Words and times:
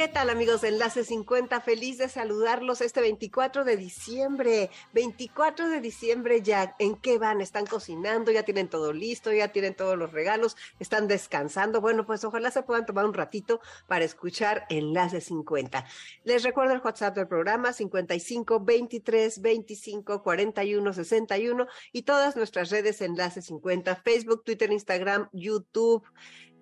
¿Qué 0.00 0.08
tal 0.08 0.30
amigos 0.30 0.62
de 0.62 0.68
Enlace 0.68 1.04
50? 1.04 1.60
Feliz 1.60 1.98
de 1.98 2.08
saludarlos 2.08 2.80
este 2.80 3.02
24 3.02 3.64
de 3.66 3.76
diciembre. 3.76 4.70
24 4.94 5.68
de 5.68 5.82
diciembre 5.82 6.40
ya. 6.40 6.74
¿En 6.78 6.96
qué 6.96 7.18
van? 7.18 7.42
¿Están 7.42 7.66
cocinando? 7.66 8.32
¿Ya 8.32 8.42
tienen 8.42 8.68
todo 8.68 8.94
listo? 8.94 9.30
¿Ya 9.30 9.48
tienen 9.48 9.74
todos 9.74 9.98
los 9.98 10.10
regalos? 10.10 10.56
¿Están 10.78 11.06
descansando? 11.06 11.82
Bueno, 11.82 12.06
pues 12.06 12.24
ojalá 12.24 12.50
se 12.50 12.62
puedan 12.62 12.86
tomar 12.86 13.04
un 13.04 13.12
ratito 13.12 13.60
para 13.88 14.06
escuchar 14.06 14.64
Enlace 14.70 15.20
50. 15.20 15.84
Les 16.24 16.44
recuerdo 16.44 16.72
el 16.72 16.80
WhatsApp 16.80 17.14
del 17.14 17.28
programa 17.28 17.74
55 17.74 18.58
23 18.58 19.42
25 19.42 20.22
41 20.22 20.92
61 20.94 21.66
y 21.92 22.02
todas 22.04 22.36
nuestras 22.36 22.70
redes 22.70 23.02
Enlace 23.02 23.42
50, 23.42 23.96
Facebook, 23.96 24.44
Twitter, 24.44 24.72
Instagram, 24.72 25.28
YouTube. 25.34 26.02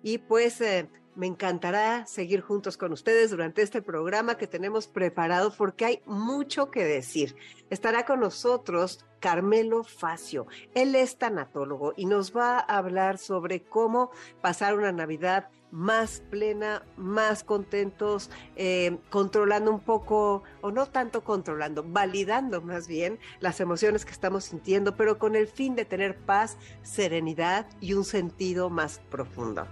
Y 0.03 0.17
pues... 0.17 0.59
Eh, 0.59 0.89
me 1.15 1.27
encantará 1.27 2.05
seguir 2.05 2.41
juntos 2.41 2.77
con 2.77 2.93
ustedes 2.93 3.31
durante 3.31 3.61
este 3.61 3.81
programa 3.81 4.37
que 4.37 4.47
tenemos 4.47 4.87
preparado 4.87 5.53
porque 5.57 5.85
hay 5.85 6.01
mucho 6.05 6.71
que 6.71 6.83
decir. 6.83 7.35
Estará 7.69 8.05
con 8.05 8.19
nosotros 8.21 9.05
Carmelo 9.19 9.83
Facio. 9.83 10.47
Él 10.73 10.95
es 10.95 11.17
tanatólogo 11.17 11.93
y 11.97 12.05
nos 12.05 12.35
va 12.35 12.57
a 12.59 12.77
hablar 12.77 13.17
sobre 13.17 13.63
cómo 13.63 14.11
pasar 14.41 14.77
una 14.77 14.91
Navidad 14.91 15.49
más 15.71 16.23
plena, 16.29 16.83
más 16.97 17.43
contentos, 17.43 18.29
eh, 18.55 18.97
controlando 19.09 19.71
un 19.71 19.79
poco, 19.79 20.43
o 20.61 20.71
no 20.71 20.87
tanto 20.87 21.23
controlando, 21.23 21.83
validando 21.83 22.61
más 22.61 22.87
bien 22.87 23.19
las 23.39 23.59
emociones 23.59 24.05
que 24.05 24.11
estamos 24.11 24.45
sintiendo, 24.45 24.95
pero 24.95 25.19
con 25.19 25.35
el 25.35 25.47
fin 25.47 25.75
de 25.75 25.85
tener 25.85 26.17
paz, 26.17 26.57
serenidad 26.81 27.67
y 27.79 27.93
un 27.93 28.03
sentido 28.03 28.69
más 28.69 28.99
profundo. 29.09 29.67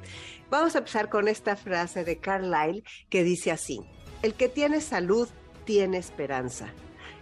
Vamos 0.49 0.75
a 0.75 0.77
empezar 0.77 1.09
con 1.09 1.27
esta 1.27 1.57
frase 1.57 2.05
de 2.05 2.19
Carlyle 2.19 2.83
que 3.09 3.25
dice 3.25 3.51
así, 3.51 3.81
el 4.21 4.33
que 4.33 4.47
tiene 4.47 4.79
salud 4.79 5.27
tiene 5.65 5.97
esperanza. 5.97 6.67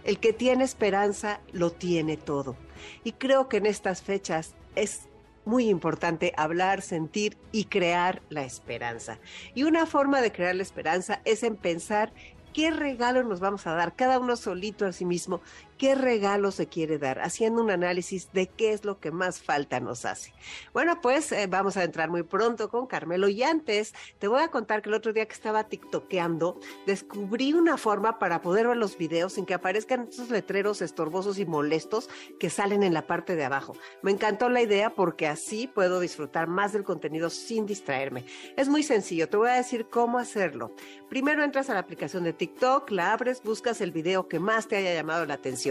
El 0.04 0.20
que 0.20 0.32
tiene 0.32 0.62
esperanza 0.62 1.40
lo 1.52 1.72
tiene 1.72 2.16
todo. 2.16 2.56
Y 3.02 3.12
creo 3.12 3.48
que 3.48 3.56
en 3.56 3.66
estas 3.66 4.00
fechas 4.00 4.54
es 4.76 5.08
muy 5.44 5.68
importante 5.68 6.32
hablar, 6.36 6.82
sentir 6.82 7.36
y 7.50 7.64
crear 7.64 8.22
la 8.28 8.44
esperanza. 8.44 9.18
Y 9.56 9.64
una 9.64 9.86
forma 9.86 10.20
de 10.20 10.30
crear 10.30 10.54
la 10.54 10.62
esperanza 10.62 11.20
es 11.24 11.42
en 11.42 11.56
pensar 11.56 12.12
qué 12.56 12.70
regalo 12.70 13.24
nos 13.24 13.40
vamos 13.40 13.66
a 13.66 13.74
dar, 13.74 13.96
cada 13.96 14.20
uno 14.20 14.36
solito 14.36 14.86
a 14.86 14.92
sí 14.92 15.04
mismo, 15.04 15.40
qué 15.78 15.94
regalo 15.94 16.50
se 16.50 16.66
quiere 16.66 16.98
dar, 16.98 17.20
haciendo 17.20 17.62
un 17.62 17.70
análisis 17.70 18.32
de 18.32 18.46
qué 18.46 18.72
es 18.72 18.84
lo 18.84 18.98
que 19.00 19.10
más 19.10 19.40
falta 19.40 19.80
nos 19.80 20.04
hace. 20.04 20.32
Bueno, 20.72 21.00
pues 21.00 21.32
eh, 21.32 21.46
vamos 21.46 21.76
a 21.76 21.84
entrar 21.84 22.10
muy 22.10 22.22
pronto 22.22 22.68
con 22.68 22.86
Carmelo 22.86 23.28
y 23.28 23.42
antes 23.42 23.94
te 24.18 24.28
voy 24.28 24.42
a 24.42 24.48
contar 24.48 24.82
que 24.82 24.88
el 24.88 24.94
otro 24.94 25.12
día 25.12 25.26
que 25.26 25.34
estaba 25.34 25.64
tiktokeando, 25.64 26.58
descubrí 26.86 27.52
una 27.52 27.76
forma 27.76 28.18
para 28.18 28.40
poder 28.40 28.68
ver 28.68 28.76
los 28.76 28.96
videos 28.96 29.34
sin 29.34 29.46
que 29.46 29.54
aparezcan 29.54 30.08
esos 30.10 30.30
letreros 30.30 30.82
estorbosos 30.82 31.38
y 31.38 31.46
molestos 31.46 32.08
que 32.38 32.50
salen 32.50 32.82
en 32.82 32.94
la 32.94 33.06
parte 33.06 33.36
de 33.36 33.44
abajo. 33.44 33.76
Me 34.02 34.10
encantó 34.10 34.48
la 34.48 34.62
idea 34.62 34.94
porque 34.94 35.26
así 35.26 35.66
puedo 35.66 36.00
disfrutar 36.00 36.46
más 36.46 36.72
del 36.72 36.84
contenido 36.84 37.30
sin 37.30 37.66
distraerme. 37.66 38.24
Es 38.56 38.68
muy 38.68 38.82
sencillo, 38.82 39.28
te 39.28 39.36
voy 39.36 39.50
a 39.50 39.54
decir 39.54 39.86
cómo 39.90 40.18
hacerlo. 40.18 40.72
Primero 41.08 41.44
entras 41.44 41.70
a 41.70 41.74
la 41.74 41.80
aplicación 41.80 42.24
de 42.24 42.32
TikTok 42.32 42.90
la 42.90 43.12
abres, 43.12 43.42
buscas 43.42 43.80
el 43.80 43.92
video 43.92 44.28
que 44.28 44.38
más 44.38 44.68
te 44.68 44.76
haya 44.76 44.94
llamado 44.94 45.24
la 45.26 45.34
atención. 45.34 45.65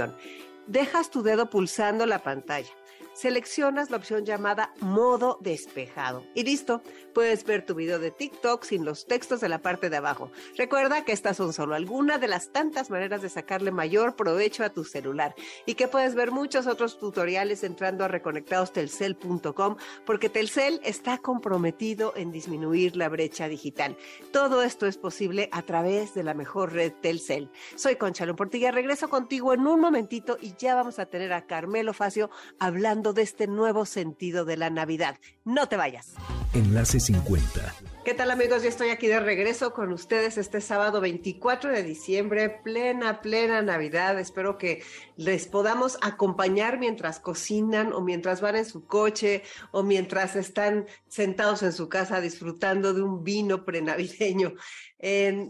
Dejas 0.67 1.09
tu 1.09 1.21
dedo 1.21 1.49
pulsando 1.49 2.05
la 2.05 2.19
pantalla 2.19 2.71
seleccionas 3.15 3.89
la 3.89 3.97
opción 3.97 4.25
llamada 4.25 4.73
modo 4.81 5.39
despejado 5.41 6.23
y 6.35 6.43
listo, 6.43 6.81
puedes 7.13 7.45
ver 7.45 7.65
tu 7.65 7.73
video 7.73 7.97
de 7.97 8.11
TikTok 8.11 8.63
sin 8.63 8.85
los 8.85 9.07
textos 9.07 9.39
de 9.39 9.49
la 9.49 9.59
parte 9.59 9.89
de 9.89 9.97
abajo. 9.97 10.31
Recuerda 10.57 11.05
que 11.05 11.13
estas 11.13 11.37
son 11.37 11.53
solo 11.53 11.75
algunas 11.75 12.19
de 12.19 12.27
las 12.27 12.51
tantas 12.51 12.89
maneras 12.89 13.21
de 13.21 13.29
sacarle 13.29 13.71
mayor 13.71 14.15
provecho 14.15 14.63
a 14.63 14.69
tu 14.69 14.83
celular 14.83 15.33
y 15.65 15.75
que 15.75 15.87
puedes 15.87 16.13
ver 16.13 16.31
muchos 16.31 16.67
otros 16.67 16.99
tutoriales 16.99 17.63
entrando 17.63 18.03
a 18.03 18.09
reconectadostelcel.com 18.09 19.77
porque 20.05 20.29
Telcel 20.29 20.81
está 20.83 21.17
comprometido 21.19 22.13
en 22.17 22.31
disminuir 22.31 22.97
la 22.97 23.07
brecha 23.07 23.47
digital. 23.47 23.97
Todo 24.33 24.61
esto 24.61 24.85
es 24.87 24.97
posible 24.97 25.47
a 25.53 25.61
través 25.61 26.13
de 26.13 26.23
la 26.23 26.33
mejor 26.33 26.73
red 26.73 26.91
Telcel. 27.01 27.49
Soy 27.75 27.95
Conchalo 27.95 28.35
Portilla, 28.35 28.71
regreso 28.71 29.09
contigo 29.09 29.53
en 29.53 29.65
un 29.65 29.79
momentito 29.79 30.37
y 30.41 30.53
ya 30.57 30.75
vamos 30.75 30.99
a 30.99 31.05
tener 31.05 31.31
a 31.31 31.45
Carmelo 31.45 31.93
Facio 31.93 32.29
hablando 32.59 33.04
de 33.13 33.21
este 33.21 33.47
nuevo 33.47 33.85
sentido 33.85 34.45
de 34.45 34.57
la 34.57 34.69
Navidad. 34.69 35.17
No 35.43 35.67
te 35.67 35.77
vayas. 35.77 36.13
Enlace 36.53 36.99
50. 36.99 37.73
¿Qué 38.05 38.13
tal 38.13 38.29
amigos? 38.29 38.61
Ya 38.61 38.69
estoy 38.69 38.89
aquí 38.89 39.07
de 39.07 39.19
regreso 39.19 39.73
con 39.73 39.91
ustedes 39.91 40.37
este 40.37 40.61
sábado 40.61 41.01
24 41.01 41.71
de 41.71 41.81
diciembre, 41.81 42.49
plena, 42.63 43.19
plena 43.19 43.63
Navidad. 43.63 44.19
Espero 44.19 44.59
que 44.59 44.83
les 45.17 45.47
podamos 45.47 45.97
acompañar 46.01 46.77
mientras 46.77 47.19
cocinan 47.19 47.91
o 47.93 48.01
mientras 48.01 48.41
van 48.41 48.57
en 48.57 48.65
su 48.65 48.85
coche 48.85 49.41
o 49.71 49.81
mientras 49.81 50.35
están 50.35 50.85
sentados 51.07 51.63
en 51.63 51.73
su 51.73 51.89
casa 51.89 52.21
disfrutando 52.21 52.93
de 52.93 53.01
un 53.01 53.23
vino 53.23 53.65
prenavideño. 53.65 54.53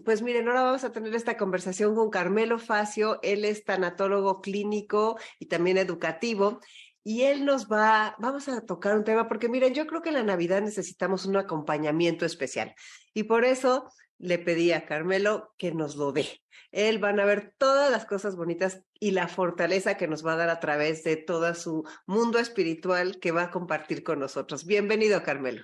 pues 0.05 0.22
miren, 0.22 0.47
ahora 0.47 0.63
vamos 0.63 0.85
a 0.85 0.91
tener 0.91 1.13
esta 1.13 1.35
conversación 1.37 1.93
con 1.93 2.09
Carmelo 2.09 2.57
Facio. 2.57 3.19
Él 3.22 3.43
es 3.43 3.66
tanatólogo 3.66 4.41
clínico 4.41 5.19
y 5.39 5.47
también 5.47 5.77
educativo 5.77 6.61
y 7.07 7.21
él 7.21 7.45
nos 7.45 7.67
va, 7.71 8.16
vamos 8.17 8.49
a 8.49 8.66
tocar 8.66 8.97
un 8.97 9.03
tema, 9.03 9.27
porque 9.27 9.47
miren, 9.47 9.75
yo 9.75 9.85
creo 9.85 10.01
que 10.01 10.09
en 10.09 10.16
la 10.16 10.23
Navidad 10.23 10.63
necesitamos 10.63 11.27
un 11.27 11.38
acompañamiento 11.38 12.25
especial. 12.25 12.73
Y 13.13 13.23
por 13.23 13.45
eso 13.45 13.91
le 14.17 14.39
pedí 14.39 14.71
a 14.71 14.88
Carmelo 14.88 15.53
que 15.59 15.71
nos 15.71 15.95
lo 15.97 16.11
dé. 16.11 16.41
Él 16.71 16.97
van 16.97 17.19
a 17.19 17.25
ver 17.25 17.53
todas 17.59 17.91
las 17.91 18.07
cosas 18.07 18.35
bonitas 18.35 18.81
y 18.99 19.11
la 19.11 19.27
fortaleza 19.27 19.97
que 19.97 20.07
nos 20.07 20.25
va 20.25 20.33
a 20.33 20.38
dar 20.38 20.49
a 20.49 20.59
través 20.59 21.03
de 21.03 21.16
todo 21.16 21.53
su 21.53 21.83
mundo 22.07 22.39
espiritual 22.39 23.19
que 23.19 23.31
va 23.31 23.43
a 23.43 23.51
compartir 23.51 24.03
con 24.03 24.17
nosotros. 24.17 24.66
Bienvenido, 24.66 25.22
Carmelo. 25.22 25.63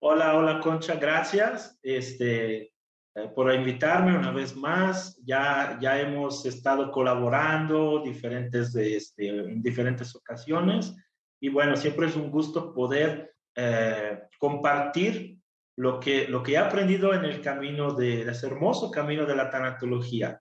Hola, 0.00 0.36
hola, 0.36 0.60
Concha, 0.60 0.96
gracias. 0.96 1.78
Este, 1.82 2.71
eh, 3.14 3.28
por 3.34 3.52
invitarme 3.52 4.16
una 4.16 4.30
vez 4.30 4.56
más. 4.56 5.18
Ya, 5.24 5.78
ya 5.80 6.00
hemos 6.00 6.44
estado 6.46 6.90
colaborando 6.90 8.02
diferentes 8.02 8.74
este, 8.74 9.28
en 9.28 9.62
diferentes 9.62 10.14
ocasiones 10.14 10.94
y 11.42 11.48
bueno, 11.48 11.76
siempre 11.76 12.06
es 12.06 12.14
un 12.14 12.30
gusto 12.30 12.72
poder 12.72 13.34
eh, 13.56 14.20
compartir 14.38 15.38
lo 15.76 15.98
que, 15.98 16.28
lo 16.28 16.40
que 16.40 16.52
he 16.52 16.56
aprendido 16.56 17.12
en 17.14 17.24
el 17.24 17.40
camino 17.40 17.94
de, 17.94 18.22
ese 18.22 18.46
hermoso 18.46 18.92
camino 18.92 19.26
de 19.26 19.34
la 19.34 19.50
tanatología. 19.50 20.40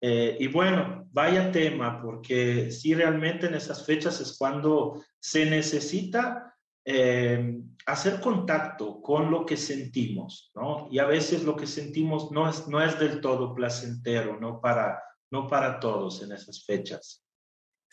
Eh, 0.00 0.36
y 0.38 0.48
bueno, 0.48 1.08
vaya 1.10 1.50
tema, 1.50 2.02
porque 2.02 2.70
sí 2.70 2.92
realmente 2.94 3.46
en 3.46 3.54
esas 3.54 3.86
fechas 3.86 4.20
es 4.20 4.36
cuando 4.36 5.02
se 5.18 5.46
necesita 5.46 6.54
eh, 6.84 7.58
hacer 7.86 8.20
contacto 8.20 9.00
con 9.00 9.30
lo 9.30 9.44
que 9.44 9.56
sentimos, 9.56 10.50
¿no? 10.54 10.88
Y 10.90 10.98
a 10.98 11.06
veces 11.06 11.44
lo 11.44 11.56
que 11.56 11.66
sentimos 11.66 12.30
no 12.30 12.48
es, 12.48 12.68
no 12.68 12.82
es 12.82 12.98
del 12.98 13.20
todo 13.20 13.54
placentero, 13.54 14.38
no 14.38 14.60
para, 14.60 15.02
no 15.30 15.48
para 15.48 15.80
todos 15.80 16.22
en 16.22 16.32
esas 16.32 16.64
fechas. 16.64 17.22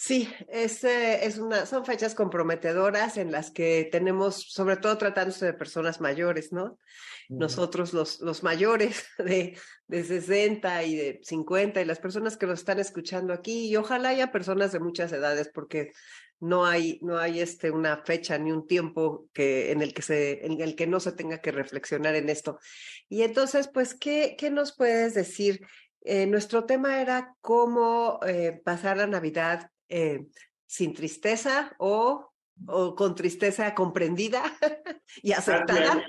Sí, 0.01 0.33
es, 0.47 0.81
eh, 0.85 1.25
es 1.25 1.39
una, 1.39 1.65
son 1.65 1.83
fechas 1.83 2.15
comprometedoras 2.15 3.17
en 3.17 3.33
las 3.33 3.51
que 3.51 3.89
tenemos, 3.91 4.45
sobre 4.49 4.77
todo 4.77 4.97
tratándose 4.97 5.45
de 5.45 5.53
personas 5.53 5.99
mayores, 5.99 6.53
¿no? 6.53 6.79
Nosotros 7.27 7.93
los, 7.93 8.21
los 8.21 8.41
mayores 8.41 9.07
de, 9.17 9.57
de 9.87 10.03
60 10.05 10.83
y 10.83 10.95
de 10.95 11.19
50 11.21 11.81
y 11.81 11.85
las 11.85 11.99
personas 11.99 12.37
que 12.37 12.45
nos 12.45 12.59
están 12.59 12.79
escuchando 12.79 13.33
aquí, 13.33 13.67
y 13.67 13.75
ojalá 13.75 14.09
haya 14.09 14.31
personas 14.31 14.71
de 14.71 14.79
muchas 14.79 15.11
edades, 15.11 15.51
porque 15.53 15.91
no 16.39 16.65
hay, 16.65 16.99
no 17.01 17.17
hay 17.17 17.41
este, 17.41 17.71
una 17.71 17.97
fecha 17.97 18.37
ni 18.37 18.51
un 18.51 18.67
tiempo 18.67 19.27
que, 19.33 19.71
en, 19.71 19.81
el 19.81 19.93
que 19.93 20.01
se, 20.01 20.45
en 20.45 20.61
el 20.61 20.75
que 20.75 20.87
no 20.87 20.99
se 20.99 21.11
tenga 21.11 21.41
que 21.41 21.51
reflexionar 21.51 22.15
en 22.15 22.29
esto. 22.29 22.59
Y 23.09 23.23
entonces, 23.23 23.67
pues, 23.67 23.93
¿qué, 23.93 24.35
qué 24.37 24.49
nos 24.49 24.75
puedes 24.75 25.13
decir? 25.13 25.65
Eh, 26.01 26.25
nuestro 26.25 26.65
tema 26.65 27.01
era 27.01 27.35
cómo 27.41 28.19
eh, 28.25 28.61
pasar 28.63 28.97
la 28.97 29.07
Navidad 29.07 29.69
eh, 29.89 30.27
sin 30.65 30.93
tristeza 30.93 31.73
o, 31.77 32.31
o, 32.67 32.95
con 32.95 33.15
tristeza 33.15 33.75
comprendida 33.75 34.43
y 35.21 35.33
aceptada. 35.33 36.03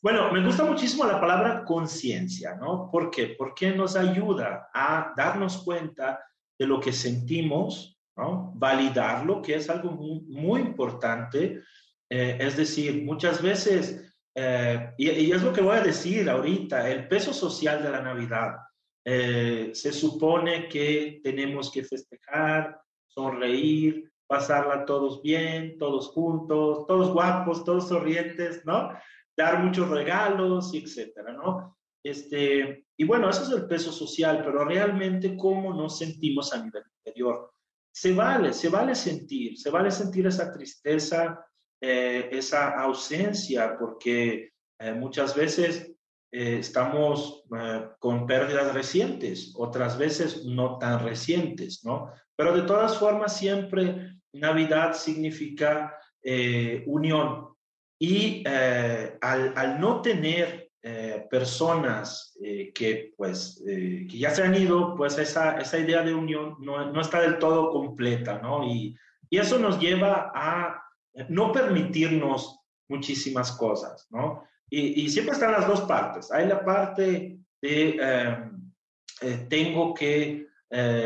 Bueno, 0.00 0.30
me 0.32 0.44
gusta 0.44 0.64
muchísimo 0.64 1.06
la 1.06 1.18
palabra 1.20 1.64
conciencia, 1.64 2.56
¿no? 2.56 2.90
¿Por 2.90 3.10
qué? 3.10 3.34
Porque 3.38 3.70
nos 3.70 3.96
ayuda 3.96 4.68
a 4.74 5.14
darnos 5.16 5.62
cuenta 5.62 6.20
de 6.58 6.66
lo 6.66 6.78
que 6.78 6.92
sentimos, 6.92 7.93
¿no? 8.16 8.52
Validarlo, 8.54 9.42
que 9.42 9.56
es 9.56 9.68
algo 9.68 9.92
muy, 9.92 10.60
importante. 10.60 11.62
Eh, 12.08 12.38
es 12.40 12.56
decir, 12.56 13.04
muchas 13.04 13.42
veces, 13.42 14.14
eh, 14.34 14.92
y, 14.98 15.32
es 15.32 15.42
lo 15.42 15.52
que 15.52 15.62
voy 15.62 15.76
a 15.76 15.82
decir 15.82 16.28
ahorita, 16.28 16.88
el 16.90 17.08
peso 17.08 17.32
social 17.32 17.82
de 17.82 17.90
la 17.90 18.00
Navidad. 18.00 18.56
Eh, 19.04 19.70
se 19.74 19.92
supone 19.92 20.68
que 20.68 21.20
tenemos 21.22 21.70
que 21.70 21.84
festejar, 21.84 22.80
sonreír, 23.06 24.10
pasarla 24.26 24.84
todos 24.84 25.22
bien, 25.22 25.76
todos 25.78 26.08
juntos, 26.08 26.86
todos 26.86 27.12
guapos, 27.12 27.64
todos 27.64 27.88
sonrientes, 27.88 28.64
¿no? 28.64 28.90
dar 29.36 29.62
muchos 29.62 29.88
regalos, 29.88 30.72
etcétera. 30.74 31.36
Este, 32.02 32.86
y 32.96 33.04
bueno, 33.04 33.30
eso 33.30 33.42
es 33.42 33.50
el 33.50 33.66
peso 33.66 33.92
social, 33.92 34.42
pero 34.44 34.64
realmente 34.64 35.36
cómo 35.36 35.72
nos 35.72 35.98
sentimos 35.98 36.52
a 36.52 36.62
nivel 36.62 36.84
interior. 36.98 37.53
Se 37.94 38.12
vale, 38.12 38.52
se 38.52 38.68
vale 38.68 38.94
sentir, 38.94 39.56
se 39.56 39.70
vale 39.70 39.90
sentir 39.90 40.26
esa 40.26 40.52
tristeza, 40.52 41.46
eh, 41.80 42.28
esa 42.32 42.70
ausencia, 42.80 43.76
porque 43.78 44.50
eh, 44.80 44.92
muchas 44.92 45.36
veces 45.36 45.92
eh, 46.32 46.58
estamos 46.58 47.44
con 48.00 48.26
pérdidas 48.26 48.74
recientes, 48.74 49.54
otras 49.56 49.96
veces 49.96 50.44
no 50.44 50.78
tan 50.78 51.04
recientes, 51.04 51.84
¿no? 51.84 52.10
Pero 52.34 52.56
de 52.56 52.62
todas 52.62 52.98
formas, 52.98 53.36
siempre 53.36 54.18
Navidad 54.32 54.94
significa 54.94 55.96
unión, 56.86 57.54
y 57.98 58.42
eh, 58.46 59.16
al, 59.20 59.80
no 59.80 60.02
tener 60.02 60.63
personas 61.28 62.36
eh, 62.42 62.72
que, 62.72 63.12
pues, 63.16 63.62
que 63.64 64.18
ya 64.18 64.30
se 64.30 64.42
han 64.42 64.54
ido, 64.54 64.94
pues 64.96 65.18
esa, 65.18 65.58
esa 65.58 65.78
idea 65.78 66.02
de 66.02 66.14
unión 66.14 66.56
no, 66.60 66.92
no, 66.92 67.00
está 67.00 67.20
del 67.20 67.38
todo 67.38 67.70
completa, 67.70 68.38
¿no? 68.38 68.64
Y, 68.64 68.96
y, 69.30 69.38
eso 69.38 69.58
nos 69.58 69.80
lleva 69.80 70.32
a 70.34 70.82
no 71.28 71.52
permitirnos 71.52 72.60
muchísimas 72.88 73.52
cosas, 73.52 74.06
¿no? 74.10 74.44
Y, 74.70 75.02
y 75.02 75.08
siempre 75.08 75.34
están 75.34 75.52
las 75.52 75.66
dos 75.66 75.82
partes. 75.82 76.30
Hay 76.32 76.46
la 76.46 76.64
parte 76.64 77.38
de 77.62 78.50
tengo 79.48 79.94
que 79.94 80.46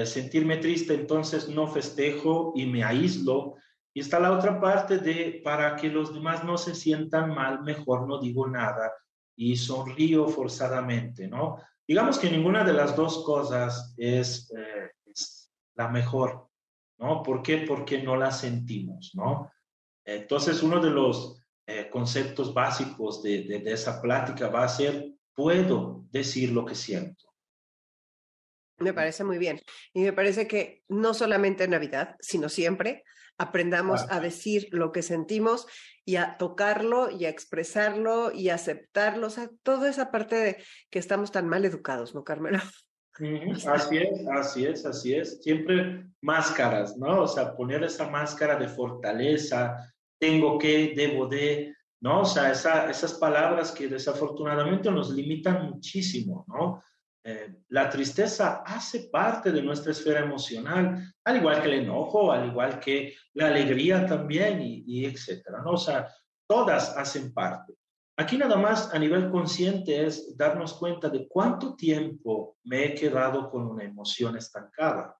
sentirme 0.05 0.57
triste, 0.57 0.95
entonces 0.95 1.49
no 1.49 1.69
festejo 1.69 2.53
y 2.57 2.67
me 2.67 2.83
aíslo 2.83 3.57
y 3.99 4.01
está 4.01 4.21
la 4.21 4.31
otra 4.31 4.61
parte 4.61 4.99
de, 4.99 5.41
para 5.43 5.75
que 5.75 5.89
los 5.89 6.15
demás 6.15 6.45
no 6.45 6.57
se 6.57 6.75
sientan 6.75 7.35
mal, 7.35 7.63
mejor 7.63 8.07
no 8.07 8.21
digo 8.21 8.47
nada 8.47 8.93
y 9.39 9.57
sonrío 9.57 10.27
forzadamente, 10.27 11.29
¿no? 11.29 11.59
Digamos 11.87 12.19
que 12.19 12.29
ninguna 12.29 12.65
de 12.65 12.73
las 12.73 12.97
dos 12.97 13.25
cosas 13.25 13.95
es, 13.97 14.51
eh, 14.51 14.91
la 15.77 15.89
mejor, 15.89 16.49
¿no? 16.99 17.23
¿Por 17.23 17.41
qué? 17.41 17.59
Porque 17.59 18.03
no 18.03 18.17
la 18.17 18.33
sentimos, 18.33 19.13
¿no? 19.15 19.51
Entonces, 20.05 20.61
uno 20.65 20.81
de 20.81 20.91
los 20.91 21.41
eh, 21.69 21.89
conceptos 21.89 22.53
básicos 22.53 23.23
de, 23.23 23.45
de, 23.45 23.61
de 23.61 23.73
esa 23.73 24.03
plática 24.03 24.49
va 24.49 24.65
a 24.65 24.69
ser, 24.69 25.13
puedo 25.33 26.05
decir 26.11 26.51
lo 26.51 26.67
que 26.67 26.75
siento. 26.75 27.33
Me 28.79 28.93
parece 28.93 29.23
muy 29.23 29.39
bien. 29.39 29.61
Y 29.93 30.03
me 30.03 30.13
parece 30.13 30.49
que 30.49 30.83
no 30.89 31.15
solamente 31.15 31.63
en 31.63 31.71
Navidad, 31.71 32.17
sino 32.21 32.49
siempre, 32.49 33.05
aprendamos 33.39 34.05
a 34.11 34.21
decir 34.21 34.69
lo 34.73 34.93
que 34.93 35.03
sentimos 35.03 35.67
y 36.05 36.17
a 36.17 36.37
tocarlo 36.37 37.11
y 37.11 37.25
a 37.25 37.29
expresarlo 37.29 38.33
y 38.33 38.49
a 38.49 38.57
aceptarlo, 38.57 39.29
o 39.29 39.31
sea, 39.31 39.51
toda 39.63 39.89
esa 39.89 40.11
parte 40.11 40.37
de 40.37 40.65
que 40.91 40.99
estamos 40.99 41.31
tan 41.31 41.49
mal 41.49 41.65
educados, 41.65 42.15
¿no, 42.15 42.25
Carmelo? 42.25 42.59
Así 43.67 43.97
es, 43.97 44.29
así 44.29 44.65
es, 44.65 44.87
así 44.87 45.15
es. 45.15 45.43
Siempre 45.43 46.07
máscaras, 46.21 46.97
¿no? 46.97 47.23
O 47.23 47.27
sea, 47.27 47.57
poner 47.57 47.83
esa 47.83 48.09
máscara 48.09 48.55
de 48.55 48.69
fortaleza, 48.69 49.93
tengo 50.21 50.57
que, 50.57 50.95
debo 50.95 51.27
de, 51.27 51.75
¿no? 52.01 52.21
O 52.21 52.25
sea, 52.25 52.53
esas 52.53 53.15
palabras 53.15 53.73
que 53.73 53.89
desafortunadamente 53.89 54.89
nos 54.93 55.11
limitan 55.11 55.69
muchísimo, 55.69 56.45
¿no? 56.47 56.81
Eh, 57.25 57.63
la 57.69 57.91
tristeza 57.91 58.63
hace 58.65 59.09
parte 59.11 59.51
de 59.51 59.63
nuestra 59.63 59.93
esfera 59.93 60.21
emocional, 60.21 61.13
al 61.25 61.37
igual 61.37 61.61
que 61.61 61.69
el 61.69 61.85
enojo, 61.85 62.33
al 62.33 62.47
igual 62.47 62.79
que 62.79 63.15
la 63.35 63.49
alegría 63.49 64.07
también, 64.07 64.61
y, 64.63 65.05
etcétera, 65.05 65.61
¿no? 65.63 65.73
O 65.73 65.77
sea, 65.77 66.09
todas 66.49 66.97
hacen 66.97 67.33
parte. 67.33 67.75
Aquí 68.17 68.37
nada 68.37 68.57
más 68.57 68.93
a 68.95 68.99
nivel 68.99 69.31
consciente 69.31 70.05
es 70.05 70.37
darnos 70.37 70.75
cuenta 70.75 71.09
de 71.09 71.29
cuánto 71.29 71.77
tiempo 71.77 72.57
me 72.65 72.85
he 72.85 72.95
quedado 72.95 73.51
con 73.51 73.67
una 73.67 73.85
emoción 73.85 74.37
estancada. 74.37 75.17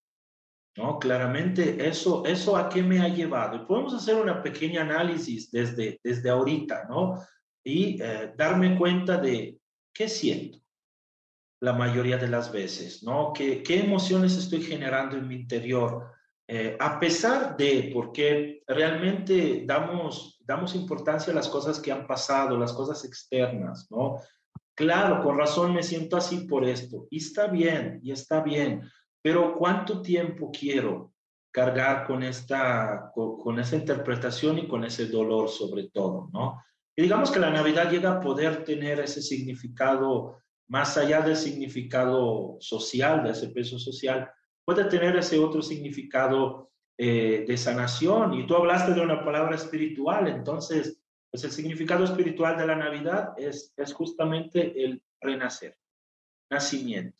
¿No? 0.77 0.99
Claramente 0.99 1.89
eso, 1.89 2.25
eso 2.25 2.57
a 2.57 2.69
qué 2.69 2.83
me 2.83 3.01
ha 3.01 3.09
llevado. 3.09 3.57
Y 3.57 3.67
podemos 3.67 3.95
hacer 3.95 4.15
una 4.15 4.41
pequeña 4.43 4.83
análisis 4.83 5.51
desde, 5.51 6.01
desde 6.05 6.31
ahorita, 6.31 6.87
¿no? 6.89 7.21
Y 7.65 8.01
eh, 8.01 8.33
darme 8.37 8.79
cuenta 8.79 9.17
de 9.17 9.59
qué 9.93 10.09
siento, 10.09 10.59
la 11.61 11.73
mayoría 11.73 12.17
de 12.19 12.29
las 12.29 12.53
veces, 12.53 13.03
¿no? 13.03 13.33
¿Qué, 13.33 13.63
qué 13.63 13.81
emociones 13.81 14.37
estoy 14.37 14.63
generando 14.63 15.17
en 15.17 15.27
mi 15.27 15.35
interior? 15.35 16.13
Eh, 16.47 16.77
a 16.81 16.99
pesar 16.99 17.57
de, 17.57 17.91
porque 17.93 18.63
realmente 18.67 19.65
damos, 19.67 20.39
damos 20.41 20.75
importancia 20.75 21.33
a 21.33 21.37
las 21.37 21.49
cosas 21.49 21.79
que 21.79 21.93
han 21.93 22.07
pasado, 22.07 22.57
las 22.57 22.73
cosas 22.73 23.05
externas, 23.05 23.87
¿no? 23.91 24.17
Claro, 24.75 25.23
con 25.23 25.37
razón 25.37 25.75
me 25.75 25.83
siento 25.83 26.17
así 26.17 26.47
por 26.47 26.65
esto. 26.65 27.07
Y 27.11 27.19
está 27.19 27.49
bien, 27.49 28.01
y 28.03 28.13
está 28.13 28.41
bien, 28.41 28.89
pero 29.21 29.55
¿cuánto 29.57 30.01
tiempo 30.01 30.51
quiero 30.51 31.13
cargar 31.51 32.07
con 32.07 32.23
esta, 32.23 33.11
con, 33.13 33.59
esa 33.59 33.77
interpretación 33.77 34.59
y 34.59 34.69
con 34.69 34.85
ese 34.85 35.07
dolor 35.07 35.49
sobre 35.49 35.91
todo, 35.91 36.31
¿no? 36.33 36.63
Y 36.97 37.03
digamos 37.03 37.31
que 37.31 37.41
la 37.41 37.51
Navidad 37.51 37.91
llega 37.91 38.13
a 38.13 38.21
poder 38.21 38.65
tener 38.65 39.01
ese 39.01 39.21
significado 39.21 40.39
más 40.69 40.97
allá 40.97 41.21
del 41.23 41.37
significado 41.37 42.57
social, 42.61 43.23
de 43.25 43.31
ese 43.31 43.49
peso 43.49 43.79
social, 43.79 44.31
puede 44.65 44.85
tener 44.85 45.17
ese 45.17 45.39
otro 45.39 45.63
significado 45.63 46.71
eh, 46.99 47.45
de 47.47 47.57
sanación. 47.57 48.35
Y 48.35 48.47
tú 48.47 48.55
hablaste 48.55 48.93
de 48.93 49.01
una 49.01 49.25
palabra 49.25 49.57
espiritual, 49.57 50.29
entonces, 50.29 51.01
pues 51.31 51.45
el 51.45 51.51
significado 51.51 52.05
espiritual 52.05 52.57
de 52.57 52.67
la 52.67 52.77
Navidad 52.77 53.33
es, 53.37 53.73
es 53.77 53.93
justamente 53.93 54.85
el 54.85 55.03
renacer, 55.21 55.77
nacimiento. 56.51 57.17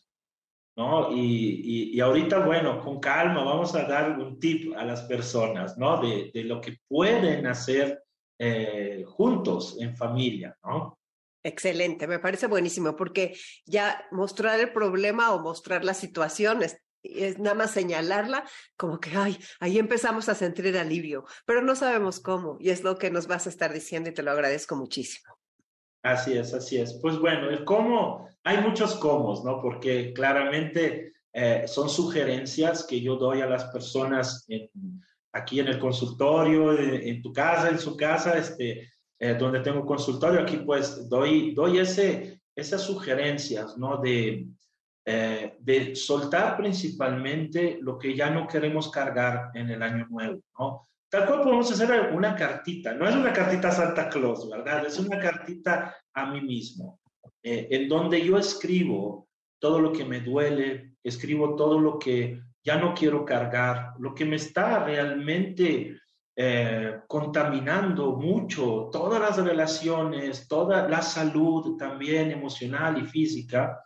¿no? 0.77 1.11
Y, 1.11 1.91
y, 1.93 1.99
ahorita, 1.99 2.39
bueno, 2.45 2.79
con 2.79 2.99
calma 2.99 3.43
vamos 3.43 3.75
a 3.75 3.83
dar 3.83 4.17
un 4.17 4.39
tip 4.39 4.73
a 4.77 4.85
las 4.85 5.01
personas, 5.01 5.77
¿no? 5.77 5.99
De, 6.01 6.31
de 6.33 6.43
lo 6.45 6.61
que 6.61 6.77
pueden 6.87 7.45
hacer 7.47 8.01
eh, 8.37 9.03
juntos 9.05 9.75
en 9.81 9.97
familia, 9.97 10.57
¿no? 10.63 10.98
Excelente, 11.43 12.05
me 12.07 12.19
parece 12.19 12.47
buenísimo 12.47 12.95
porque 12.95 13.37
ya 13.65 14.05
mostrar 14.11 14.59
el 14.59 14.73
problema 14.73 15.33
o 15.33 15.39
mostrar 15.39 15.85
la 15.85 15.93
situación 15.93 16.61
es, 16.63 16.81
nada 17.39 17.55
más 17.55 17.71
señalarla 17.71 18.43
como 18.75 18.99
que, 18.99 19.11
ay, 19.15 19.39
ahí 19.61 19.79
empezamos 19.79 20.27
a 20.27 20.35
sentir 20.35 20.77
alivio, 20.77 21.25
pero 21.45 21.61
no 21.61 21.75
sabemos 21.75 22.19
cómo 22.19 22.57
y 22.59 22.71
es 22.71 22.83
lo 22.83 22.97
que 22.97 23.09
nos 23.09 23.27
vas 23.27 23.47
a 23.47 23.49
estar 23.49 23.73
diciendo 23.73 24.09
y 24.09 24.13
te 24.13 24.21
lo 24.21 24.31
agradezco 24.31 24.75
muchísimo. 24.75 25.33
Así 26.03 26.37
es, 26.37 26.53
así 26.53 26.77
es. 26.77 26.99
Pues 27.01 27.17
bueno, 27.17 27.49
el 27.49 27.63
cómo, 27.63 28.29
hay 28.43 28.57
muchos 28.57 28.95
cómo, 28.95 29.41
¿no? 29.43 29.61
Porque 29.61 30.13
claramente 30.13 31.13
eh, 31.31 31.63
son 31.67 31.89
sugerencias 31.89 32.85
que 32.85 32.99
yo 33.01 33.15
doy 33.15 33.41
a 33.41 33.45
las 33.45 33.65
personas 33.65 34.45
aquí 35.31 35.59
en 35.59 35.67
el 35.67 35.79
consultorio, 35.79 36.77
en 36.77 37.21
tu 37.21 37.31
casa, 37.31 37.69
en 37.69 37.79
su 37.79 37.95
casa, 37.95 38.37
este, 38.37 38.89
eh, 39.19 39.35
donde 39.35 39.59
tengo 39.59 39.85
consultorio, 39.85 40.41
aquí 40.41 40.57
pues 40.57 41.09
doy, 41.09 41.53
doy 41.53 41.79
esas 41.79 42.81
sugerencias, 42.81 43.77
¿no? 43.77 43.97
De, 43.97 44.47
eh, 45.05 45.57
de 45.59 45.95
soltar 45.95 46.55
principalmente 46.55 47.79
lo 47.81 47.97
que 47.97 48.15
ya 48.15 48.29
no 48.29 48.47
queremos 48.47 48.89
cargar 48.89 49.51
en 49.53 49.69
el 49.69 49.81
año 49.83 50.07
nuevo, 50.09 50.39
¿no? 50.57 50.87
Tal 51.09 51.25
cual 51.25 51.41
podemos 51.41 51.71
hacer 51.71 52.13
una 52.13 52.35
cartita, 52.35 52.93
no 52.93 53.09
es 53.09 53.15
una 53.15 53.33
cartita 53.33 53.71
Santa 53.71 54.07
Claus, 54.09 54.47
¿verdad? 54.47 54.85
Es 54.85 54.99
una 54.99 55.19
cartita 55.19 55.95
a 56.13 56.31
mí 56.31 56.41
mismo, 56.41 56.99
eh, 57.43 57.67
en 57.71 57.89
donde 57.89 58.23
yo 58.23 58.37
escribo 58.37 59.27
todo 59.59 59.79
lo 59.79 59.91
que 59.91 60.05
me 60.05 60.21
duele, 60.21 60.93
escribo 61.03 61.55
todo 61.55 61.79
lo 61.79 61.97
que 61.97 62.39
ya 62.63 62.77
no 62.77 62.93
quiero 62.93 63.25
cargar, 63.25 63.93
lo 63.99 64.13
que 64.13 64.25
me 64.25 64.35
está 64.35 64.85
realmente 64.85 65.99
eh, 66.41 67.01
contaminando 67.05 68.13
mucho 68.15 68.89
todas 68.93 69.19
las 69.19 69.45
relaciones, 69.45 70.47
toda 70.47 70.87
la 70.87 71.01
salud 71.01 71.75
también 71.75 72.31
emocional 72.31 72.97
y 72.97 73.05
física, 73.05 73.83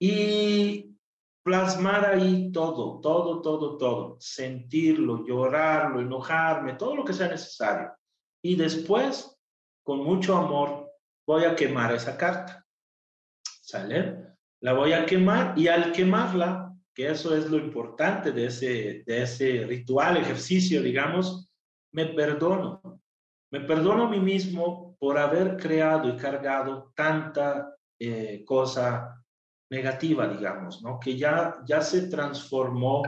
y 0.00 0.96
plasmar 1.44 2.06
ahí 2.06 2.50
todo, 2.52 3.00
todo, 3.02 3.42
todo, 3.42 3.76
todo, 3.76 4.16
sentirlo, 4.18 5.26
llorarlo, 5.26 6.00
enojarme, 6.00 6.72
todo 6.72 6.96
lo 6.96 7.04
que 7.04 7.12
sea 7.12 7.28
necesario. 7.28 7.92
Y 8.42 8.56
después, 8.56 9.38
con 9.84 10.02
mucho 10.02 10.38
amor, 10.38 10.90
voy 11.26 11.44
a 11.44 11.54
quemar 11.54 11.92
esa 11.94 12.16
carta. 12.16 12.64
¿Sale? 13.44 14.36
La 14.62 14.72
voy 14.72 14.94
a 14.94 15.04
quemar 15.04 15.52
y 15.58 15.68
al 15.68 15.92
quemarla, 15.92 16.74
que 16.94 17.10
eso 17.10 17.36
es 17.36 17.50
lo 17.50 17.58
importante 17.58 18.32
de 18.32 18.46
ese, 18.46 19.02
de 19.04 19.22
ese 19.22 19.66
ritual, 19.66 20.16
ejercicio, 20.16 20.82
digamos, 20.82 21.47
me 21.92 22.06
perdono. 22.06 23.00
Me 23.50 23.60
perdono 23.60 24.04
a 24.04 24.10
mí 24.10 24.20
mismo 24.20 24.96
por 24.98 25.18
haber 25.18 25.56
creado 25.56 26.08
y 26.08 26.16
cargado 26.16 26.92
tanta 26.94 27.74
eh, 27.98 28.44
cosa 28.44 29.24
negativa, 29.70 30.28
digamos, 30.28 30.82
¿no? 30.82 30.98
Que 30.98 31.16
ya, 31.16 31.58
ya 31.64 31.80
se 31.80 32.08
transformó 32.08 33.02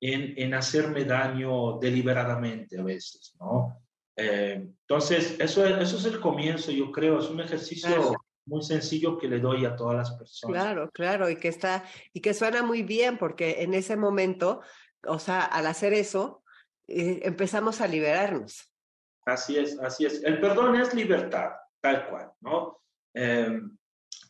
en, 0.00 0.34
en 0.36 0.54
hacerme 0.54 1.04
daño 1.04 1.78
deliberadamente 1.78 2.78
a 2.78 2.82
veces, 2.82 3.34
¿no? 3.38 3.82
Eh, 4.16 4.68
entonces, 4.80 5.36
eso, 5.38 5.64
eso 5.64 5.96
es 5.96 6.04
el 6.04 6.20
comienzo, 6.20 6.70
yo 6.70 6.90
creo, 6.90 7.18
es 7.18 7.30
un 7.30 7.40
ejercicio 7.40 8.14
muy 8.44 8.62
sencillo 8.62 9.16
que 9.16 9.28
le 9.28 9.40
doy 9.40 9.64
a 9.64 9.76
todas 9.76 9.96
las 9.96 10.10
personas. 10.12 10.62
Claro, 10.62 10.90
claro, 10.90 11.30
y 11.30 11.36
que 11.36 11.48
está, 11.48 11.84
y 12.12 12.20
que 12.20 12.34
suena 12.34 12.62
muy 12.62 12.82
bien, 12.82 13.16
porque 13.16 13.62
en 13.62 13.74
ese 13.74 13.96
momento, 13.96 14.60
o 15.06 15.18
sea, 15.18 15.42
al 15.42 15.66
hacer 15.66 15.94
eso, 15.94 16.41
eh, 16.92 17.20
empezamos 17.24 17.80
a 17.80 17.86
liberarnos. 17.86 18.70
Así 19.24 19.56
es, 19.56 19.78
así 19.78 20.04
es. 20.04 20.22
El 20.22 20.40
perdón 20.40 20.76
es 20.76 20.94
libertad, 20.94 21.52
tal 21.80 22.08
cual, 22.08 22.32
¿no? 22.40 22.80
Eh, 23.14 23.60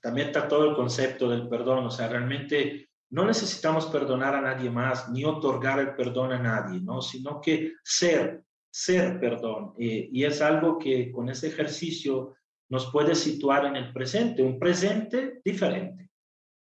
también 0.00 0.28
está 0.28 0.48
todo 0.48 0.70
el 0.70 0.76
concepto 0.76 1.28
del 1.28 1.48
perdón, 1.48 1.86
o 1.86 1.90
sea, 1.90 2.08
realmente 2.08 2.90
no 3.10 3.24
necesitamos 3.24 3.86
perdonar 3.86 4.34
a 4.34 4.40
nadie 4.40 4.70
más 4.70 5.08
ni 5.10 5.24
otorgar 5.24 5.78
el 5.78 5.94
perdón 5.94 6.32
a 6.32 6.38
nadie, 6.38 6.80
¿no? 6.80 7.00
Sino 7.00 7.40
que 7.40 7.74
ser, 7.84 8.42
ser 8.70 9.20
perdón. 9.20 9.74
Eh, 9.78 10.08
y 10.10 10.24
es 10.24 10.40
algo 10.40 10.78
que 10.78 11.12
con 11.12 11.28
ese 11.28 11.48
ejercicio 11.48 12.34
nos 12.70 12.90
puede 12.90 13.14
situar 13.14 13.66
en 13.66 13.76
el 13.76 13.92
presente, 13.92 14.42
un 14.42 14.58
presente 14.58 15.40
diferente, 15.44 16.10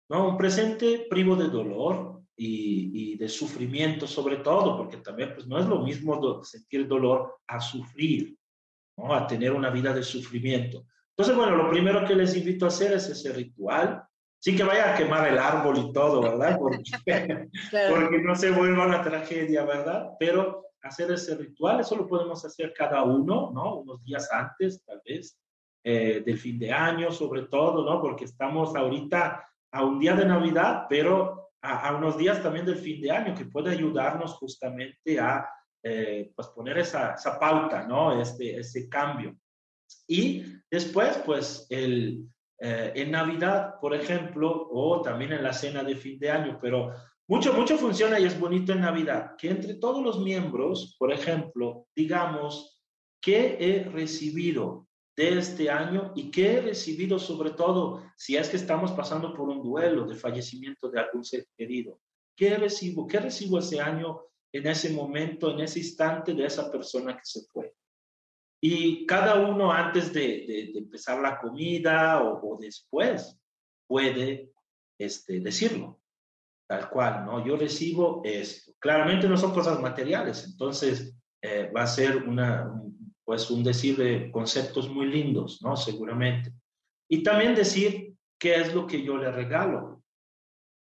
¿no? 0.08 0.28
Un 0.28 0.36
presente 0.36 1.06
privo 1.10 1.34
de 1.36 1.48
dolor 1.48 2.15
y, 2.36 3.12
y 3.12 3.16
de 3.16 3.28
sufrimiento 3.28 4.06
sobre 4.06 4.36
todo, 4.36 4.76
porque 4.76 4.98
también 4.98 5.32
pues, 5.34 5.46
no 5.46 5.58
es 5.58 5.66
lo 5.66 5.80
mismo 5.80 6.42
sentir 6.44 6.86
dolor 6.86 7.38
a 7.46 7.60
sufrir, 7.60 8.36
¿no? 8.96 9.14
A 9.14 9.26
tener 9.26 9.52
una 9.52 9.70
vida 9.70 9.92
de 9.92 10.02
sufrimiento. 10.02 10.86
Entonces, 11.10 11.34
bueno, 11.34 11.56
lo 11.56 11.70
primero 11.70 12.04
que 12.06 12.14
les 12.14 12.36
invito 12.36 12.66
a 12.66 12.68
hacer 12.68 12.92
es 12.92 13.08
ese 13.08 13.32
ritual. 13.32 14.04
Sí 14.38 14.54
que 14.54 14.64
vaya 14.64 14.92
a 14.92 14.96
quemar 14.96 15.26
el 15.26 15.38
árbol 15.38 15.78
y 15.78 15.92
todo, 15.92 16.20
¿verdad? 16.20 16.58
Porque, 16.60 16.82
porque 17.90 18.18
no 18.18 18.36
se 18.36 18.50
vuelva 18.50 18.86
una 18.86 19.02
tragedia, 19.02 19.64
¿verdad? 19.64 20.10
Pero 20.18 20.66
hacer 20.82 21.10
ese 21.10 21.34
ritual, 21.36 21.80
eso 21.80 21.96
lo 21.96 22.06
podemos 22.06 22.44
hacer 22.44 22.72
cada 22.76 23.02
uno, 23.02 23.50
¿no? 23.52 23.76
Unos 23.76 24.04
días 24.04 24.30
antes, 24.30 24.84
tal 24.84 25.00
vez, 25.04 25.38
eh, 25.82 26.22
del 26.24 26.38
fin 26.38 26.58
de 26.58 26.70
año, 26.70 27.10
sobre 27.10 27.42
todo, 27.44 27.84
¿no? 27.84 28.00
Porque 28.00 28.26
estamos 28.26 28.76
ahorita 28.76 29.42
a 29.72 29.84
un 29.84 29.98
día 29.98 30.14
de 30.14 30.26
Navidad, 30.26 30.86
pero 30.88 31.45
a, 31.62 31.88
a 31.88 31.96
unos 31.96 32.16
días 32.16 32.42
también 32.42 32.66
del 32.66 32.76
fin 32.76 33.00
de 33.00 33.10
año, 33.10 33.34
que 33.34 33.46
puede 33.46 33.70
ayudarnos 33.70 34.34
justamente 34.34 35.18
a 35.18 35.48
eh, 35.88 36.32
pues 36.34 36.48
poner 36.48 36.78
esa, 36.78 37.14
esa 37.14 37.38
pauta, 37.38 37.86
¿no? 37.86 38.20
Este, 38.20 38.58
ese 38.58 38.88
cambio. 38.88 39.36
Y 40.08 40.42
después, 40.68 41.16
pues, 41.24 41.66
el, 41.70 42.24
eh, 42.58 42.92
en 42.96 43.12
Navidad, 43.12 43.74
por 43.80 43.94
ejemplo, 43.94 44.68
o 44.70 45.00
también 45.02 45.32
en 45.32 45.44
la 45.44 45.52
cena 45.52 45.84
de 45.84 45.94
fin 45.94 46.18
de 46.18 46.30
año, 46.30 46.58
pero 46.60 46.92
mucho, 47.28 47.52
mucho 47.52 47.76
funciona 47.76 48.18
y 48.18 48.24
es 48.24 48.38
bonito 48.38 48.72
en 48.72 48.80
Navidad, 48.80 49.36
que 49.36 49.50
entre 49.50 49.74
todos 49.74 50.02
los 50.02 50.18
miembros, 50.20 50.96
por 50.98 51.12
ejemplo, 51.12 51.86
digamos, 51.94 52.82
¿qué 53.20 53.56
he 53.60 53.84
recibido 53.84 54.85
de 55.16 55.38
este 55.38 55.70
año 55.70 56.12
y 56.14 56.30
qué 56.30 56.58
he 56.58 56.60
recibido 56.60 57.18
sobre 57.18 57.50
todo 57.50 58.02
si 58.16 58.36
es 58.36 58.50
que 58.50 58.58
estamos 58.58 58.92
pasando 58.92 59.32
por 59.34 59.48
un 59.48 59.62
duelo 59.62 60.04
de 60.06 60.14
fallecimiento 60.14 60.90
de 60.90 61.00
algún 61.00 61.24
ser 61.24 61.46
querido? 61.56 61.98
¿Qué 62.36 62.56
recibo? 62.56 63.06
¿Qué 63.06 63.18
recibo 63.18 63.58
ese 63.58 63.80
año 63.80 64.20
en 64.52 64.66
ese 64.66 64.90
momento, 64.90 65.50
en 65.50 65.60
ese 65.60 65.78
instante 65.78 66.34
de 66.34 66.44
esa 66.44 66.70
persona 66.70 67.16
que 67.16 67.24
se 67.24 67.46
fue? 67.46 67.74
Y 68.60 69.06
cada 69.06 69.48
uno 69.48 69.72
antes 69.72 70.12
de, 70.12 70.72
empezar 70.74 71.20
la 71.20 71.38
comida 71.38 72.22
o, 72.22 72.58
después 72.60 73.38
puede 73.86 74.52
este, 74.98 75.40
decirlo, 75.40 76.00
tal 76.66 76.90
cual, 76.90 77.24
¿no? 77.24 77.46
Yo 77.46 77.56
recibo 77.56 78.20
esto. 78.24 78.72
Claramente 78.78 79.28
no 79.28 79.36
son 79.36 79.52
cosas 79.52 79.80
materiales, 79.80 80.44
entonces 80.44 81.14
eh, 81.40 81.70
va 81.74 81.82
a 81.82 81.86
ser 81.86 82.16
una, 82.16 82.70
pues 83.26 83.50
un 83.50 83.64
decir 83.64 83.96
de 83.96 84.30
conceptos 84.30 84.88
muy 84.88 85.06
lindos, 85.06 85.60
¿no? 85.60 85.76
Seguramente. 85.76 86.52
Y 87.10 87.24
también 87.24 87.56
decir 87.56 88.14
qué 88.38 88.54
es 88.54 88.72
lo 88.72 88.86
que 88.86 89.02
yo 89.02 89.16
le 89.16 89.32
regalo, 89.32 90.00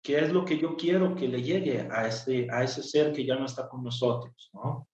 qué 0.05 0.19
es 0.19 0.31
lo 0.31 0.45
que 0.45 0.59
yo 0.59 0.77
quiero 0.77 1.15
que 1.15 1.27
le 1.27 1.43
llegue 1.43 1.89
a 1.91 2.07
ese, 2.07 2.47
a 2.51 2.63
ese 2.63 2.83
ser 2.83 3.15
que 3.15 3.25
ya 3.25 3.37
no 3.37 3.47
está 3.47 3.67
con 3.67 3.83
nosotros, 3.83 4.51
¿no? 4.53 4.87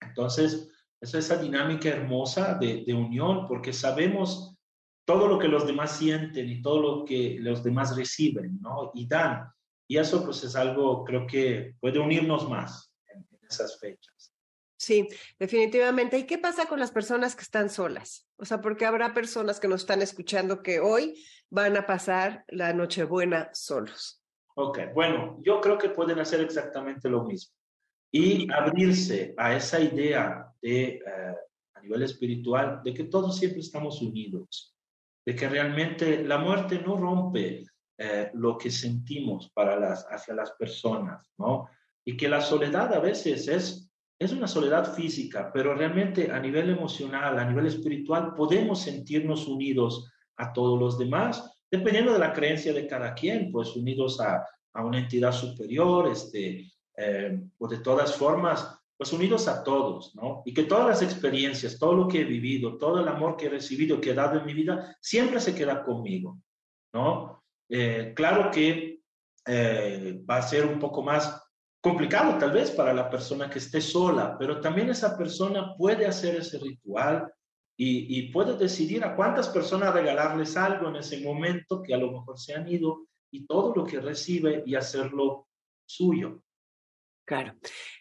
Entonces, 0.00 0.70
es 0.98 1.14
esa 1.14 1.36
dinámica 1.36 1.90
hermosa 1.90 2.54
de, 2.54 2.94
unión, 2.94 3.46
porque 3.46 3.74
sabemos 3.74 4.56
todo 5.04 5.28
lo 5.28 5.38
que 5.38 5.48
los 5.48 5.66
demás 5.66 5.98
sienten 5.98 6.48
y 6.48 6.62
todo 6.62 6.80
lo 6.80 7.04
que 7.04 7.36
los 7.38 7.62
demás 7.62 7.94
reciben, 7.94 8.58
¿no? 8.62 8.92
Y 8.94 9.06
dan. 9.06 9.46
Y 9.86 9.98
eso 9.98 10.24
pues 10.24 10.42
es 10.42 10.56
algo, 10.56 11.04
creo 11.04 11.26
que 11.26 11.74
puede 11.80 11.98
unirnos 11.98 12.48
más 12.48 12.94
en 13.08 13.26
esas 13.46 13.78
fechas. 13.78 14.31
Sí, 14.82 15.08
definitivamente. 15.38 16.18
¿Y 16.18 16.26
qué 16.26 16.38
pasa 16.38 16.66
con 16.66 16.80
las 16.80 16.90
personas 16.90 17.36
que 17.36 17.42
están 17.42 17.70
solas? 17.70 18.26
O 18.34 18.44
sea, 18.44 18.60
porque 18.60 18.84
habrá 18.84 19.14
personas 19.14 19.60
que 19.60 19.68
nos 19.68 19.82
están 19.82 20.02
escuchando 20.02 20.60
que 20.60 20.80
hoy 20.80 21.24
van 21.50 21.76
a 21.76 21.86
pasar 21.86 22.44
la 22.48 22.72
Nochebuena 22.72 23.48
solos. 23.52 24.20
Ok, 24.56 24.80
bueno, 24.92 25.38
yo 25.40 25.60
creo 25.60 25.78
que 25.78 25.90
pueden 25.90 26.18
hacer 26.18 26.40
exactamente 26.40 27.08
lo 27.08 27.22
mismo 27.22 27.54
y 28.10 28.52
abrirse 28.52 29.34
a 29.38 29.54
esa 29.54 29.78
idea 29.78 30.52
de, 30.60 30.94
eh, 30.94 31.36
a 31.74 31.80
nivel 31.80 32.02
espiritual 32.02 32.80
de 32.82 32.92
que 32.92 33.04
todos 33.04 33.38
siempre 33.38 33.60
estamos 33.60 34.02
unidos, 34.02 34.74
de 35.24 35.36
que 35.36 35.48
realmente 35.48 36.24
la 36.24 36.38
muerte 36.38 36.80
no 36.84 36.96
rompe 36.96 37.64
eh, 37.98 38.32
lo 38.34 38.58
que 38.58 38.72
sentimos 38.72 39.48
para 39.54 39.78
las, 39.78 40.04
hacia 40.10 40.34
las 40.34 40.50
personas, 40.58 41.32
¿no? 41.38 41.68
Y 42.04 42.16
que 42.16 42.28
la 42.28 42.40
soledad 42.40 42.92
a 42.92 42.98
veces 42.98 43.46
es, 43.46 43.91
es 44.24 44.32
una 44.32 44.46
soledad 44.46 44.94
física, 44.94 45.50
pero 45.52 45.74
realmente 45.74 46.30
a 46.30 46.38
nivel 46.38 46.70
emocional, 46.70 47.38
a 47.38 47.44
nivel 47.44 47.66
espiritual, 47.66 48.34
podemos 48.34 48.82
sentirnos 48.82 49.46
unidos 49.46 50.10
a 50.36 50.52
todos 50.52 50.78
los 50.78 50.98
demás, 50.98 51.50
dependiendo 51.70 52.12
de 52.12 52.18
la 52.18 52.32
creencia 52.32 52.72
de 52.72 52.86
cada 52.86 53.14
quien, 53.14 53.50
pues 53.50 53.74
unidos 53.76 54.20
a, 54.20 54.46
a 54.74 54.84
una 54.84 54.98
entidad 54.98 55.32
superior, 55.32 56.10
este, 56.10 56.72
eh, 56.96 57.40
o 57.58 57.68
de 57.68 57.78
todas 57.78 58.14
formas, 58.16 58.78
pues 58.96 59.12
unidos 59.12 59.48
a 59.48 59.64
todos, 59.64 60.14
¿no? 60.14 60.42
Y 60.44 60.54
que 60.54 60.64
todas 60.64 60.86
las 60.86 61.02
experiencias, 61.02 61.78
todo 61.78 61.94
lo 61.94 62.08
que 62.08 62.20
he 62.20 62.24
vivido, 62.24 62.78
todo 62.78 63.00
el 63.00 63.08
amor 63.08 63.36
que 63.36 63.46
he 63.46 63.50
recibido, 63.50 64.00
que 64.00 64.10
he 64.10 64.14
dado 64.14 64.38
en 64.38 64.46
mi 64.46 64.54
vida, 64.54 64.96
siempre 65.00 65.40
se 65.40 65.54
queda 65.54 65.82
conmigo, 65.82 66.38
¿no? 66.92 67.42
Eh, 67.68 68.12
claro 68.14 68.50
que 68.50 69.00
eh, 69.46 70.22
va 70.28 70.36
a 70.36 70.42
ser 70.42 70.66
un 70.66 70.78
poco 70.78 71.02
más 71.02 71.41
complicado 71.82 72.38
tal 72.38 72.52
vez 72.52 72.70
para 72.70 72.94
la 72.94 73.10
persona 73.10 73.50
que 73.50 73.58
esté 73.58 73.80
sola, 73.80 74.36
pero 74.38 74.60
también 74.60 74.88
esa 74.88 75.18
persona 75.18 75.74
puede 75.76 76.06
hacer 76.06 76.36
ese 76.36 76.58
ritual 76.58 77.30
y, 77.76 78.30
puede 78.30 78.56
decidir 78.56 79.02
a 79.02 79.16
cuántas 79.16 79.48
personas 79.48 79.92
regalarles 79.92 80.56
algo 80.56 80.88
en 80.88 80.96
ese 80.96 81.20
momento 81.20 81.82
que 81.82 81.92
a 81.92 81.98
lo 81.98 82.12
mejor 82.12 82.38
se 82.38 82.54
han 82.54 82.68
ido 82.68 83.08
y 83.32 83.44
todo 83.44 83.74
lo 83.74 83.84
que 83.84 83.98
recibe 83.98 84.62
y 84.64 84.76
hacerlo 84.76 85.48
suyo. 85.84 86.42
Claro. 87.24 87.54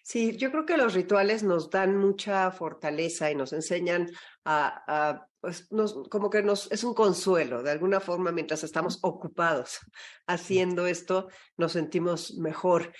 Sí, 0.03 0.37
yo 0.37 0.51
creo 0.51 0.65
que 0.65 0.77
los 0.77 0.93
rituales 0.93 1.41
nos 1.41 1.69
dan 1.69 1.97
mucha 1.97 2.51
fortaleza 2.51 3.31
y 3.31 3.35
nos 3.35 3.53
enseñan 3.53 4.11
a, 4.45 5.25
pues, 5.39 5.67
como 6.09 6.29
que 6.29 6.43
nos 6.43 6.71
es 6.71 6.83
un 6.83 6.93
consuelo, 6.93 7.63
de 7.63 7.71
alguna 7.71 7.99
forma, 7.99 8.31
mientras 8.31 8.63
estamos 8.63 8.99
ocupados 9.01 9.79
haciendo 10.27 10.85
esto, 10.85 11.29
nos 11.57 11.71
sentimos 11.71 12.35
mejor. 12.35 12.93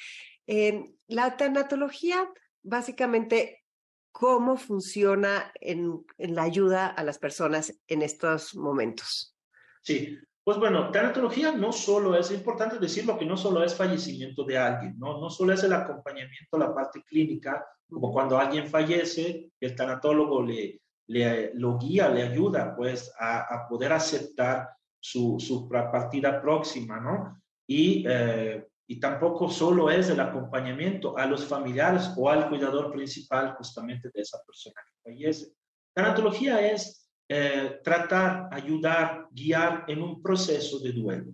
Eh, 0.47 0.93
la 1.07 1.37
tanatología, 1.37 2.29
básicamente, 2.63 3.63
¿cómo 4.11 4.57
funciona 4.57 5.51
en, 5.55 6.05
en 6.17 6.35
la 6.35 6.43
ayuda 6.43 6.87
a 6.87 7.03
las 7.03 7.19
personas 7.19 7.73
en 7.87 8.01
estos 8.01 8.55
momentos? 8.55 9.35
Sí, 9.81 10.17
pues 10.43 10.57
bueno, 10.57 10.91
tanatología 10.91 11.51
no 11.51 11.71
solo 11.71 12.17
es, 12.17 12.31
es 12.31 12.37
importante 12.37 12.79
decirlo 12.79 13.17
que 13.17 13.25
no 13.25 13.37
solo 13.37 13.63
es 13.63 13.75
fallecimiento 13.75 14.43
de 14.43 14.57
alguien, 14.57 14.97
¿no? 14.97 15.19
no 15.19 15.29
solo 15.29 15.53
es 15.53 15.63
el 15.63 15.73
acompañamiento, 15.73 16.57
la 16.57 16.73
parte 16.73 17.03
clínica, 17.03 17.65
como 17.87 18.11
cuando 18.11 18.39
alguien 18.39 18.67
fallece, 18.67 19.51
el 19.59 19.75
tanatólogo 19.75 20.43
le, 20.43 20.81
le 21.07 21.53
lo 21.53 21.77
guía, 21.77 22.09
le 22.09 22.23
ayuda 22.23 22.75
pues 22.75 23.13
a, 23.19 23.41
a 23.53 23.67
poder 23.67 23.93
aceptar 23.93 24.69
su, 24.99 25.39
su, 25.39 25.67
partida 25.69 26.41
próxima, 26.41 26.99
¿no? 26.99 27.41
Y, 27.67 28.05
eh, 28.07 28.67
y 28.91 28.99
tampoco 28.99 29.49
solo 29.49 29.89
es 29.89 30.09
el 30.09 30.19
acompañamiento 30.19 31.17
a 31.17 31.25
los 31.25 31.45
familiares 31.45 32.11
o 32.17 32.29
al 32.29 32.49
cuidador 32.49 32.91
principal 32.91 33.55
justamente 33.55 34.11
de 34.13 34.19
esa 34.19 34.37
persona 34.45 34.81
que 34.85 35.09
fallece. 35.09 35.53
Tanatología 35.95 36.69
es 36.73 37.09
eh, 37.29 37.79
tratar, 37.85 38.49
ayudar, 38.51 39.29
guiar 39.31 39.85
en 39.87 40.01
un 40.01 40.21
proceso 40.21 40.77
de 40.79 40.91
duelo. 40.91 41.31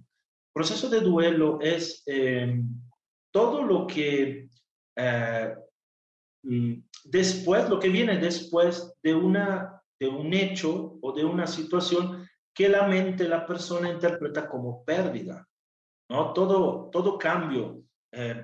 Proceso 0.54 0.88
de 0.88 1.00
duelo 1.00 1.58
es 1.60 2.04
eh, 2.06 2.62
todo 3.32 3.64
lo 3.64 3.88
que 3.88 4.50
eh, 4.96 5.56
mm, 6.44 6.74
después, 7.06 7.68
lo 7.70 7.80
que 7.80 7.90
viene 7.90 8.20
después 8.20 8.94
de, 9.02 9.16
una, 9.16 9.82
de 10.00 10.08
un 10.08 10.32
hecho 10.32 11.00
o 11.02 11.12
de 11.12 11.26
una 11.26 11.48
situación 11.48 12.24
que 12.54 12.70
la 12.70 12.88
mente, 12.88 13.28
la 13.28 13.48
persona 13.48 13.90
interpreta 13.90 14.48
como 14.48 14.86
pérdida. 14.86 15.44
¿No? 16.10 16.34
Todo, 16.34 16.90
todo 16.92 17.18
cambio. 17.18 17.84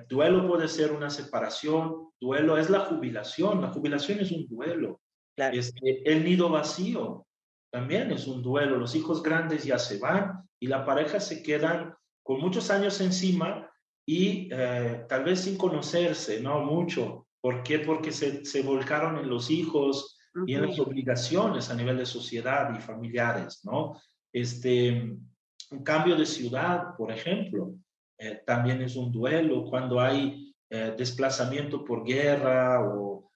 duelo 0.08 0.46
puede 0.46 0.68
ser 0.68 0.92
una 0.92 1.10
separación, 1.10 2.10
duelo 2.20 2.58
es 2.58 2.70
la 2.70 2.80
jubilación, 2.80 3.60
la 3.60 3.68
jubilación 3.68 4.20
es 4.20 4.30
un 4.32 4.46
duelo. 4.46 5.00
Este, 5.36 6.02
el 6.10 6.24
nido 6.24 6.48
vacío, 6.48 7.26
también 7.72 8.12
es 8.12 8.26
un 8.26 8.42
duelo. 8.42 8.76
Los 8.76 8.94
hijos 8.94 9.22
grandes 9.22 9.64
ya 9.64 9.78
se 9.78 9.98
van 9.98 10.48
y 10.60 10.68
la 10.68 10.84
pareja 10.84 11.18
se 11.18 11.42
quedan 11.42 11.94
con 12.22 12.40
muchos 12.40 12.70
años 12.70 13.00
encima 13.00 13.68
y 14.06 14.48
eh, 14.52 15.04
tal 15.08 15.24
vez 15.24 15.40
sin 15.40 15.58
conocerse, 15.58 16.40
¿no? 16.40 16.60
Mucho. 16.60 17.26
¿Por 17.40 17.62
qué? 17.62 17.80
Porque 17.80 18.12
se, 18.12 18.44
se 18.44 18.62
volcaron 18.62 19.18
en 19.18 19.28
los 19.28 19.50
hijos 19.50 20.18
y 20.46 20.54
en 20.54 20.66
las 20.66 20.78
obligaciones 20.78 21.70
a 21.70 21.74
nivel 21.74 21.98
de 21.98 22.06
sociedad 22.06 22.74
y 22.76 22.80
familiares, 22.80 23.60
¿no? 23.64 24.00
Este, 24.32 25.16
un 25.74 25.82
cambio 25.82 26.16
de 26.16 26.26
ciudad, 26.26 26.96
por 26.96 27.10
ejemplo, 27.10 27.74
eh, 28.18 28.42
también 28.46 28.80
es 28.82 28.96
un 28.96 29.10
duelo 29.10 29.64
cuando 29.64 30.00
hay 30.00 30.54
eh, 30.70 30.94
desplazamiento 30.96 31.84
por 31.84 32.04
guerra 32.04 32.80
o 32.80 33.30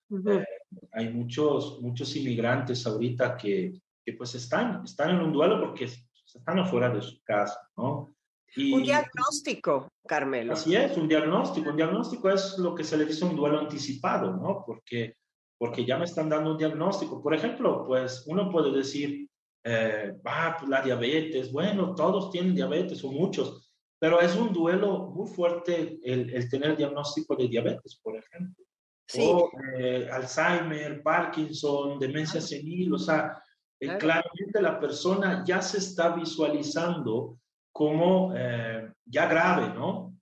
hay 0.93 1.13
muchos, 1.13 1.81
muchos 1.81 2.15
inmigrantes 2.17 2.87
ahorita 2.87 3.37
que, 3.37 3.81
pues 4.17 4.35
están, 4.35 4.83
están 4.85 5.11
en 5.11 5.21
un 5.21 5.33
duelo 5.33 5.61
porque 5.61 5.85
están 5.85 6.59
afuera 6.59 6.89
de 6.89 7.03
su 7.03 7.23
casa, 7.23 7.61
¿no? 7.77 8.15
Y, 8.57 8.73
un 8.73 8.83
diagnóstico, 8.83 9.93
Carmelo. 10.07 10.55
Así 10.55 10.75
es, 10.75 10.97
un 10.97 11.07
diagnóstico. 11.07 11.69
Un 11.69 11.77
diagnóstico 11.77 12.31
es 12.31 12.57
lo 12.57 12.75
que 12.75 12.83
se 12.83 12.97
le 12.97 13.05
dice 13.05 13.27
un 13.27 13.37
duelo 13.37 13.59
anticipado, 13.59 14.35
¿no? 14.35 14.65
Porque, 14.65 15.17
porque 15.59 15.85
ya 15.85 15.99
me 15.99 16.07
están 16.07 16.31
dando 16.31 16.53
un 16.53 16.59
diagnóstico. 16.59 17.23
Por 17.23 17.35
ejemplo, 17.35 17.85
pues 17.87 18.25
uno 18.27 18.51
puede 18.51 18.73
decir, 18.73 19.28
eh, 19.69 20.15
ah, 20.25 20.57
pues 20.59 20.69
la 20.69 20.83
diabetes, 20.83 21.53
bueno, 21.53 21.95
todos 21.95 22.31
tienen 22.31 22.55
diabetes 22.55 23.05
o 23.05 23.13
muchos, 23.13 23.71
pero 23.99 24.21
es 24.21 24.35
un 24.37 24.53
duelo 24.53 25.11
muy 25.11 25.29
fuerte 25.29 25.99
el, 26.03 26.31
el 26.35 26.49
tener 26.49 26.77
diagnóstico 26.77 27.37
de 27.37 27.49
diabetes, 27.49 28.01
por 28.03 28.17
ejemplo. 28.17 28.65
Sí. 29.07 29.21
O 29.25 29.51
eh, 29.79 30.09
Alzheimer, 30.13 31.03
Parkinson, 31.03 31.99
demencia 31.99 32.41
senil, 32.41 32.93
o 32.93 32.99
sea, 32.99 33.43
eh, 33.81 33.97
claramente 33.97 34.61
la 34.61 34.79
persona 34.79 35.45
ya 35.47 35.63
se 35.63 35.79
está 35.79 36.15
visualizando 36.15 37.39
como 37.73 38.35
eh, 38.37 38.93
ya 39.07 39.27
grave, 39.27 39.73
¿no? 39.73 40.15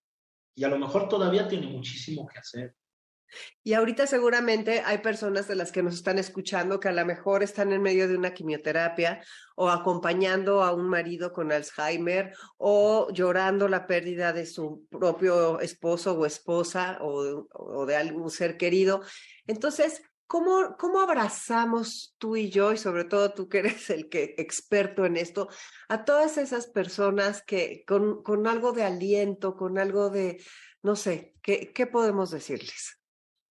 Y 0.55 0.63
a 0.65 0.69
lo 0.69 0.79
mejor 0.79 1.09
todavía 1.09 1.49
tiene 1.49 1.67
muchísimo 1.67 2.27
que 2.27 2.39
hacer. 2.39 2.75
Y 3.63 3.75
ahorita 3.75 4.07
seguramente 4.07 4.83
hay 4.85 4.99
personas 4.99 5.49
de 5.49 5.57
las 5.57 5.73
que 5.73 5.83
nos 5.83 5.95
están 5.95 6.19
escuchando 6.19 6.81
que 6.81 6.89
a 6.89 6.93
lo 6.93 7.05
mejor 7.05 7.43
están 7.43 7.73
en 7.73 7.83
medio 7.83 8.09
de 8.09 8.17
una 8.17 8.33
quimioterapia 8.33 9.23
o 9.57 9.69
acompañando 9.69 10.63
a 10.63 10.73
un 10.73 10.89
marido 10.89 11.33
con 11.33 11.53
Alzheimer 11.53 12.33
o 12.59 13.09
llorando 13.13 13.69
la 13.69 13.87
pérdida 13.87 14.33
de 14.33 14.47
su 14.47 14.87
propio 14.91 15.61
esposo 15.61 16.19
o 16.19 16.27
esposa 16.27 16.99
o, 17.01 17.87
de 17.87 17.97
algún 17.97 18.31
ser 18.31 18.57
querido. 18.57 19.03
Entonces, 19.47 20.03
¿Cómo, 20.29 20.77
¿Cómo 20.77 20.99
abrazamos 21.01 22.17
tú 22.19 22.35
y 22.35 22.51
yo, 22.51 22.73
y 22.73 22.79
sobre 22.79 23.05
todo 23.05 23.33
tú 23.33 23.49
que 23.49 23.59
eres 23.59 23.91
el 23.91 24.09
que 24.09 24.35
experto 24.39 25.05
en 25.07 25.17
esto, 25.17 25.49
a 25.89 26.05
todas 26.05 26.37
esas 26.37 26.67
personas 26.67 27.45
que 27.47 27.85
con, 27.87 28.25
con 28.25 28.49
algo 28.49 28.73
de 28.73 28.83
aliento, 28.83 29.55
con 29.55 29.79
algo 29.79 30.11
de, 30.11 30.43
no 30.83 30.97
sé, 30.97 31.37
¿qué, 31.43 31.73
qué 31.73 31.87
podemos 31.87 32.33
decirles? 32.33 32.99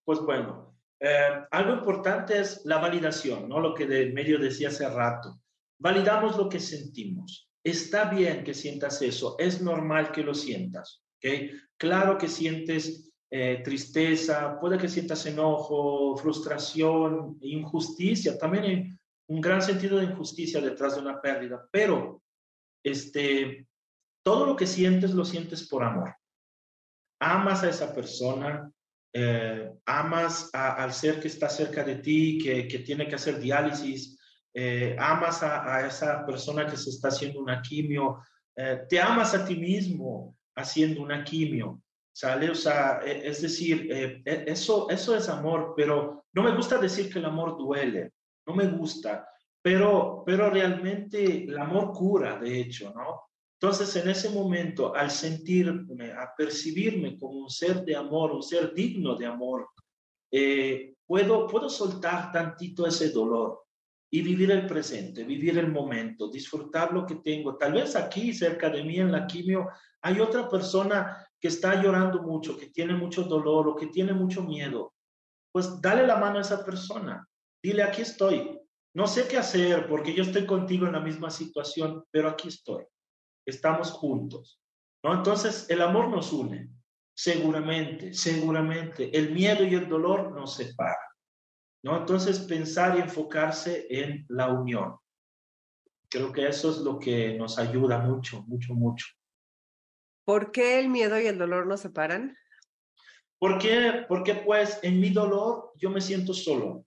Pues 0.06 0.20
bueno, 0.20 0.78
eh, 1.00 1.46
algo 1.51 1.74
importante 1.74 2.40
es 2.40 2.62
la 2.66 2.77
validación, 2.77 3.50
¿no? 3.50 3.60
Lo 3.60 3.74
que 3.74 3.86
de 3.86 4.14
medio 4.14 4.40
decía 4.40 4.70
hace 4.70 4.88
rato. 4.88 5.42
Validamos 5.79 6.38
lo 6.38 6.48
que 6.48 6.60
sentimos. 6.60 7.50
Está 7.64 8.06
bien 8.06 8.44
que 8.44 8.53
sientas 8.53 9.01
eso, 9.01 9.36
es 9.40 9.62
normal 9.62 10.12
que 10.12 10.24
lo 10.24 10.36
sientas, 10.36 11.03
¿ok? 11.18 11.50
Claro 11.77 12.18
que 12.18 12.27
sientes 12.27 13.12
eh, 13.32 13.62
tristeza, 13.64 14.60
puede 14.60 14.77
que 14.77 14.88
sientas 14.88 15.25
enojo, 15.25 16.16
frustración, 16.16 17.38
injusticia, 17.42 18.38
también 18.38 18.64
hay 18.64 18.98
un 19.27 19.42
gran 19.42 19.64
sentido 19.64 19.98
de 19.98 20.06
injusticia 20.06 20.62
detrás 20.62 20.96
de 20.96 21.01
una 21.01 21.20
pérdida, 21.20 21.68
pero 21.72 22.22
este, 22.84 23.68
todo 24.24 24.46
lo 24.46 24.56
que 24.56 24.68
sientes 24.68 25.12
lo 25.16 25.25
sientes 25.25 25.68
por 25.68 25.84
amor. 25.84 26.16
Amas 27.20 27.64
a 27.64 27.70
esa 27.70 27.96
persona, 27.96 28.72
eh, 29.18 29.72
amas 29.86 30.50
al 30.54 30.92
ser 30.92 31.22
que 31.22 31.30
está 31.30 31.48
cerca 31.48 31.84
de 31.84 31.96
ti, 31.96 32.38
que, 32.38 32.68
que 32.68 32.80
tiene 32.80 33.08
que 33.08 33.16
hacer 33.16 33.40
diálisis, 33.40 34.20
eh, 34.54 34.96
amas 35.00 35.42
a, 35.42 35.88
esa 35.88 36.25
persona 36.25 36.68
que 36.68 36.75
se 36.75 36.90
está 36.90 37.08
haciendo 37.08 37.40
una 37.40 37.62
quimio, 37.62 38.20
te 38.90 39.01
amas 39.01 39.34
a 39.34 39.46
ti 39.46 39.56
mismo 39.56 40.38
haciendo 40.56 41.01
una 41.01 41.24
quimio. 41.24 41.82
¿sale? 42.16 42.50
O 42.50 42.56
sea, 42.56 43.01
e, 43.04 43.28
es 43.28 43.42
decir, 43.42 43.88
eh, 43.92 44.22
e, 44.25 44.46
eso, 44.48 44.90
eso 44.90 45.16
es 45.16 45.28
amor, 45.28 45.74
pero 45.75 46.25
no 46.34 46.44
me 46.44 46.56
gusta 46.56 46.78
decir 46.78 47.12
que 47.12 47.20
el 47.20 47.25
amor 47.25 47.58
duele, 47.58 48.14
no 48.48 48.56
me 48.56 48.68
gusta, 48.68 49.28
pero, 49.62 50.24
pero 50.25 50.50
realmente 50.50 51.44
el 51.44 51.58
amor 51.58 51.92
cura, 51.92 52.40
de 52.40 52.62
hecho, 52.62 52.94
¿no? 52.96 53.25
Entonces, 53.59 53.96
en 53.96 54.09
ese 54.09 54.29
momento, 54.29 54.94
al 54.94 55.09
sentirme, 55.09 56.11
a 56.11 56.33
percibirme 56.37 57.18
como 57.18 57.39
un 57.39 57.50
ser 57.50 57.83
de 57.85 57.96
amor, 57.96 58.31
un 58.31 58.44
ser 58.44 58.74
digno 58.74 59.15
de 59.15 59.25
amor, 59.25 59.70
eh, 60.31 60.96
puedo, 61.05 61.48
puedo 61.48 61.70
soltar 61.70 62.31
tantito 62.31 62.85
ese 62.85 63.11
dolor 63.11 63.63
y 64.11 64.22
vivir 64.22 64.51
el 64.51 64.65
presente, 64.68 65.24
vivir 65.24 65.57
el 65.57 65.72
momento, 65.72 66.29
disfrutar 66.29 66.94
lo 66.94 67.05
que 67.05 67.15
tengo. 67.15 67.57
Tal 67.57 67.74
vez 67.74 67.96
aquí, 67.96 68.33
cerca 68.33 68.70
de 68.70 68.83
mí, 68.83 69.00
en 69.00 69.11
la 69.11 69.25
quimio, 69.25 69.70
hay 70.01 70.20
otra 70.20 70.50
persona 70.50 71.25
que 71.39 71.48
está 71.48 71.81
llorando 71.81 72.22
mucho, 72.22 72.57
que 72.57 72.68
tiene 72.68 72.94
mucho 72.94 73.24
dolor 73.24 73.68
o 73.68 73.75
que 73.75 73.87
tiene 73.87 74.13
mucho 74.13 74.44
miedo, 74.44 74.94
pues 75.51 75.81
dale 75.81 76.05
la 76.05 76.18
mano 76.18 76.37
a 76.37 76.41
esa 76.41 76.65
persona. 76.65 77.27
Dile, 77.63 77.83
aquí 77.83 78.01
estoy. 78.01 78.59
No 78.94 79.07
sé 79.07 79.27
qué 79.27 79.37
hacer 79.37 79.87
porque 79.87 80.13
yo 80.13 80.24
estoy 80.24 80.46
contigo 80.46 80.85
en 80.85 80.94
la 80.94 81.00
misma 81.00 81.29
situación, 81.29 82.03
pero 82.11 82.29
aquí 82.29 82.50
estoy. 82.50 82.83
Estamos 83.46 83.92
juntos. 83.92 84.62
¿no? 85.03 85.14
Entonces, 85.14 85.70
el 85.70 85.81
amor 85.81 86.10
nos 86.10 86.31
une. 86.34 86.70
Seguramente, 87.16 88.14
seguramente. 88.14 89.16
El 89.18 89.31
miedo 89.31 89.64
y 89.64 89.75
el 89.75 89.88
dolor 89.88 90.31
nos 90.31 90.55
separan. 90.55 90.98
¿no? 91.84 91.98
Entonces, 91.98 92.40
pensar 92.40 92.98
y 92.98 93.01
enfocarse 93.01 93.88
en 93.90 94.25
la 94.29 94.51
unión. 94.51 94.98
Creo 96.10 96.31
que 96.31 96.48
eso 96.48 96.72
es 96.72 96.77
lo 96.77 97.00
que 97.00 97.38
nos 97.38 97.58
ayuda 97.60 98.00
mucho, 98.00 98.44
mucho, 98.48 98.74
mucho. 98.74 99.05
¿Por 100.25 100.51
qué 100.51 100.79
el 100.79 100.90
miedo 100.90 101.20
y 101.20 101.27
el 101.27 101.38
dolor 101.38 101.68
nos 101.68 101.81
separan? 101.81 102.36
Porque, 103.38 104.05
porque 104.08 104.34
pues 104.34 104.79
en 104.81 105.00
mi 105.00 105.12
dolor 105.12 105.74
yo 105.75 105.90
me 105.90 106.01
siento 106.01 106.34
solo. 106.34 106.86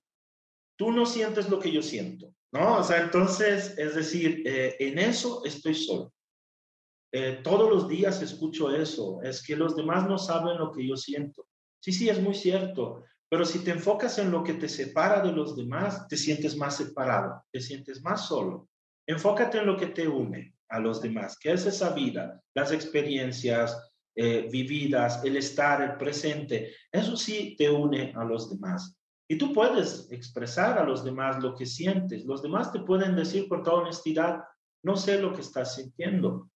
Tú 0.77 0.91
no 0.91 1.07
sientes 1.07 1.49
lo 1.49 1.61
que 1.61 1.71
yo 1.71 1.83
siento, 1.83 2.35
¿no? 2.53 2.79
O 2.79 2.83
sea, 2.83 3.03
entonces, 3.03 3.77
es 3.79 3.95
decir, 3.95 4.43
eh, 4.45 4.77
en 4.79 4.99
eso 4.99 5.45
estoy 5.45 5.75
solo. 5.75 6.13
Eh, 7.13 7.41
todos 7.43 7.71
los 7.71 7.89
días 7.89 8.21
escucho 8.21 8.75
eso, 8.75 9.21
es 9.23 9.43
que 9.43 9.57
los 9.57 9.75
demás 9.75 10.07
no 10.09 10.19
saben 10.19 10.59
lo 10.59 10.71
que 10.73 10.87
yo 10.87 10.97
siento. 10.97 11.47
Sí, 11.81 11.93
sí, 11.93 12.09
es 12.09 12.21
muy 12.21 12.35
cierto, 12.35 13.05
pero 13.29 13.45
si 13.45 13.61
te 13.61 13.71
enfocas 13.71 14.19
en 14.19 14.31
lo 14.31 14.43
que 14.43 14.55
te 14.55 14.69
separa 14.69 15.23
de 15.23 15.33
los 15.33 15.57
demás, 15.57 16.07
te 16.09 16.17
sientes 16.17 16.57
más 16.57 16.77
separado, 16.77 17.45
te 17.51 17.61
sientes 17.61 18.03
más 18.03 18.27
solo. 18.27 18.69
Enfócate 19.07 19.59
en 19.59 19.67
lo 19.67 19.77
que 19.77 19.87
te 19.87 20.07
une 20.07 20.55
a 20.69 20.79
los 20.79 21.01
demás, 21.01 21.39
que 21.39 21.53
es 21.53 21.65
esa 21.65 21.91
vida, 21.91 22.43
las 22.55 22.73
experiencias 22.73 23.91
eh, 24.15 24.49
vividas, 24.51 25.25
el 25.25 25.37
estar, 25.37 25.81
el 25.81 25.97
presente, 25.97 26.75
eso 26.91 27.17
sí 27.17 27.55
te 27.57 27.71
une 27.71 28.13
a 28.17 28.25
los 28.25 28.51
demás. 28.51 28.99
Y 29.31 29.37
tú 29.37 29.53
puedes 29.53 30.11
expresar 30.11 30.79
a 30.79 30.85
los 30.85 31.05
demás 31.05 31.43
lo 31.43 31.55
que 31.55 31.67
sientes. 31.67 32.25
Los 32.25 32.43
demás 32.43 32.73
te 32.73 32.81
pueden 32.81 33.15
decir 33.15 33.47
con 33.47 33.63
toda 33.63 33.83
honestidad, 33.83 34.43
no 34.83 34.97
sé 34.97 35.21
lo 35.21 35.35
que 35.35 35.43
estás 35.43 35.75
sintiendo. 35.75 36.51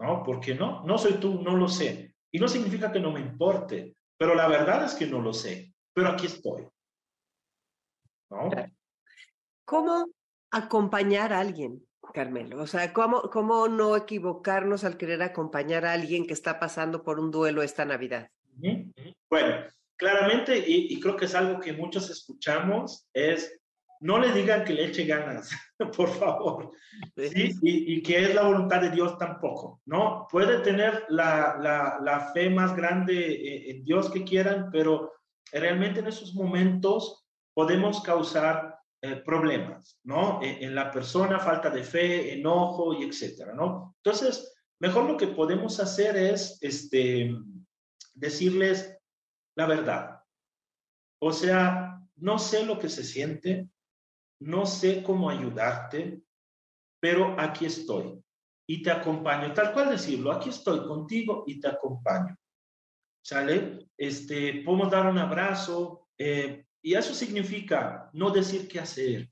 ¿No? 0.00 0.22
porque 0.24 0.54
no? 0.54 0.82
No 0.84 0.96
soy 0.96 1.14
tú, 1.14 1.42
no 1.42 1.56
lo 1.56 1.68
sé. 1.68 2.14
Y 2.32 2.38
no 2.38 2.48
significa 2.48 2.90
que 2.90 3.00
no 3.00 3.12
me 3.12 3.20
importe, 3.20 3.94
pero 4.16 4.34
la 4.34 4.48
verdad 4.48 4.84
es 4.84 4.94
que 4.94 5.06
no 5.06 5.20
lo 5.20 5.32
sé. 5.32 5.74
Pero 5.92 6.08
aquí 6.08 6.26
estoy. 6.26 6.66
¿No? 8.30 8.48
¿Cómo 9.64 10.06
acompañar 10.50 11.32
a 11.32 11.40
alguien? 11.40 11.86
Carmelo? 12.12 12.62
O 12.62 12.66
sea, 12.66 12.92
¿cómo, 12.92 13.22
¿cómo 13.30 13.68
no 13.68 13.96
equivocarnos 13.96 14.84
al 14.84 14.96
querer 14.96 15.22
acompañar 15.22 15.84
a 15.84 15.92
alguien 15.92 16.26
que 16.26 16.32
está 16.32 16.58
pasando 16.58 17.02
por 17.02 17.20
un 17.20 17.30
duelo 17.30 17.62
esta 17.62 17.84
Navidad? 17.84 18.30
Bueno, 19.28 19.64
claramente, 19.96 20.58
y, 20.66 20.98
creo 21.00 21.16
que 21.16 21.26
es 21.26 21.34
algo 21.34 21.60
que 21.60 21.72
muchos 21.72 22.10
escuchamos, 22.10 23.06
es 23.12 23.59
no 24.00 24.18
le 24.18 24.32
digan 24.32 24.64
que 24.64 24.72
le 24.72 24.86
eche 24.86 25.04
ganas, 25.04 25.50
por 25.96 26.08
favor. 26.08 26.72
¿sí? 27.16 27.54
Y, 27.62 28.02
que 28.02 28.24
es 28.24 28.34
la 28.34 28.42
voluntad 28.42 28.80
de 28.80 28.90
Dios 28.90 29.16
tampoco, 29.18 29.80
¿no? 29.86 30.26
Puede 30.30 30.60
tener 30.60 31.04
la, 31.08 31.56
la, 31.60 31.98
la 32.02 32.32
fe 32.32 32.50
más 32.50 32.74
grande 32.74 33.70
en 33.70 33.84
Dios 33.84 34.10
que 34.10 34.24
quieran, 34.24 34.70
pero 34.72 35.12
realmente 35.52 36.00
en 36.00 36.06
esos 36.06 36.34
momentos 36.34 37.26
podemos 37.54 38.02
causar 38.02 38.78
eh, 39.02 39.16
problemas, 39.16 39.98
¿no? 40.04 40.40
En, 40.42 40.64
en, 40.64 40.74
la 40.74 40.90
persona, 40.90 41.38
falta 41.38 41.70
de 41.70 41.82
fe, 41.82 42.34
enojo 42.34 42.94
y 42.94 43.04
etcétera, 43.04 43.54
¿no? 43.54 43.94
Entonces, 44.02 44.54
mejor 44.78 45.04
lo 45.04 45.16
que 45.16 45.28
podemos 45.28 45.78
hacer 45.80 46.16
es, 46.16 46.58
este, 46.60 47.34
decirles 48.14 48.98
la 49.56 49.66
verdad. 49.66 50.20
O 51.18 51.32
sea, 51.32 52.00
no 52.16 52.38
sé 52.38 52.64
lo 52.64 52.78
que 52.78 52.88
se 52.88 53.04
siente, 53.04 53.68
no 54.40 54.66
sé 54.66 55.02
cómo 55.02 55.30
ayudarte, 55.30 56.22
pero 57.00 57.38
aquí 57.38 57.66
estoy 57.66 58.22
y 58.66 58.82
te 58.82 58.90
acompaño. 58.90 59.52
Tal 59.52 59.72
cual 59.72 59.90
decirlo, 59.90 60.32
aquí 60.32 60.50
estoy 60.50 60.86
contigo 60.86 61.44
y 61.46 61.58
te 61.58 61.68
acompaño. 61.68 62.36
¿Sale? 63.22 63.88
Este, 63.96 64.62
podemos 64.64 64.90
dar 64.90 65.06
un 65.06 65.18
abrazo 65.18 66.08
eh, 66.16 66.66
y 66.82 66.94
eso 66.94 67.12
significa 67.14 68.08
no 68.12 68.30
decir 68.30 68.68
qué 68.68 68.80
hacer. 68.80 69.30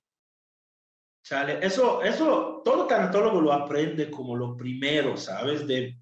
¿Sale? 1.24 1.64
Eso, 1.64 2.02
eso, 2.02 2.62
todo 2.64 2.86
tanatólogo 2.86 3.40
lo 3.40 3.52
aprende 3.52 4.10
como 4.10 4.34
lo 4.34 4.56
primero, 4.56 5.16
¿sabes? 5.16 5.66
De 5.66 5.98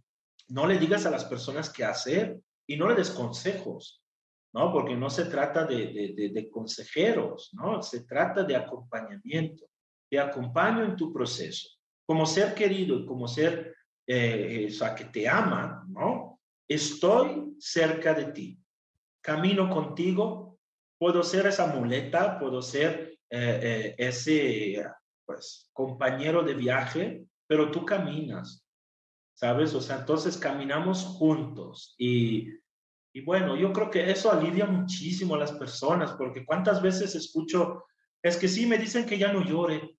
no 0.48 0.66
le 0.66 0.78
digas 0.78 1.04
a 1.06 1.10
las 1.10 1.24
personas 1.24 1.70
qué 1.70 1.84
hacer 1.84 2.40
y 2.66 2.76
no 2.76 2.88
le 2.88 2.94
des 2.94 3.10
consejos. 3.10 4.02
¿No? 4.52 4.72
Porque 4.72 4.96
no 4.96 5.10
se 5.10 5.26
trata 5.26 5.64
de, 5.64 6.14
de, 6.32 6.50
consejeros, 6.50 7.50
¿no? 7.52 7.82
Se 7.82 8.04
trata 8.04 8.42
de 8.42 8.56
acompañamiento. 8.56 9.66
Te 10.08 10.18
acompaño 10.18 10.84
en 10.84 10.96
tu 10.96 11.12
proceso. 11.12 11.68
Como 12.06 12.24
ser 12.26 12.54
querido, 12.54 13.04
como 13.04 13.28
ser, 13.28 13.74
eh, 14.06 14.66
o 14.68 14.72
sea, 14.72 14.94
que 14.94 15.06
te 15.06 15.28
ama, 15.28 15.84
¿no? 15.88 16.40
Estoy 16.68 17.54
cerca 17.58 18.14
de 18.14 18.32
ti. 18.32 18.58
Camino 19.20 19.68
contigo. 19.68 20.58
Puedo 20.98 21.22
ser 21.22 21.46
esa 21.46 21.66
muleta, 21.66 22.38
puedo 22.38 22.62
ser 22.62 23.18
eh, 23.28 23.60
eh, 23.62 23.94
ese, 23.98 24.86
pues, 25.26 25.68
compañero 25.72 26.42
de 26.42 26.54
viaje, 26.54 27.26
pero 27.46 27.70
tú 27.70 27.84
caminas, 27.84 28.64
¿sabes? 29.34 29.74
O 29.74 29.80
sea, 29.80 29.98
entonces 29.98 30.38
caminamos 30.38 31.04
juntos 31.04 31.94
y 31.98 32.48
y 33.16 33.22
bueno, 33.22 33.56
yo 33.56 33.72
creo 33.72 33.90
que 33.90 34.10
eso 34.10 34.30
alivia 34.30 34.66
muchísimo 34.66 35.36
a 35.36 35.38
las 35.38 35.52
personas, 35.52 36.12
porque 36.18 36.44
cuántas 36.44 36.82
veces 36.82 37.14
escucho, 37.14 37.84
es 38.22 38.36
que 38.36 38.46
sí, 38.46 38.66
me 38.66 38.76
dicen 38.76 39.06
que 39.06 39.16
ya 39.16 39.32
no 39.32 39.42
llore, 39.42 39.96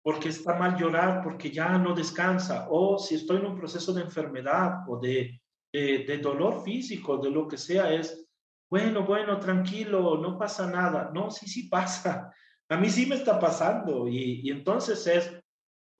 porque 0.00 0.28
está 0.28 0.54
mal 0.54 0.76
llorar, 0.78 1.20
porque 1.24 1.50
ya 1.50 1.76
no 1.78 1.96
descansa, 1.96 2.68
o 2.70 2.96
si 2.96 3.16
estoy 3.16 3.38
en 3.38 3.46
un 3.46 3.58
proceso 3.58 3.92
de 3.92 4.02
enfermedad 4.02 4.88
o 4.88 5.00
de, 5.00 5.42
de, 5.72 6.18
dolor 6.22 6.62
físico, 6.62 7.18
de 7.18 7.30
lo 7.32 7.48
que 7.48 7.58
sea, 7.58 7.92
es, 7.92 8.24
bueno, 8.70 9.04
bueno, 9.04 9.40
tranquilo, 9.40 10.16
no 10.18 10.38
pasa 10.38 10.70
nada. 10.70 11.10
No, 11.12 11.28
sí, 11.28 11.48
sí 11.48 11.64
pasa. 11.64 12.32
A 12.68 12.76
mí 12.76 12.88
sí 12.88 13.04
me 13.04 13.16
está 13.16 13.40
pasando. 13.40 14.06
Y, 14.06 14.42
y 14.44 14.50
entonces 14.50 15.04
es, 15.08 15.39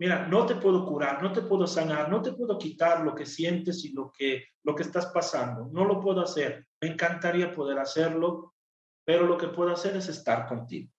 mira, 0.00 0.26
no 0.26 0.46
te 0.46 0.54
puedo 0.54 0.86
curar, 0.86 1.22
no 1.22 1.30
te 1.30 1.42
puedo 1.42 1.66
sanar, 1.66 2.08
no 2.08 2.22
te 2.22 2.32
puedo 2.32 2.58
quitar 2.58 3.04
lo 3.04 3.14
que 3.14 3.26
sientes 3.26 3.84
y 3.84 3.92
lo 3.92 4.10
que, 4.10 4.46
lo 4.64 4.74
que 4.74 4.82
estás 4.82 5.06
pasando. 5.06 5.68
No 5.70 5.84
lo 5.84 6.00
puedo 6.00 6.22
hacer. 6.22 6.66
Me 6.80 6.88
encantaría 6.88 7.52
poder 7.52 7.78
hacerlo, 7.78 8.54
pero 9.04 9.26
lo 9.26 9.36
que 9.36 9.48
puedo 9.48 9.70
hacer 9.70 9.94
es 9.96 10.08
estar 10.08 10.48
contigo. 10.48 10.90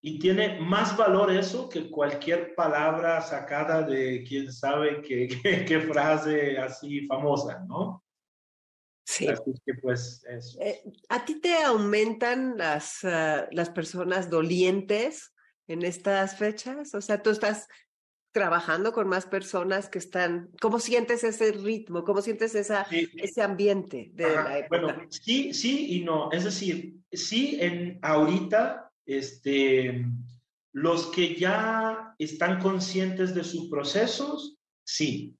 Y 0.00 0.20
tiene 0.20 0.60
más 0.60 0.96
valor 0.96 1.32
eso 1.32 1.68
que 1.68 1.90
cualquier 1.90 2.54
palabra 2.54 3.20
sacada 3.20 3.82
de 3.82 4.24
quién 4.26 4.50
sabe 4.52 5.02
qué, 5.02 5.28
qué, 5.66 5.80
frase 5.80 6.56
así 6.56 7.04
famosa, 7.06 7.64
¿no? 7.66 8.04
Sí. 9.04 9.26
que 9.66 9.74
pues 9.82 10.24
eh, 10.60 10.84
¿A 11.08 11.24
ti 11.24 11.40
te 11.40 11.64
aumentan 11.64 12.56
las, 12.56 13.04
ah, 13.04 13.48
las 13.50 13.70
personas 13.70 14.30
dolientes 14.30 15.32
en 15.72 15.84
estas 15.84 16.36
fechas? 16.36 16.94
O 16.94 17.00
sea, 17.00 17.22
tú 17.22 17.30
estás 17.30 17.68
trabajando 18.32 18.92
con 18.92 19.08
más 19.08 19.26
personas 19.26 19.88
que 19.88 19.98
están, 19.98 20.50
¿cómo 20.60 20.78
sientes 20.78 21.24
ese 21.24 21.52
ritmo? 21.52 22.04
¿Cómo 22.04 22.22
sientes 22.22 22.54
esa, 22.54 22.86
ese 22.90 23.42
ambiente 23.42 24.10
de 24.14 24.34
la 24.34 24.58
época? 24.58 24.82
Bueno, 24.82 25.02
sí, 25.10 25.52
sí 25.52 25.96
y 25.96 26.04
no. 26.04 26.30
Es 26.32 26.44
decir, 26.44 26.96
sí, 27.12 27.58
en 27.60 27.98
ahorita, 28.02 28.90
este, 29.06 30.06
los 30.72 31.06
que 31.08 31.34
ya 31.34 32.14
están 32.18 32.60
conscientes 32.60 33.34
de 33.34 33.44
sus 33.44 33.68
procesos, 33.68 34.58
sí. 34.84 35.36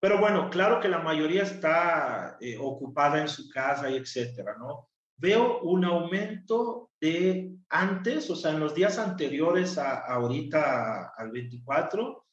Pero 0.00 0.20
bueno, 0.20 0.50
claro 0.50 0.80
que 0.80 0.88
la 0.88 0.98
mayoría 0.98 1.42
está 1.42 2.36
eh, 2.40 2.56
ocupada 2.60 3.20
en 3.20 3.28
su 3.28 3.48
casa 3.48 3.90
y 3.90 3.96
etcétera, 3.96 4.56
¿no? 4.58 4.88
Veo 5.16 5.60
un 5.60 5.84
aumento 5.84 6.90
de 7.00 7.56
antes, 7.68 8.30
o 8.30 8.36
sea, 8.36 8.52
en 8.52 8.60
los 8.60 8.74
días 8.74 8.98
anteriores 8.98 9.78
a, 9.78 9.98
ahorita 10.06 11.12
al 11.16 11.30
24 11.30 12.24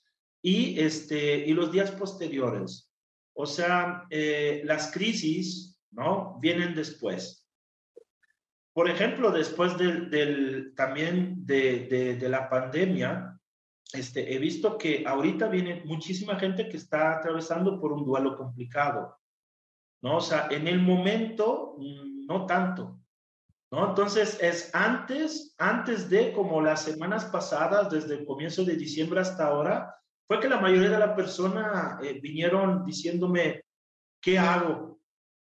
y, 0.41 0.79
este, 0.79 1.37
y 1.47 1.53
los 1.53 1.71
días 1.71 1.91
posteriores. 1.91 2.91
O 3.33 3.45
sea, 3.45 4.05
eh, 4.09 4.61
las 4.65 4.91
crisis, 4.91 5.79
¿no? 5.91 6.37
Vienen 6.39 6.75
después. 6.75 7.47
Por 8.73 8.89
ejemplo, 8.89 9.31
después 9.31 9.77
del, 9.77 10.09
del 10.09 10.73
también 10.75 11.45
de, 11.45 11.87
de, 11.87 12.15
de, 12.15 12.29
la 12.29 12.49
pandemia, 12.49 13.39
este, 13.93 14.33
he 14.33 14.39
visto 14.39 14.77
que 14.77 15.03
ahorita 15.05 15.47
viene 15.47 15.83
muchísima 15.85 16.39
gente 16.39 16.67
que 16.67 16.77
está 16.77 17.17
atravesando 17.17 17.79
por 17.79 17.93
un 17.93 18.03
duelo 18.03 18.35
complicado, 18.35 19.15
¿no? 20.03 20.17
O 20.17 20.21
sea, 20.21 20.47
en 20.51 20.67
el 20.67 20.79
momento 20.79 21.75
mm, 21.79 22.27
no 22.27 22.45
tanto. 22.45 22.99
¿no? 23.71 23.89
Entonces 23.89 24.37
es 24.41 24.69
antes, 24.75 25.55
antes 25.57 26.09
de 26.09 26.31
como 26.33 26.61
las 26.61 26.83
semanas 26.83 27.25
pasadas, 27.25 27.89
desde 27.89 28.15
el 28.15 28.25
comienzo 28.25 28.63
de 28.63 28.75
diciembre 28.75 29.21
hasta 29.21 29.47
ahora, 29.47 29.95
fue 30.27 30.39
que 30.39 30.49
la 30.49 30.59
mayoría 30.59 30.89
de 30.89 30.99
las 30.99 31.15
personas 31.15 32.03
eh, 32.03 32.19
vinieron 32.21 32.85
diciéndome, 32.85 33.63
¿qué 34.21 34.37
hago? 34.37 34.99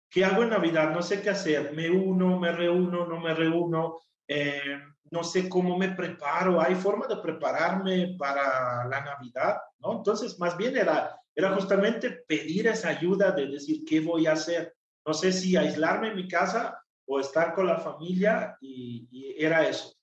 ¿Qué 0.09 0.23
hago 0.23 0.43
en 0.43 0.49
Navidad? 0.49 0.91
No 0.91 1.01
sé 1.01 1.21
qué 1.21 1.31
hacer. 1.31 1.73
Me 1.73 1.89
uno, 1.89 2.39
me 2.39 2.51
reúno, 2.51 3.05
no 3.05 3.19
me 3.19 3.33
reúno. 3.33 3.97
Eh, 4.27 4.79
no 5.11 5.23
sé 5.23 5.49
cómo 5.49 5.77
me 5.77 5.89
preparo. 5.89 6.61
¿Hay 6.61 6.75
forma 6.75 7.07
de 7.07 7.17
prepararme 7.17 8.15
para 8.17 8.85
la 8.87 9.01
Navidad? 9.01 9.57
¿no? 9.79 9.97
Entonces, 9.97 10.39
más 10.39 10.55
bien 10.55 10.77
era, 10.77 11.19
era 11.35 11.53
justamente 11.55 12.23
pedir 12.27 12.67
esa 12.67 12.89
ayuda 12.89 13.31
de 13.31 13.47
decir, 13.47 13.83
¿qué 13.85 13.99
voy 13.99 14.27
a 14.27 14.33
hacer? 14.33 14.73
No 15.05 15.13
sé 15.13 15.31
si 15.31 15.55
aislarme 15.55 16.09
en 16.09 16.15
mi 16.15 16.27
casa 16.27 16.79
o 17.05 17.19
estar 17.19 17.53
con 17.53 17.67
la 17.67 17.77
familia 17.77 18.57
y, 18.61 19.07
era 19.37 19.67
eso. 19.67 19.93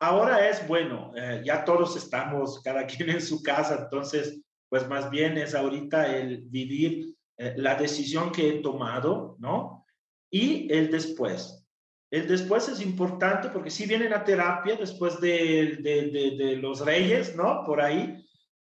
Ahora 0.00 0.48
es, 0.48 0.66
bueno, 0.68 1.12
eh, 1.16 1.42
ya 1.44 1.64
todos 1.64 1.96
estamos, 1.96 2.60
cada 2.64 2.86
quien 2.86 3.10
en 3.10 3.22
su 3.22 3.42
casa, 3.42 3.80
entonces, 3.82 4.40
pues 4.68 4.86
más 4.88 5.10
bien 5.10 5.38
es 5.38 5.54
ahorita 5.54 6.14
el 6.14 6.42
vivir 6.42 7.14
eh, 7.38 7.54
la 7.56 7.74
decisión 7.76 8.30
que 8.32 8.48
he 8.48 8.60
tomado, 8.60 9.36
¿no? 9.38 9.86
Y 10.30 10.72
el 10.72 10.90
después. 10.90 11.64
El 12.10 12.26
después 12.26 12.68
es 12.68 12.80
importante 12.80 13.48
porque 13.50 13.70
si 13.70 13.86
vienen 13.86 14.12
a 14.12 14.24
terapia 14.24 14.76
después 14.76 15.20
de, 15.20 15.78
de, 15.80 16.36
de, 16.36 16.56
los 16.56 16.84
reyes, 16.84 17.36
¿no? 17.36 17.64
Por 17.64 17.80
ahí, 17.80 18.16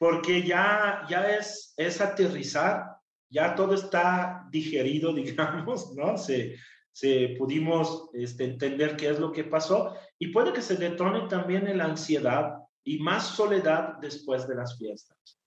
porque 0.01 0.41
ya, 0.41 1.05
ya 1.07 1.29
es, 1.29 1.75
es 1.77 2.01
aterrizar 2.01 2.97
ya 3.29 3.53
todo 3.53 3.75
está 3.75 4.47
digerido, 4.49 5.13
digamos, 5.13 5.93
¿no? 5.95 6.17
Se, 6.17 6.55
se 6.91 7.35
pudimos 7.37 8.09
este, 8.13 8.45
entender 8.45 8.97
qué 8.97 9.11
es 9.11 9.19
lo 9.19 9.31
que 9.31 9.43
pasó 9.43 9.95
y 10.17 10.29
puede 10.29 10.53
que 10.53 10.63
se 10.63 10.75
detone 10.75 11.27
también 11.27 11.67
en 11.67 11.77
la 11.77 11.85
ansiedad 11.85 12.55
y 12.83 12.97
más 12.97 13.27
soledad 13.27 13.99
después 14.01 14.47
de 14.47 14.55
las 14.55 14.75
fiestas. 14.75 15.39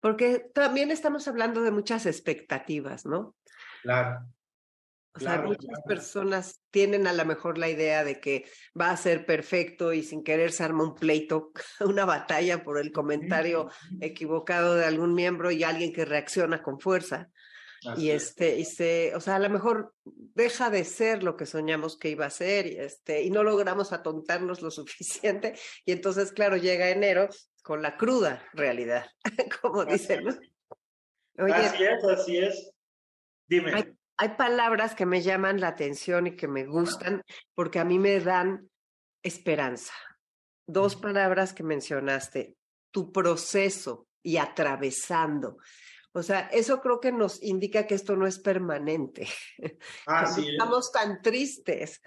Porque 0.00 0.50
también 0.54 0.90
estamos 0.90 1.28
hablando 1.28 1.60
de 1.60 1.72
muchas 1.72 2.06
expectativas, 2.06 3.04
¿no? 3.04 3.36
Claro. 3.82 4.26
O 5.16 5.20
sea, 5.20 5.42
muchas 5.42 5.80
personas 5.86 6.60
tienen 6.70 7.06
a 7.06 7.12
lo 7.12 7.24
mejor 7.24 7.56
la 7.56 7.68
idea 7.68 8.02
de 8.02 8.18
que 8.18 8.46
va 8.78 8.90
a 8.90 8.96
ser 8.96 9.24
perfecto 9.24 9.92
y 9.92 10.02
sin 10.02 10.24
querer 10.24 10.50
se 10.50 10.64
arma 10.64 10.82
un 10.82 10.96
pleito, 10.96 11.52
una 11.80 12.04
batalla 12.04 12.64
por 12.64 12.78
el 12.78 12.90
comentario 12.90 13.70
equivocado 14.00 14.74
de 14.74 14.84
algún 14.84 15.14
miembro 15.14 15.52
y 15.52 15.62
alguien 15.62 15.92
que 15.92 16.04
reacciona 16.04 16.62
con 16.62 16.80
fuerza. 16.80 17.30
y 17.96 18.10
este, 18.10 18.58
y 18.58 18.64
se, 18.64 19.14
o 19.14 19.20
sea, 19.20 19.36
a 19.36 19.38
lo 19.38 19.50
mejor 19.50 19.94
deja 20.04 20.68
de 20.68 20.84
ser 20.84 21.22
lo 21.22 21.36
que 21.36 21.46
soñamos 21.46 21.96
que 21.96 22.08
iba 22.08 22.26
a 22.26 22.30
ser 22.30 22.66
y 22.66 22.76
este, 22.76 23.22
y 23.22 23.30
no 23.30 23.44
logramos 23.44 23.92
atontarnos 23.92 24.62
lo 24.62 24.70
suficiente. 24.72 25.54
Y 25.84 25.92
entonces, 25.92 26.32
claro, 26.32 26.56
llega 26.56 26.90
enero 26.90 27.28
con 27.62 27.82
la 27.82 27.96
cruda 27.96 28.42
realidad, 28.52 29.06
como 29.62 29.84
dicen. 29.84 30.26
así 31.36 31.84
es, 31.84 32.04
así 32.04 32.36
es. 32.38 32.70
Dime 33.46 33.72
hay 33.74 33.84
palabras 34.36 34.94
que 34.94 35.06
me 35.06 35.22
llaman 35.22 35.60
la 35.60 35.68
atención 35.68 36.26
y 36.26 36.36
que 36.36 36.48
me 36.48 36.64
gustan 36.64 37.22
porque 37.54 37.78
a 37.78 37.84
mí 37.84 37.98
me 37.98 38.20
dan 38.20 38.70
esperanza. 39.22 39.92
Dos 40.66 40.96
palabras 40.96 41.52
que 41.52 41.62
mencionaste, 41.62 42.56
tu 42.90 43.12
proceso 43.12 44.06
y 44.22 44.36
atravesando. 44.36 45.58
O 46.12 46.22
sea, 46.22 46.48
eso 46.52 46.80
creo 46.80 47.00
que 47.00 47.10
nos 47.10 47.42
indica 47.42 47.86
que 47.86 47.96
esto 47.96 48.14
no 48.16 48.26
es 48.26 48.38
permanente. 48.38 49.26
Ah, 50.06 50.24
Estamos 50.24 50.92
tan 50.92 51.20
tristes. 51.20 52.00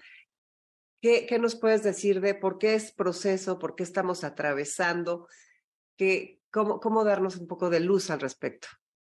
¿Qué, 1.01 1.25
¿Qué, 1.27 1.37
nos 1.39 1.55
puedes 1.55 1.83
decir 1.83 2.21
de 2.21 2.33
por 2.33 2.57
qué 2.57 2.73
es 2.73 2.91
proceso, 2.91 3.59
por 3.59 3.75
qué 3.75 3.83
estamos 3.83 4.23
atravesando? 4.23 5.27
¿Qué, 5.97 6.41
cómo, 6.51 6.79
¿Cómo 6.79 7.03
darnos 7.03 7.35
un 7.35 7.47
poco 7.47 7.69
de 7.69 7.81
luz 7.81 8.09
al 8.09 8.19
respecto? 8.19 8.67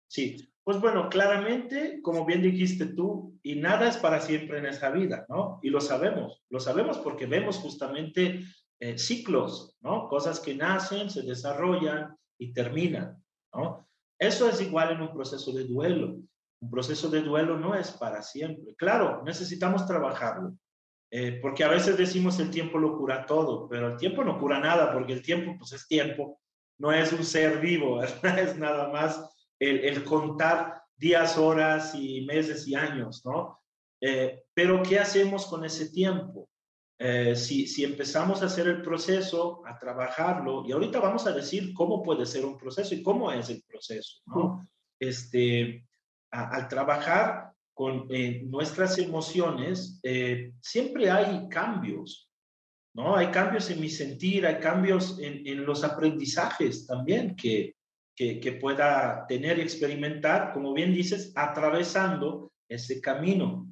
Sí, 0.06 0.51
pues 0.64 0.80
bueno, 0.80 1.08
claramente, 1.08 2.00
como 2.02 2.24
bien 2.24 2.42
dijiste 2.42 2.86
tú, 2.86 3.38
y 3.42 3.56
nada 3.56 3.88
es 3.88 3.96
para 3.96 4.20
siempre 4.20 4.58
en 4.58 4.66
esa 4.66 4.90
vida, 4.90 5.26
¿no? 5.28 5.58
Y 5.62 5.70
lo 5.70 5.80
sabemos, 5.80 6.42
lo 6.50 6.60
sabemos 6.60 6.98
porque 6.98 7.26
vemos 7.26 7.56
justamente 7.56 8.44
eh, 8.78 8.96
ciclos, 8.96 9.76
¿no? 9.80 10.08
Cosas 10.08 10.38
que 10.38 10.54
nacen, 10.54 11.10
se 11.10 11.22
desarrollan 11.22 12.16
y 12.38 12.52
terminan, 12.52 13.20
¿no? 13.52 13.88
Eso 14.18 14.48
es 14.48 14.60
igual 14.60 14.92
en 14.92 15.02
un 15.02 15.12
proceso 15.12 15.52
de 15.52 15.64
duelo. 15.64 16.16
Un 16.60 16.70
proceso 16.70 17.08
de 17.08 17.22
duelo 17.22 17.58
no 17.58 17.74
es 17.74 17.90
para 17.90 18.22
siempre. 18.22 18.76
Claro, 18.76 19.22
necesitamos 19.24 19.84
trabajarlo, 19.84 20.54
eh, 21.10 21.40
porque 21.42 21.64
a 21.64 21.68
veces 21.68 21.96
decimos 21.96 22.38
el 22.38 22.50
tiempo 22.50 22.78
lo 22.78 22.96
cura 22.96 23.26
todo, 23.26 23.68
pero 23.68 23.88
el 23.88 23.96
tiempo 23.96 24.22
no 24.22 24.38
cura 24.38 24.60
nada, 24.60 24.92
porque 24.92 25.12
el 25.12 25.22
tiempo, 25.22 25.56
pues 25.58 25.72
es 25.72 25.88
tiempo, 25.88 26.40
no 26.78 26.92
es 26.92 27.12
un 27.12 27.24
ser 27.24 27.58
vivo, 27.58 28.00
es 28.22 28.56
nada 28.56 28.88
más 28.90 29.31
el, 29.62 30.04
contar 30.04 30.82
días, 30.96 31.38
horas 31.38 31.94
y 31.94 32.22
meses 32.22 32.66
y 32.66 32.74
años, 32.74 33.24
¿no? 33.24 33.60
Eh, 34.00 34.42
pero 34.52 34.82
¿qué 34.82 34.98
hacemos 34.98 35.46
con 35.46 35.64
ese 35.64 35.90
tiempo? 35.90 36.48
Eh, 36.98 37.34
si, 37.36 37.66
si, 37.66 37.84
empezamos 37.84 38.42
a 38.42 38.46
hacer 38.46 38.66
el 38.68 38.82
proceso, 38.82 39.62
a 39.66 39.78
trabajarlo, 39.78 40.64
y 40.66 40.72
ahorita 40.72 41.00
vamos 41.00 41.26
a 41.26 41.32
decir 41.32 41.72
cómo 41.74 42.02
puede 42.02 42.26
ser 42.26 42.44
un 42.44 42.56
proceso 42.56 42.94
y 42.94 43.02
cómo 43.02 43.30
es 43.30 43.50
el 43.50 43.62
proceso, 43.62 44.20
¿no? 44.26 44.68
Este, 45.00 45.86
al 46.30 46.68
trabajar 46.68 47.52
con 47.74 48.06
eh, 48.10 48.42
nuestras 48.44 48.98
emociones, 48.98 50.00
siempre 50.60 51.10
hay 51.10 51.48
cambios, 51.48 52.28
¿no? 52.94 53.16
Hay 53.16 53.28
cambios 53.28 53.70
en 53.70 53.80
mi 53.80 53.88
sentir, 53.88 54.46
hay 54.46 54.60
cambios 54.60 55.18
en, 55.18 55.46
en 55.46 55.64
los 55.64 55.82
aprendizajes 55.82 56.86
también 56.86 57.34
que, 57.34 57.74
que, 58.14 58.58
pueda 58.60 59.26
tener 59.26 59.58
y 59.58 59.62
experimentar, 59.62 60.52
como 60.52 60.72
bien 60.72 60.92
dices, 60.92 61.32
atravesando 61.34 62.52
ese 62.68 63.00
camino. 63.00 63.66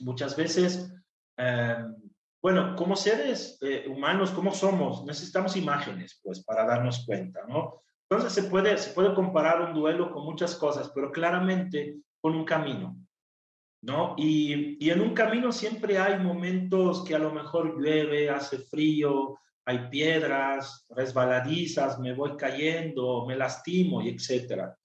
Muchas 0.00 0.36
veces, 0.36 0.92
em, 1.36 1.94
bueno, 2.42 2.76
como 2.76 2.96
seres 2.96 3.58
eh, 3.62 3.86
humanos, 3.88 4.30
como 4.30 4.52
somos, 4.52 5.04
necesitamos 5.04 5.56
imágenes, 5.56 6.20
pues, 6.22 6.44
para 6.44 6.66
darnos 6.66 7.04
cuenta, 7.06 7.40
¿no? 7.48 7.82
Entonces 8.08 8.32
se 8.32 8.48
puede, 8.48 8.76
se 8.78 8.92
puede 8.92 9.14
comparar 9.14 9.62
un 9.62 9.74
duelo 9.74 10.12
con 10.12 10.24
muchas 10.24 10.54
cosas, 10.54 10.90
pero 10.94 11.10
claramente 11.10 11.96
con 12.20 12.36
un 12.36 12.44
camino, 12.44 12.96
¿no? 13.82 14.14
Y, 14.16 14.84
y 14.84 14.90
en 14.90 15.00
un 15.00 15.12
camino 15.12 15.50
siempre 15.50 15.98
hay 15.98 16.18
momentos 16.20 17.04
que 17.04 17.14
a 17.14 17.18
lo 17.18 17.32
mejor 17.32 17.80
llueve, 17.80 18.30
hace 18.30 18.58
frío, 18.58 19.38
hay 19.66 19.88
piedras 19.90 20.86
resbaladizas, 20.90 21.98
me 21.98 22.14
voy 22.14 22.36
cayendo, 22.36 23.26
me 23.26 23.36
lastimo 23.36 24.00
y 24.00 24.10
etcétera. 24.10 24.78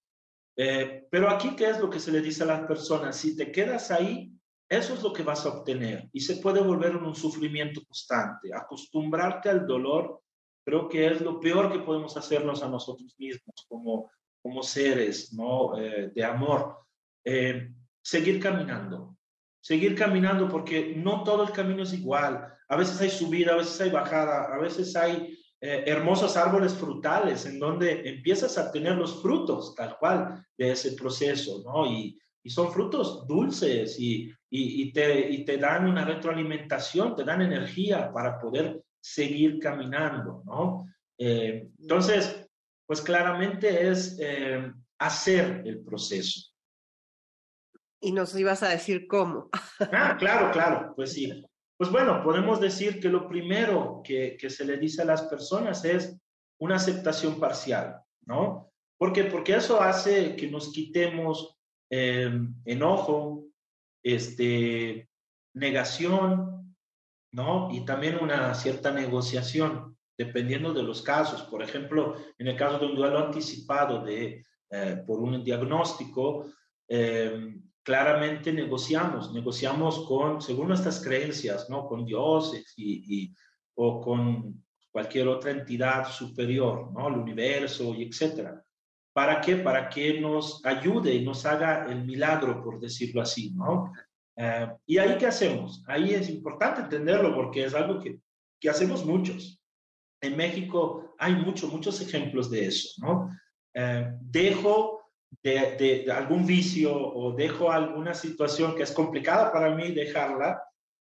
Eh, 0.58 1.08
pero 1.10 1.30
aquí, 1.30 1.56
¿qué 1.56 1.70
es 1.70 1.80
lo 1.80 1.90
que 1.90 2.00
se 2.00 2.12
le 2.12 2.20
dice 2.20 2.44
a 2.44 2.48
las 2.48 2.62
personas? 2.62 3.16
Si 3.16 3.38
te 3.38 3.52
quedas 3.52 3.92
ahí, 3.92 4.34
eso 4.68 4.94
es 4.94 5.04
lo 5.04 5.14
que 5.14 5.24
vas 5.24 5.46
a 5.46 5.50
obtener 5.50 6.10
y 6.12 6.22
se 6.22 6.38
puede 6.38 6.62
volver 6.62 6.96
un 6.96 7.16
sufrimiento 7.16 7.82
constante. 7.86 8.50
Acostumbrarte 8.54 9.50
al 9.50 9.68
dolor 9.68 10.22
creo 10.66 10.90
que 10.90 11.08
es 11.08 11.22
lo 11.22 11.40
peor 11.40 11.72
que 11.72 11.80
podemos 11.80 12.18
hacernos 12.18 12.64
a 12.64 12.70
nosotros 12.70 13.16
mismos 13.20 13.66
como, 13.68 14.10
como 14.42 14.64
seres 14.64 15.34
¿no? 15.34 15.78
Eh, 15.78 16.12
de 16.14 16.24
amor. 16.24 16.78
Eh, 17.24 17.72
seguir 18.02 18.40
caminando, 18.40 19.16
seguir 19.62 19.94
caminando 19.94 20.50
porque 20.50 20.96
no 20.96 21.24
todo 21.24 21.44
el 21.44 21.52
camino 21.52 21.84
es 21.84 21.94
igual. 21.94 22.52
A 22.72 22.78
veces 22.78 23.02
hay 23.02 23.10
subida, 23.10 23.52
a 23.52 23.58
veces 23.58 23.82
hay 23.82 23.90
bajada, 23.90 24.46
a 24.46 24.58
veces 24.58 24.96
hay 24.96 25.38
eh, 25.60 25.84
hermosos 25.86 26.38
árboles 26.38 26.74
frutales 26.74 27.46
en 27.46 27.60
donde 27.60 28.08
empiezas 28.08 28.58
a 28.58 28.72
tener 28.72 28.96
los 28.96 29.22
frutos 29.22 29.76
tal 29.76 29.98
cual 30.00 30.42
de 30.58 30.72
ese 30.72 30.94
proceso, 30.94 31.62
¿no? 31.66 31.86
Y, 31.86 32.18
y 32.42 32.50
son 32.50 32.72
frutos 32.72 33.28
dulces 33.28 34.00
y, 34.00 34.34
y, 34.50 34.94
te, 34.94 35.30
y 35.30 35.44
te 35.44 35.58
dan 35.58 35.86
una 35.86 36.06
retroalimentación, 36.06 37.14
te 37.14 37.26
dan 37.26 37.42
energía 37.42 38.10
para 38.14 38.40
poder 38.40 38.82
seguir 39.02 39.60
caminando, 39.60 40.42
¿no? 40.46 40.86
Eh, 41.18 41.68
entonces, 41.78 42.48
pues 42.88 43.02
claramente 43.02 43.90
es 43.90 44.18
eh, 44.18 44.72
hacer 44.98 45.62
el 45.66 45.84
proceso 45.84 46.52
y 48.02 48.12
nos 48.12 48.36
ibas 48.36 48.64
a 48.64 48.70
decir 48.70 49.08
cómo. 49.08 49.50
Ah, 49.80 50.16
claro, 50.18 50.52
claro, 50.52 50.94
pues 50.96 51.14
sí. 51.14 51.46
Pues 51.82 51.92
bueno, 51.92 52.22
podemos 52.22 52.62
decir 52.62 53.00
que 53.00 53.10
lo 53.10 53.28
primero 53.28 54.04
que, 54.04 54.38
se 54.52 54.66
le 54.66 54.78
dice 54.78 55.02
a 55.02 55.06
las 55.06 55.24
personas 55.24 55.84
es 55.84 56.16
una 56.60 56.76
aceptación 56.76 57.40
parcial, 57.40 58.00
¿no? 58.28 58.72
¿Por 59.00 59.12
qué? 59.12 59.24
Porque 59.24 59.56
eso 59.56 59.82
hace 59.82 60.36
que 60.36 60.48
nos 60.48 60.72
quitemos 60.72 61.58
em, 61.90 62.54
enojo, 62.66 63.48
este, 64.04 65.10
negación, 65.56 66.76
¿no? 67.32 67.72
Y 67.72 67.84
también 67.84 68.20
una 68.22 68.54
cierta 68.54 68.92
negociación, 68.92 69.98
dependiendo 70.16 70.76
de 70.76 70.84
los 70.84 71.02
casos. 71.02 71.42
Por 71.42 71.64
ejemplo, 71.64 72.16
en 72.38 72.48
el 72.48 72.56
caso 72.56 72.78
de 72.78 72.86
un 72.86 72.96
duelo 72.96 73.26
anticipado 73.26 74.04
de, 74.06 74.46
eh, 74.70 75.04
por 75.08 75.20
un 75.20 75.44
diagnóstico, 75.44 76.46
eh, 76.88 77.56
claramente 77.84 78.54
negociamos, 78.54 79.34
negociamos 79.34 80.06
con, 80.08 80.42
según 80.42 80.70
nuestras 80.70 81.04
creencias, 81.04 81.70
¿no? 81.70 81.88
Con 81.88 82.06
Dios 82.06 82.54
y, 82.78 83.34
o 83.76 84.02
con 84.02 84.64
cualquier 84.92 85.28
otra 85.28 85.52
entidad 85.52 86.08
superior, 86.10 86.92
¿no? 86.92 87.08
El 87.08 87.16
universo 87.16 87.96
y 87.96 88.04
etcétera. 88.04 88.64
¿Para 89.14 89.42
qué? 89.42 89.58
Para 89.58 89.90
que 89.90 90.20
nos 90.22 90.64
ayude 90.66 91.14
y 91.14 91.26
nos 91.26 91.46
haga 91.46 91.86
el 91.92 92.06
milagro, 92.06 92.64
por 92.64 92.80
decirlo 92.80 93.22
así, 93.22 93.52
¿no? 93.54 93.92
Eh, 94.38 94.68
¿Y 94.86 94.98
ahí 94.98 95.18
qué 95.18 95.28
hacemos? 95.28 95.84
Ahí 95.88 96.14
es 96.14 96.30
importante 96.30 96.82
entenderlo 96.82 97.36
porque 97.36 97.66
es 97.66 97.74
algo 97.74 98.00
que, 98.00 98.20
que 98.60 98.70
hacemos 98.70 99.06
muchos. 99.06 99.62
En 100.22 100.38
México 100.38 101.16
hay 101.18 101.36
muchos, 101.36 101.72
muchos 101.72 102.00
ejemplos 102.00 102.50
de 102.50 102.68
eso, 102.68 102.90
¿no? 103.00 103.30
Eh, 103.74 104.12
dejo 104.22 105.01
de, 105.44 106.12
algún 106.12 106.46
vicio 106.46 106.94
o 106.96 107.34
dejo 107.34 107.72
alguna 107.72 108.14
situación 108.14 108.76
que 108.76 108.84
es 108.84 108.92
complicada 108.92 109.52
para 109.52 109.74
mí 109.74 109.92
dejarla, 109.92 110.64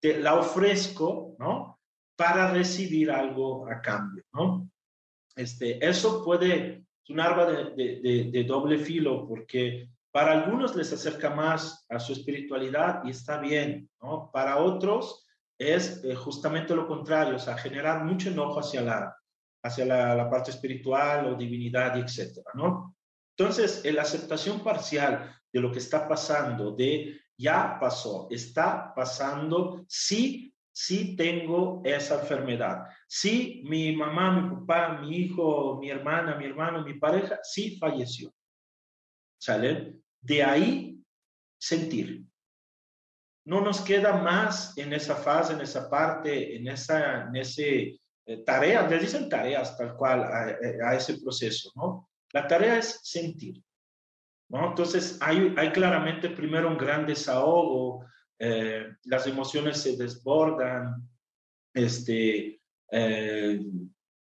te, 0.00 0.18
la 0.18 0.34
ofrezco, 0.34 1.36
¿no? 1.38 1.78
Para 2.16 2.50
recibir 2.50 3.10
algo 3.10 3.66
a 3.68 3.80
cambio, 3.80 4.24
¿no? 4.32 4.70
Este, 5.36 5.84
eso 5.86 6.24
puede, 6.24 6.84
es 7.02 7.10
un 7.10 7.20
arma 7.20 7.46
de, 7.46 8.30
de, 8.32 8.44
doble 8.44 8.78
filo 8.78 9.26
porque 9.26 9.88
para 10.10 10.32
algunos 10.32 10.74
les 10.74 10.92
acerca 10.92 11.30
más 11.30 11.86
a 11.88 12.00
su 12.00 12.12
espiritualidad 12.12 13.02
y 13.04 13.10
está 13.10 13.38
bien, 13.38 13.88
¿no? 14.02 14.30
Para 14.32 14.56
otros 14.58 15.24
es 15.56 16.02
eh, 16.04 16.14
justamente 16.14 16.74
lo 16.74 16.86
contrario, 16.86 17.36
o 17.36 17.38
sea, 17.38 17.56
generar 17.56 18.04
mucho 18.04 18.30
enojo 18.30 18.60
hacia 18.60 18.82
la, 18.82 19.16
hacia 19.62 19.84
la, 19.84 20.30
parte 20.30 20.50
espiritual 20.50 21.26
o 21.26 21.34
divinidad 21.34 21.98
etcétera, 21.98 22.50
¿no? 22.54 22.96
Entonces, 23.38 23.84
la 23.84 24.02
aceptación 24.02 24.64
parcial 24.64 25.32
de 25.52 25.60
lo 25.60 25.70
que 25.70 25.78
está 25.78 26.08
pasando, 26.08 26.72
de 26.72 27.20
ya 27.36 27.78
pasó, 27.78 28.26
está 28.30 28.92
pasando, 28.92 29.84
sí, 29.86 30.52
sí 30.72 31.14
tengo 31.14 31.80
esa 31.84 32.20
enfermedad. 32.20 32.86
Sí, 33.06 33.62
mi 33.64 33.94
mamá, 33.94 34.40
mi 34.40 34.56
papá, 34.56 35.00
mi 35.00 35.16
hijo, 35.18 35.78
mi 35.80 35.88
hermana, 35.88 36.34
mi 36.34 36.46
hermano, 36.46 36.84
mi 36.84 36.94
pareja, 36.94 37.38
sí 37.44 37.78
falleció. 37.78 38.34
¿Sale? 39.40 40.00
De 40.20 40.42
ahí, 40.42 41.00
sentir. 41.60 42.24
No 43.44 43.60
nos 43.60 43.80
queda 43.82 44.14
más 44.14 44.76
en 44.76 44.92
esa 44.92 45.14
fase, 45.14 45.52
en 45.52 45.60
esa 45.60 45.88
parte, 45.88 46.56
en 46.56 46.66
esa 46.66 47.28
en 47.28 47.36
ese, 47.36 48.00
eh, 48.26 48.44
tarea, 48.44 48.86
les 48.88 49.00
dicen 49.00 49.28
tareas 49.28 49.76
tal 49.78 49.96
cual 49.96 50.24
a 50.24 50.94
ese 50.96 51.18
proceso, 51.18 51.70
¿no? 51.76 52.08
La 52.32 52.46
tarea 52.46 52.78
es 52.78 53.00
sentir. 53.02 53.62
¿no? 54.48 54.68
Entonces, 54.68 55.18
hay, 55.20 55.54
hay 55.56 55.70
claramente 55.72 56.30
primero 56.30 56.68
un 56.68 56.78
gran 56.78 57.06
desahogo, 57.06 58.04
eh, 58.38 58.86
las 59.04 59.26
emociones 59.26 59.82
se 59.82 59.96
desbordan, 59.96 61.08
este, 61.74 62.60
eh, 62.90 63.60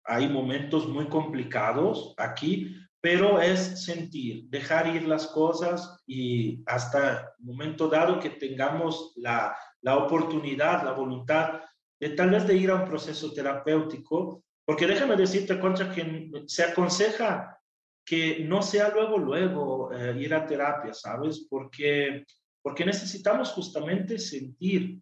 hay 0.04 0.30
momentos 0.30 0.88
muy 0.88 1.08
complicados 1.08 2.14
aquí, 2.18 2.76
pero 3.00 3.42
es 3.42 3.84
sentir, 3.84 4.46
dejar 4.50 4.96
ir 4.96 5.08
las 5.08 5.28
cosas 5.28 6.02
y 6.06 6.62
hasta 6.68 7.34
el 7.40 7.46
momento 7.46 7.88
dado 7.88 8.20
que 8.20 8.32
tengamos 8.32 9.14
la, 9.16 9.56
la 9.82 9.98
oportunidad, 9.98 10.84
la 10.84 10.92
voluntad 10.92 11.62
de 12.00 12.10
tal 12.10 12.32
vez 12.32 12.46
de 12.46 12.56
ir 12.56 12.70
a 12.70 12.76
un 12.76 12.86
proceso 12.86 13.32
terapéutico, 13.34 14.44
porque 14.66 14.88
déjame 14.88 15.16
decirte, 15.16 15.60
Concha, 15.60 15.92
que 15.92 16.32
se 16.48 16.64
aconseja 16.64 17.60
que 18.06 18.44
no 18.44 18.62
sea 18.62 18.90
luego, 18.90 19.18
luego 19.18 19.94
eh, 19.94 20.16
ir 20.20 20.34
a 20.34 20.46
terapia, 20.46 20.94
¿sabes? 20.94 21.46
Porque, 21.50 22.26
porque 22.62 22.86
necesitamos 22.86 23.52
justamente 23.52 24.18
sentir, 24.20 25.00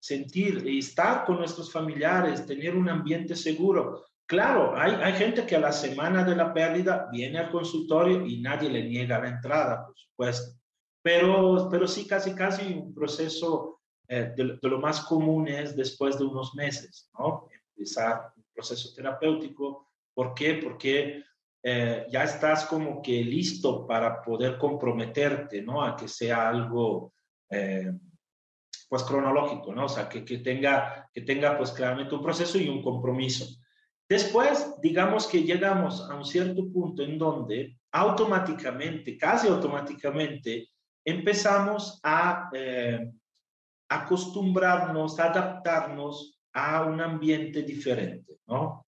sentir 0.00 0.66
y 0.66 0.78
estar 0.78 1.24
con 1.24 1.38
nuestros 1.38 1.70
familiares, 1.70 2.46
tener 2.46 2.74
un 2.76 2.88
ambiente 2.88 3.36
seguro. 3.36 4.04
Claro, 4.26 4.74
hay, 4.76 4.92
hay 4.92 5.12
gente 5.12 5.46
que 5.46 5.56
a 5.56 5.60
la 5.60 5.72
semana 5.72 6.24
de 6.24 6.34
la 6.34 6.52
pérdida 6.54 7.08
viene 7.12 7.38
al 7.38 7.50
consultorio 7.50 8.26
y 8.26 8.40
nadie 8.40 8.70
le 8.70 8.84
niega 8.84 9.20
la 9.20 9.28
entrada, 9.28 9.86
por 9.86 9.96
supuesto. 9.96 10.58
Pero, 11.02 11.68
pero 11.70 11.86
sí, 11.86 12.06
casi, 12.06 12.34
casi 12.34 12.72
un 12.72 12.94
proceso 12.94 13.80
eh, 14.08 14.32
de, 14.36 14.58
lo 14.62 14.78
más 14.78 15.00
común 15.00 15.48
es 15.48 15.74
después 15.74 16.18
de 16.18 16.24
unos 16.24 16.54
meses, 16.54 17.10
¿no? 17.18 17.48
Empezar 17.74 18.32
un 18.36 18.44
proceso 18.54 18.92
terapéutico. 18.94 19.90
¿Por 20.14 20.34
qué? 20.34 20.60
Porque 20.62 21.24
eh, 21.62 22.06
ya 22.10 22.24
estás 22.24 22.66
como 22.66 23.00
que 23.00 23.22
listo 23.22 23.86
para 23.86 24.20
poder 24.20 24.58
comprometerte, 24.58 25.62
¿no? 25.62 25.84
A 25.84 25.96
que 25.96 26.08
sea 26.08 26.48
algo, 26.48 27.12
eh, 27.48 27.92
pues, 28.88 29.02
cronológico, 29.04 29.72
¿no? 29.74 29.84
O 29.84 29.88
sea, 29.88 30.08
que, 30.08 30.24
que, 30.24 30.38
tenga, 30.38 31.08
que 31.12 31.20
tenga, 31.20 31.56
pues, 31.56 31.70
claramente 31.70 32.14
un 32.14 32.22
proceso 32.22 32.58
y 32.58 32.68
un 32.68 32.82
compromiso. 32.82 33.46
Después, 34.08 34.74
digamos 34.82 35.26
que 35.26 35.42
llegamos 35.42 36.02
a 36.10 36.16
un 36.16 36.24
cierto 36.24 36.70
punto 36.70 37.02
en 37.02 37.16
donde 37.16 37.78
automáticamente, 37.92 39.16
casi 39.16 39.48
automáticamente, 39.48 40.68
empezamos 41.04 42.00
a 42.02 42.50
eh, 42.52 43.10
acostumbrarnos, 43.88 45.18
a 45.18 45.24
adaptarnos 45.30 46.38
a 46.52 46.82
un 46.82 47.00
ambiente 47.00 47.62
diferente, 47.62 48.38
¿no? 48.46 48.86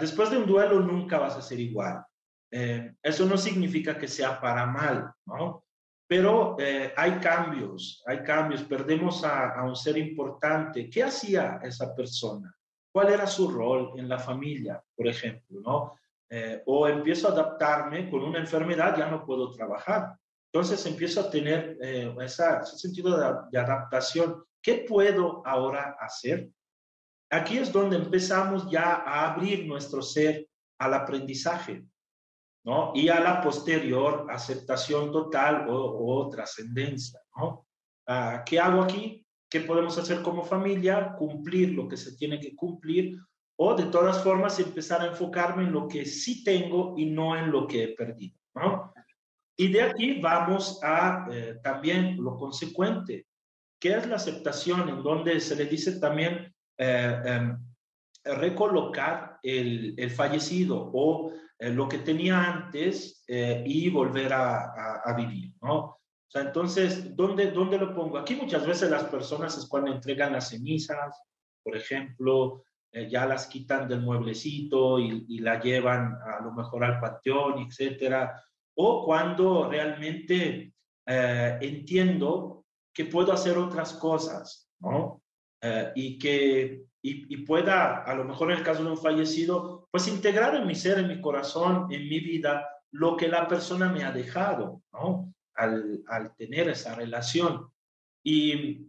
Después 0.00 0.30
de 0.30 0.38
un 0.38 0.46
duelo 0.46 0.80
nunca 0.80 1.18
vas 1.18 1.36
a 1.36 1.42
ser 1.42 1.60
igual. 1.60 2.04
Eh, 2.50 2.94
eso 3.02 3.26
no 3.26 3.36
significa 3.36 3.98
que 3.98 4.08
sea 4.08 4.40
para 4.40 4.66
mal, 4.66 5.12
¿no? 5.26 5.64
Pero 6.06 6.56
eh, 6.58 6.94
hay 6.96 7.18
cambios, 7.18 8.02
hay 8.06 8.22
cambios. 8.22 8.62
Perdemos 8.64 9.22
a, 9.24 9.62
un 9.62 9.76
ser 9.76 9.98
importante. 9.98 10.88
¿Qué 10.88 11.02
hacía 11.02 11.60
esa 11.62 11.94
persona? 11.94 12.54
¿Cuál 12.90 13.12
era 13.12 13.26
su 13.26 13.50
rol 13.50 13.92
en 13.96 14.08
la 14.08 14.18
familia, 14.18 14.82
por 14.96 15.06
ejemplo, 15.06 15.60
no? 15.60 15.94
Eh, 16.30 16.62
o 16.66 16.88
empiezo 16.88 17.28
a 17.28 17.32
adaptarme 17.32 18.10
con 18.10 18.22
una 18.22 18.38
enfermedad, 18.38 18.96
ya 18.96 19.10
no 19.10 19.24
puedo 19.24 19.50
trabajar. 19.50 20.14
Entonces 20.50 20.84
empiezo 20.86 21.20
a 21.20 21.30
tener 21.30 21.76
ese 21.80 22.64
sentido 22.64 23.18
de 23.50 23.58
adaptación. 23.58 24.42
¿Qué 24.62 24.86
puedo 24.88 25.42
ahora 25.46 25.96
hacer? 26.00 26.48
Aquí 27.30 27.58
es 27.58 27.72
donde 27.72 27.96
empezamos 27.96 28.70
ya 28.70 28.94
a 28.94 29.32
abrir 29.32 29.66
nuestro 29.66 30.00
ser 30.00 30.48
al 30.78 30.94
aprendizaje, 30.94 31.84
¿no? 32.64 32.92
Y 32.94 33.08
a 33.08 33.20
la 33.20 33.42
posterior 33.42 34.26
aceptación 34.30 35.12
total 35.12 35.66
o, 35.68 36.28
trascendencia, 36.30 37.20
¿no? 37.36 37.66
Ah, 38.06 38.42
¿Qué 38.46 38.58
hago 38.58 38.82
aquí? 38.82 39.26
¿Qué 39.50 39.60
podemos 39.60 39.98
hacer 39.98 40.22
como 40.22 40.42
familia? 40.42 41.14
Cumplir 41.18 41.72
lo 41.72 41.86
que 41.86 41.96
se 41.96 42.16
tiene 42.16 42.40
que 42.40 42.54
cumplir 42.54 43.18
o 43.60 43.74
de 43.74 43.86
todas 43.86 44.22
formas 44.22 44.58
empezar 44.60 45.02
a 45.02 45.06
enfocarme 45.06 45.64
en 45.64 45.72
lo 45.72 45.88
que 45.88 46.06
sí 46.06 46.44
tengo 46.44 46.94
y 46.96 47.06
no 47.06 47.36
en 47.36 47.50
lo 47.50 47.66
que 47.66 47.84
he 47.84 47.88
perdido, 47.88 48.38
¿no? 48.54 48.92
Y 49.56 49.72
de 49.72 49.82
aquí 49.82 50.20
vamos 50.20 50.78
a 50.84 51.26
eh, 51.32 51.58
también 51.62 52.16
lo 52.22 52.36
consecuente, 52.36 53.26
que 53.80 53.94
es 53.94 54.06
la 54.06 54.16
aceptación, 54.16 54.88
en 54.88 55.02
donde 55.02 55.40
se 55.40 55.56
le 55.56 55.64
dice 55.64 55.98
también 55.98 56.54
eh, 56.80 57.22
em, 57.24 57.58
recolocar 58.24 59.40
el, 59.42 59.94
el, 59.98 60.10
fallecido 60.10 60.92
o 60.94 61.32
eh, 61.58 61.70
lo 61.70 61.88
que 61.88 61.98
tenía 61.98 62.40
antes 62.40 63.24
eh, 63.26 63.64
y 63.66 63.90
volver 63.90 64.32
a, 64.32 65.02
a, 65.04 65.12
vivir, 65.14 65.54
¿no? 65.60 65.76
O 65.76 66.30
sea, 66.30 66.42
entonces, 66.42 67.16
¿dónde, 67.16 67.50
¿dónde 67.50 67.78
lo 67.78 67.92
pongo? 67.92 68.16
Aquí 68.16 68.36
muchas 68.36 68.64
veces 68.64 68.90
las 68.90 69.04
personas 69.04 69.58
es 69.58 69.66
cuando 69.66 69.90
entregan 69.92 70.32
las 70.32 70.50
cenizas, 70.50 71.20
por 71.64 71.76
ejemplo, 71.76 72.62
ya 72.92 73.26
las 73.26 73.48
quitan 73.48 73.88
del 73.88 74.02
mueblecito 74.02 75.00
y, 75.00 75.24
y, 75.28 75.40
la 75.40 75.60
llevan 75.60 76.16
a 76.22 76.42
lo 76.42 76.52
mejor 76.52 76.84
al 76.84 77.00
panteón, 77.00 77.66
etcétera, 77.66 78.40
o 78.76 79.04
cuando 79.04 79.68
realmente 79.68 80.74
entiendo 81.06 82.66
que 82.94 83.06
puedo 83.06 83.32
hacer 83.32 83.58
otras 83.58 83.94
cosas, 83.94 84.70
¿no? 84.80 85.17
Eh, 85.60 85.92
y 85.94 86.18
que 86.18 86.84
y, 87.00 87.38
pueda, 87.38 88.02
a 88.02 88.14
lo 88.14 88.24
mejor 88.24 88.50
en 88.50 88.58
el 88.58 88.64
caso 88.64 88.84
de 88.84 88.90
un 88.90 88.98
fallecido, 88.98 89.88
pues 89.90 90.08
integrar 90.08 90.54
en 90.56 90.66
mi 90.66 90.74
ser, 90.74 90.98
en 90.98 91.08
mi 91.08 91.20
corazón, 91.20 91.86
en 91.90 92.08
mi 92.08 92.20
vida, 92.20 92.68
lo 92.92 93.16
que 93.16 93.28
la 93.28 93.46
persona 93.46 93.88
me 93.88 94.04
ha 94.04 94.12
dejado, 94.12 94.82
¿no? 94.92 95.32
Al, 95.54 96.02
al 96.06 96.34
tener 96.36 96.68
esa 96.68 96.94
relación. 96.94 97.70
Y, 98.22 98.88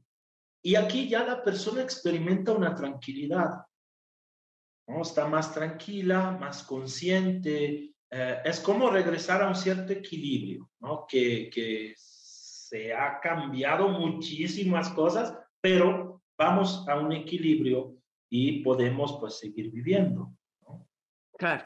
y 0.61 0.75
aquí 0.75 1.07
ya 1.07 1.23
la 1.23 1.43
persona 1.43 1.81
experimenta 1.81 2.51
una 2.51 2.75
tranquilidad, 2.75 3.65
¿no? 4.87 5.01
Está 5.01 5.27
más 5.27 5.53
tranquila, 5.53 6.31
más 6.31 6.63
consciente. 6.63 7.93
Eh, 8.11 8.41
es 8.43 8.59
como 8.59 8.89
regresar 8.89 9.43
a 9.43 9.47
un 9.47 9.55
cierto 9.55 9.93
equilibrio, 9.93 10.69
¿no? 10.79 11.05
Que, 11.07 11.49
que 11.49 11.93
se 11.95 12.93
ha 12.93 13.19
cambiado 13.19 13.87
muchísimas 13.89 14.89
cosas, 14.89 15.35
pero 15.61 16.08
vamos 16.39 16.85
a 16.87 16.97
un 16.97 17.11
equilibrio 17.11 17.97
y 18.29 18.63
podemos 18.63 19.17
pues 19.19 19.37
seguir 19.37 19.69
viviendo. 19.71 20.33
Claro. 21.37 21.65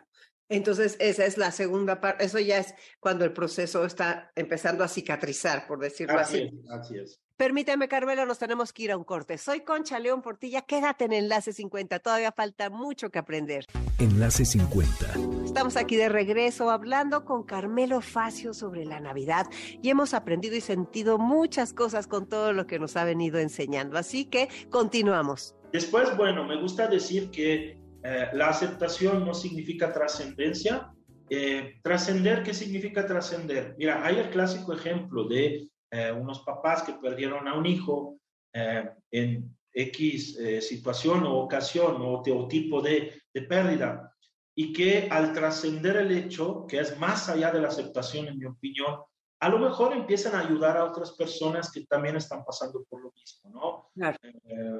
Entonces, 0.49 0.97
esa 0.99 1.25
es 1.25 1.37
la 1.37 1.51
segunda 1.51 2.01
parte. 2.01 2.25
Eso 2.25 2.39
ya 2.39 2.57
es 2.57 2.75
cuando 2.99 3.23
el 3.23 3.33
proceso 3.33 3.85
está 3.85 4.31
empezando 4.35 4.83
a 4.83 4.87
cicatrizar, 4.87 5.67
por 5.67 5.79
decirlo 5.79 6.19
así. 6.19 6.43
Así 6.43 6.57
es, 6.57 6.69
así 6.69 6.97
es. 6.97 7.22
Permíteme, 7.43 7.89
Carmelo, 7.89 8.25
nos 8.25 8.39
tenemos 8.39 8.71
que 8.71 8.83
ir 8.83 8.91
a 8.93 8.95
un 8.95 9.03
corte. 9.03 9.37
Soy 9.37 9.65
Concha 9.65 9.99
León 9.99 10.21
Portilla, 10.21 10.61
quédate 10.61 11.03
en 11.03 11.11
Enlace 11.11 11.51
50, 11.51 11.99
todavía 11.99 12.31
falta 12.31 12.69
mucho 12.69 13.09
que 13.09 13.19
aprender. 13.19 13.65
Enlace 13.99 14.45
50. 14.45 15.43
Estamos 15.43 15.75
aquí 15.75 15.97
de 15.97 16.07
regreso 16.07 16.71
hablando 16.71 17.25
con 17.25 17.43
Carmelo 17.43 17.99
Facio 17.99 18.53
sobre 18.53 18.85
la 18.85 19.01
Navidad 19.01 19.47
y 19.81 19.89
hemos 19.89 20.13
aprendido 20.13 20.55
y 20.55 20.61
sentido 20.61 21.17
muchas 21.17 21.73
cosas 21.73 22.07
con 22.07 22.29
todo 22.29 22.53
lo 22.53 22.65
que 22.65 22.79
nos 22.79 22.95
ha 22.95 23.03
venido 23.03 23.39
enseñando. 23.39 23.97
Así 23.97 24.23
que 24.23 24.47
continuamos. 24.69 25.53
Después, 25.73 26.15
bueno, 26.15 26.47
me 26.47 26.61
gusta 26.61 26.87
decir 26.87 27.29
que 27.29 27.77
eh, 28.05 28.27
la 28.31 28.51
aceptación 28.51 29.25
no 29.25 29.33
significa 29.33 29.91
trascendencia. 29.91 30.93
Eh, 31.29 31.73
trascender, 31.83 32.41
¿qué 32.43 32.53
significa 32.53 33.05
trascender? 33.05 33.75
Mira, 33.77 34.05
hay 34.05 34.19
el 34.19 34.29
clásico 34.29 34.71
ejemplo 34.71 35.27
de 35.27 35.67
eh, 35.95 36.11
unos 36.11 36.39
papás 36.39 36.81
que 36.81 36.93
perdieron 36.93 37.47
a 37.47 37.53
un 37.53 37.67
hijo 37.67 38.17
eh, 38.51 38.89
en 39.11 39.55
X 39.71 40.35
eh, 40.39 40.59
situación 40.59 41.23
o 41.23 41.35
ocasión 41.35 41.97
o, 41.99 42.23
tipo 42.47 42.81
de, 42.81 43.21
de, 43.31 43.41
pérdida 43.43 44.11
y 44.55 44.73
que 44.73 45.07
al 45.11 45.33
trascender 45.33 45.97
el 45.97 46.11
hecho, 46.11 46.65
que 46.67 46.79
es 46.79 46.97
más 46.97 47.29
allá 47.29 47.51
de 47.51 47.61
la 47.61 47.67
aceptación, 47.67 48.27
en 48.27 48.39
mi 48.39 48.45
opinión, 48.45 49.01
a 49.39 49.49
lo 49.49 49.59
mejor 49.59 49.93
empiezan 49.93 50.33
a 50.33 50.39
ayudar 50.39 50.77
a 50.77 50.85
otras 50.85 51.11
personas 51.11 51.71
que 51.71 51.85
también 51.85 52.15
están 52.15 52.43
pasando 52.43 52.83
por 52.89 52.99
lo 52.99 53.11
mismo, 53.11 53.51
¿no? 53.51 53.91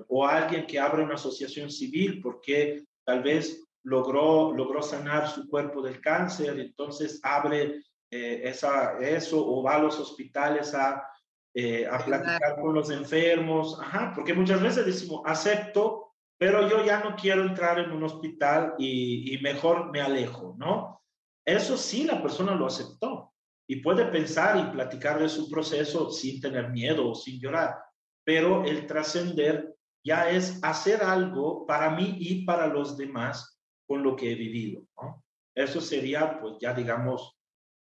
o 0.08 0.26
alguien 0.26 0.66
que 0.66 0.80
abre 0.80 1.04
una 1.04 1.14
asociación 1.14 1.70
civil 1.70 2.22
porque 2.24 2.86
tal 3.06 3.22
vez 3.22 3.64
logró, 3.84 4.52
logró 4.52 4.82
sanar 4.82 5.30
su 5.30 5.48
cuerpo 5.48 5.84
del 5.84 6.02
cáncer, 6.02 6.60
entonces 6.60 7.20
abre 7.22 7.84
eh, 8.16 8.48
esa, 8.48 9.00
eso 9.00 9.44
o 9.44 9.64
va 9.64 9.76
a 9.76 9.80
los 9.80 10.00
hospitales 10.00 10.76
a, 10.76 11.04
eh, 11.52 11.88
a 11.88 11.98
platicar 11.98 12.62
con 12.62 12.76
los 12.76 12.92
enfermos, 12.92 13.80
ajá, 13.82 14.12
porque 14.14 14.36
muchas 14.36 14.62
veces 14.62 14.86
decimos, 14.86 15.24
acepto, 15.26 16.14
pero 16.38 16.70
yo 16.70 16.86
ya 16.86 17.00
no 17.00 17.16
quiero 17.16 17.42
entrar 17.42 17.80
en 17.80 17.92
un 17.92 18.04
hospital 18.04 18.76
y, 18.78 19.34
y 19.34 19.42
mejor 19.42 19.90
me 19.90 20.00
alejo, 20.00 20.54
¿no? 20.60 21.02
Eso 21.44 21.76
sí, 21.76 22.04
la 22.04 22.22
persona 22.22 22.54
lo 22.54 22.68
aceptó 22.68 23.34
y 23.68 23.78
puede 23.78 24.06
pensar 24.06 24.60
y 24.60 24.72
platicar 24.72 25.20
de 25.20 25.28
su 25.28 25.50
proceso 25.50 26.12
sin 26.12 26.40
tener 26.40 26.70
miedo 26.70 27.10
o 27.10 27.16
sin 27.16 27.40
llorar, 27.40 27.80
pero 28.24 28.64
el 28.64 28.86
trascender 28.86 29.76
ya 30.06 30.30
es 30.30 30.60
hacer 30.62 31.02
algo 31.02 31.66
para 31.66 31.90
mí 31.90 32.18
y 32.20 32.46
para 32.46 32.68
los 32.68 32.96
demás 32.96 33.60
con 33.88 34.04
lo 34.04 34.16
que 34.16 34.34
he 34.34 34.36
vivido, 34.36 34.84
¿no? 35.02 35.24
Eso 35.56 35.82
sería, 35.82 36.40
pues 36.40 36.58
ya 36.60 36.76
digamos, 36.76 37.40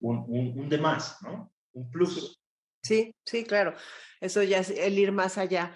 un, 0.03 0.59
un, 0.59 0.69
de 0.69 0.77
más, 0.77 1.17
¿no? 1.21 1.51
Un 1.73 1.89
plus. 1.89 2.39
Sí, 2.83 3.15
sí, 3.25 3.43
claro. 3.43 3.73
Eso 4.19 4.43
ya 4.43 4.59
es 4.59 4.69
el 4.69 4.99
ir 4.99 5.11
más 5.11 5.37
allá. 5.37 5.75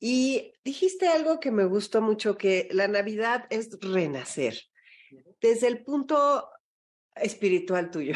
Y 0.00 0.52
dijiste 0.64 1.08
algo 1.08 1.40
que 1.40 1.50
me 1.50 1.64
gustó 1.64 2.02
mucho, 2.02 2.36
que 2.36 2.68
la 2.70 2.88
Navidad 2.88 3.46
es 3.50 3.78
renacer. 3.80 4.60
Desde 5.40 5.68
el 5.68 5.82
punto 5.84 6.48
espiritual 7.14 7.90
tuyo, 7.90 8.14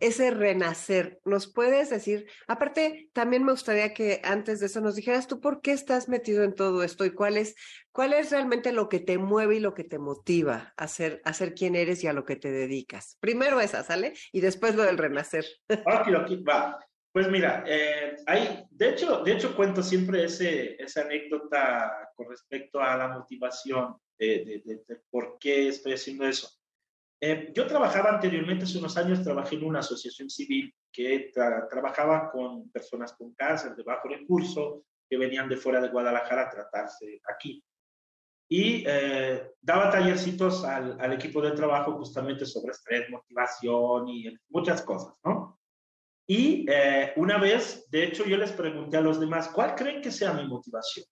ese 0.00 0.30
renacer. 0.30 1.20
¿Nos 1.24 1.52
puedes 1.52 1.90
decir? 1.90 2.26
Aparte, 2.46 3.08
también 3.12 3.44
me 3.44 3.52
gustaría 3.52 3.94
que 3.94 4.20
antes 4.24 4.60
de 4.60 4.66
eso 4.66 4.80
nos 4.80 4.96
dijeras 4.96 5.26
tú 5.26 5.40
por 5.40 5.60
qué 5.60 5.72
estás 5.72 6.08
metido 6.08 6.44
en 6.44 6.54
todo 6.54 6.82
esto 6.82 7.04
y 7.04 7.10
cuál 7.10 7.36
es, 7.36 7.54
cuál 7.92 8.12
es 8.12 8.30
realmente 8.30 8.72
lo 8.72 8.88
que 8.88 9.00
te 9.00 9.18
mueve 9.18 9.56
y 9.56 9.60
lo 9.60 9.74
que 9.74 9.84
te 9.84 9.98
motiva 9.98 10.74
a 10.76 10.88
ser, 10.88 11.20
a 11.24 11.32
ser 11.32 11.54
quien 11.54 11.74
eres 11.74 12.02
y 12.04 12.06
a 12.06 12.12
lo 12.12 12.24
que 12.24 12.36
te 12.36 12.50
dedicas. 12.50 13.16
Primero 13.20 13.60
esa, 13.60 13.82
¿sale? 13.82 14.14
Y 14.32 14.40
después 14.40 14.74
lo 14.74 14.82
del 14.82 14.98
renacer. 14.98 15.44
Aquí, 15.86 16.14
aquí, 16.14 16.36
va. 16.42 16.78
Pues 17.12 17.28
mira, 17.30 17.64
eh, 17.66 18.16
hay, 18.26 18.64
de, 18.70 18.90
hecho, 18.90 19.22
de 19.24 19.32
hecho 19.32 19.56
cuento 19.56 19.82
siempre 19.82 20.24
ese, 20.24 20.80
esa 20.80 21.00
anécdota 21.02 22.10
con 22.14 22.28
respecto 22.28 22.80
a 22.80 22.96
la 22.96 23.08
motivación 23.08 23.96
de, 24.18 24.62
de, 24.64 24.82
de 24.86 25.00
por 25.10 25.38
qué 25.40 25.68
estoy 25.68 25.94
haciendo 25.94 26.26
eso. 26.26 26.57
Eh, 27.20 27.52
yo 27.54 27.66
trabajaba 27.66 28.10
anteriormente, 28.10 28.64
hace 28.64 28.78
unos 28.78 28.96
años, 28.96 29.22
trabajé 29.22 29.56
en 29.56 29.64
una 29.64 29.80
asociación 29.80 30.30
civil 30.30 30.72
que 30.92 31.32
trabajaba 31.32 32.30
con 32.30 32.70
personas 32.70 33.12
con 33.14 33.34
cáncer 33.34 33.74
de 33.74 33.82
bajo 33.82 34.08
recurso 34.08 34.84
que 35.08 35.16
venían 35.16 35.48
de 35.48 35.56
fuera 35.56 35.80
de 35.80 35.88
Guadalajara 35.88 36.42
a 36.42 36.50
tratarse 36.50 37.20
aquí. 37.28 37.62
Y 38.50 38.84
eh, 38.86 39.50
daba 39.60 39.90
tallercitos 39.90 40.64
al, 40.64 40.98
al, 41.00 41.12
equipo 41.12 41.42
de 41.42 41.50
trabajo 41.50 41.92
justamente 41.92 42.46
sobre 42.46 42.70
estrés, 42.70 43.10
motivación 43.10 44.08
y 44.08 44.34
muchas 44.48 44.82
cosas, 44.82 45.18
¿no? 45.24 45.58
Y 46.30 46.66
eh, 46.68 47.14
una 47.16 47.38
vez, 47.38 47.88
de 47.90 48.04
hecho, 48.04 48.24
yo 48.26 48.36
les 48.36 48.52
pregunté 48.52 48.98
a 48.98 49.00
los 49.00 49.18
demás, 49.18 49.48
¿cuál 49.48 49.74
creen 49.74 50.02
que 50.02 50.10
sea 50.10 50.34
mi 50.34 50.46
motivación? 50.46 51.06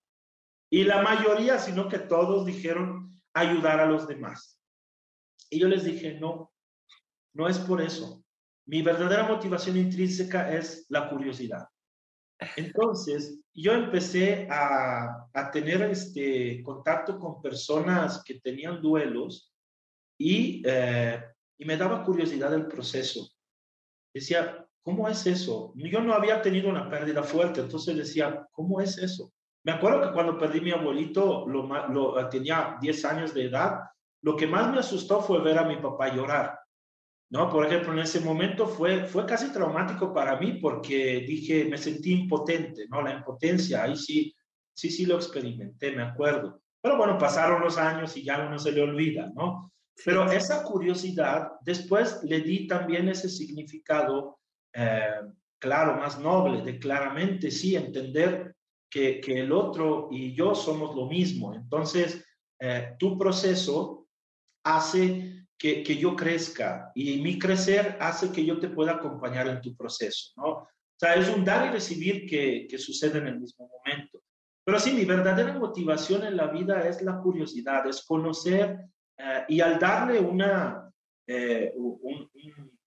Y 0.71 0.85
la 0.85 1.01
mayoría, 1.01 1.59
sino 1.59 1.89
que 1.89 2.01
todos 2.01 2.45
dijeron 2.45 3.15
ayudar 3.33 3.81
a 3.81 3.87
los 3.87 4.07
demás. 4.07 4.56
Y 5.51 5.59
yo 5.61 5.69
les 5.69 5.85
dije, 5.85 6.19
no, 6.21 6.53
no 7.35 7.49
es 7.49 7.59
por 7.59 7.81
eso. 7.81 8.25
Mi 8.67 8.83
verdadera 8.83 9.29
motivación 9.29 9.77
intrínseca 9.77 10.53
es 10.53 10.87
la 10.89 11.09
curiosidad. 11.09 11.67
Entonces, 12.57 13.39
yo 13.55 13.73
empecé 13.73 14.47
a, 14.51 15.29
a 15.33 15.51
tener 15.51 15.83
este 15.83 16.63
contacto 16.63 17.19
con 17.19 17.41
personas 17.41 18.23
que 18.25 18.41
tenían 18.41 18.83
duelos 18.83 19.55
y, 20.19 20.63
eh, 20.67 21.23
y 21.59 21.65
me 21.65 21.77
daba 21.77 22.05
curiosidad 22.05 22.53
el 22.55 22.67
proceso. 22.67 23.29
Decía, 24.13 24.67
¿cómo 24.83 25.09
es 25.09 25.27
eso? 25.27 25.73
Yo 25.77 26.01
no 26.01 26.15
había 26.15 26.43
tenido 26.43 26.69
una 26.69 26.91
pérdida 26.91 27.23
fuerte, 27.23 27.61
entonces 27.61 27.97
decía, 27.97 28.47
¿cómo 28.53 28.81
es 28.81 28.99
eso? 28.99 29.33
Me 29.65 29.73
acuerdo 29.73 30.03
que 30.03 30.13
cuando 30.13 30.39
perdí 30.39 30.61
mi 30.61 30.71
abuelito, 30.71 31.47
lo, 31.49 31.67
lo, 31.89 32.29
tenía 32.29 32.77
10 32.81 33.05
años 33.05 33.35
de 33.35 33.47
edad 33.47 33.81
lo 34.23 34.37
que 34.37 34.47
más 34.47 34.73
me 34.73 34.81
asustó 34.81 35.21
fue 35.21 35.41
ver 35.43 35.59
a 35.59 35.65
mi 35.65 35.77
papá 35.77 36.15
llorar. 36.15 36.59
¿no? 37.31 37.51
Por 37.51 37.67
ejemplo, 37.67 37.93
en 37.93 38.01
ese 38.01 38.21
momento 38.21 38.67
fue, 38.67 39.05
fue 39.05 39.27
casi 39.27 39.53
traumático 39.53 40.13
para 40.13 40.39
mí 40.39 40.55
porque 40.55 41.25
dije, 41.27 41.65
me 41.65 41.79
sentí 41.79 42.13
impotente, 42.13 42.87
¿no? 42.89 43.03
La 43.03 43.15
impotencia, 43.15 43.83
ahí 43.83 43.97
sí, 43.97 44.35
sí, 44.75 44.91
sí 44.91 45.07
lo 45.07 45.17
experimenté, 45.17 45.93
me 45.93 46.03
acuerdo. 46.03 46.61
Pero 46.81 46.97
bueno, 46.97 47.19
pasaron 47.19 47.63
los 47.63 47.79
años 47.79 48.17
y 48.17 48.23
ya 48.23 48.47
uno 48.47 48.59
se 48.59 48.71
le 48.71 48.83
olvida, 48.83 49.33
¿no? 49.35 49.73
Pero 50.05 50.31
esa 50.31 50.63
curiosidad, 50.63 51.53
después 51.63 52.21
le 52.23 52.41
di 52.41 52.67
también 52.67 53.09
ese 53.09 53.29
significado, 53.29 54.39
eh, 54.73 55.23
claro, 55.59 55.97
más 55.97 56.21
noble, 56.21 56.63
de 56.63 56.79
claramente, 56.79 57.51
sí, 57.51 57.75
entender 57.75 58.55
que, 58.89 59.21
que, 59.21 59.41
el 59.41 59.53
otro 59.53 60.09
y 60.13 60.35
yo 60.35 60.55
somos 60.55 60.95
lo 60.95 61.07
mismo. 61.07 61.55
Entonces, 61.55 62.25
eh, 62.61 62.95
tu 62.99 63.19
proceso 63.19 64.06
hace 64.67 65.47
que, 65.57 65.83
que, 65.83 65.97
yo 65.97 66.17
crezca 66.17 66.91
y 66.95 67.23
mi 67.23 67.39
crecer 67.39 67.97
hace 68.01 68.31
que 68.33 68.45
yo 68.45 68.59
te 68.59 68.69
pueda 68.69 68.93
acompañar 68.93 69.47
en 69.49 69.63
tu 69.63 69.75
proceso, 69.77 70.33
¿no? 70.37 70.49
O 70.49 70.99
sea, 70.99 71.15
es 71.15 71.29
un 71.29 71.45
dar 71.45 71.69
y 71.69 71.71
recibir 71.71 72.27
que, 72.27 72.67
que 72.69 72.79
sucede 72.79 73.19
en 73.19 73.29
el 73.29 73.39
mismo 73.39 73.69
momento. 73.69 74.23
Pero 74.65 74.81
sí, 74.81 74.93
mi 74.93 75.05
verdadera 75.05 75.53
motivación 75.59 76.25
en 76.25 76.37
la 76.37 76.49
vida 76.49 76.89
es 76.89 77.01
la 77.03 77.19
curiosidad, 77.19 77.87
es 77.87 78.05
conocer 78.05 78.81
eh, 79.17 79.45
y 79.49 79.61
al 79.61 79.79
darle 79.79 80.19
una, 80.19 80.91
eh, 81.27 81.73
un, 81.77 82.29
un, 82.33 82.79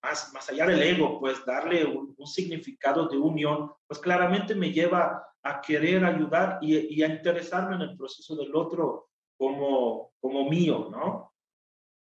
más, 0.00 0.32
más 0.32 0.48
allá 0.50 0.66
del 0.66 0.82
ego, 0.82 1.18
pues 1.18 1.44
darle 1.44 1.84
un, 1.84 2.14
un, 2.16 2.26
significado 2.26 3.08
de 3.08 3.18
unión, 3.18 3.72
pues 3.86 3.98
claramente 3.98 4.54
me 4.54 4.70
lleva 4.70 5.26
a 5.42 5.60
querer 5.60 6.04
ayudar 6.04 6.58
y, 6.60 6.76
y 6.94 7.02
a 7.02 7.08
interesarme 7.08 7.76
en 7.76 7.82
el 7.82 7.96
proceso 7.96 8.36
del 8.36 8.54
otro 8.54 9.08
como, 9.36 10.12
como 10.20 10.48
mío, 10.48 10.88
¿no? 10.90 11.32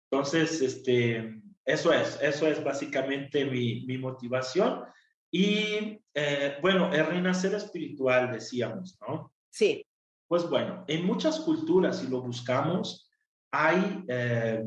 Entonces, 0.09 0.61
este, 0.61 1.41
eso 1.65 1.93
es, 1.93 2.19
eso 2.21 2.47
es 2.47 2.63
básicamente 2.63 3.45
mi, 3.45 3.85
mi 3.85 3.97
motivación. 3.97 4.83
Y 5.31 6.01
eh, 6.13 6.57
bueno, 6.61 6.91
el 6.93 7.05
renacer 7.05 7.53
espiritual, 7.55 8.31
decíamos, 8.31 8.97
¿no? 9.07 9.33
Sí. 9.49 9.85
Pues 10.27 10.49
bueno, 10.49 10.83
en 10.87 11.05
muchas 11.05 11.39
culturas, 11.39 11.99
si 11.99 12.07
lo 12.07 12.21
buscamos, 12.21 13.09
hay 13.51 14.03
eh, 14.07 14.63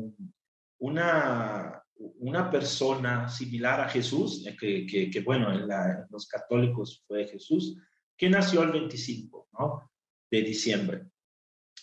una, 0.79 1.83
una 1.95 2.49
persona 2.49 3.29
similar 3.29 3.81
a 3.81 3.89
Jesús, 3.89 4.45
eh, 4.45 4.55
que, 4.59 4.85
que, 4.85 5.09
que 5.09 5.21
bueno, 5.21 5.51
en, 5.51 5.67
la, 5.67 6.07
los 6.09 6.27
católicos 6.27 7.03
fue 7.07 7.27
Jesús, 7.27 7.77
que 8.17 8.29
nació 8.29 8.63
el 8.63 8.71
25 8.71 9.49
¿no? 9.59 9.91
de 10.31 10.41
diciembre. 10.41 11.05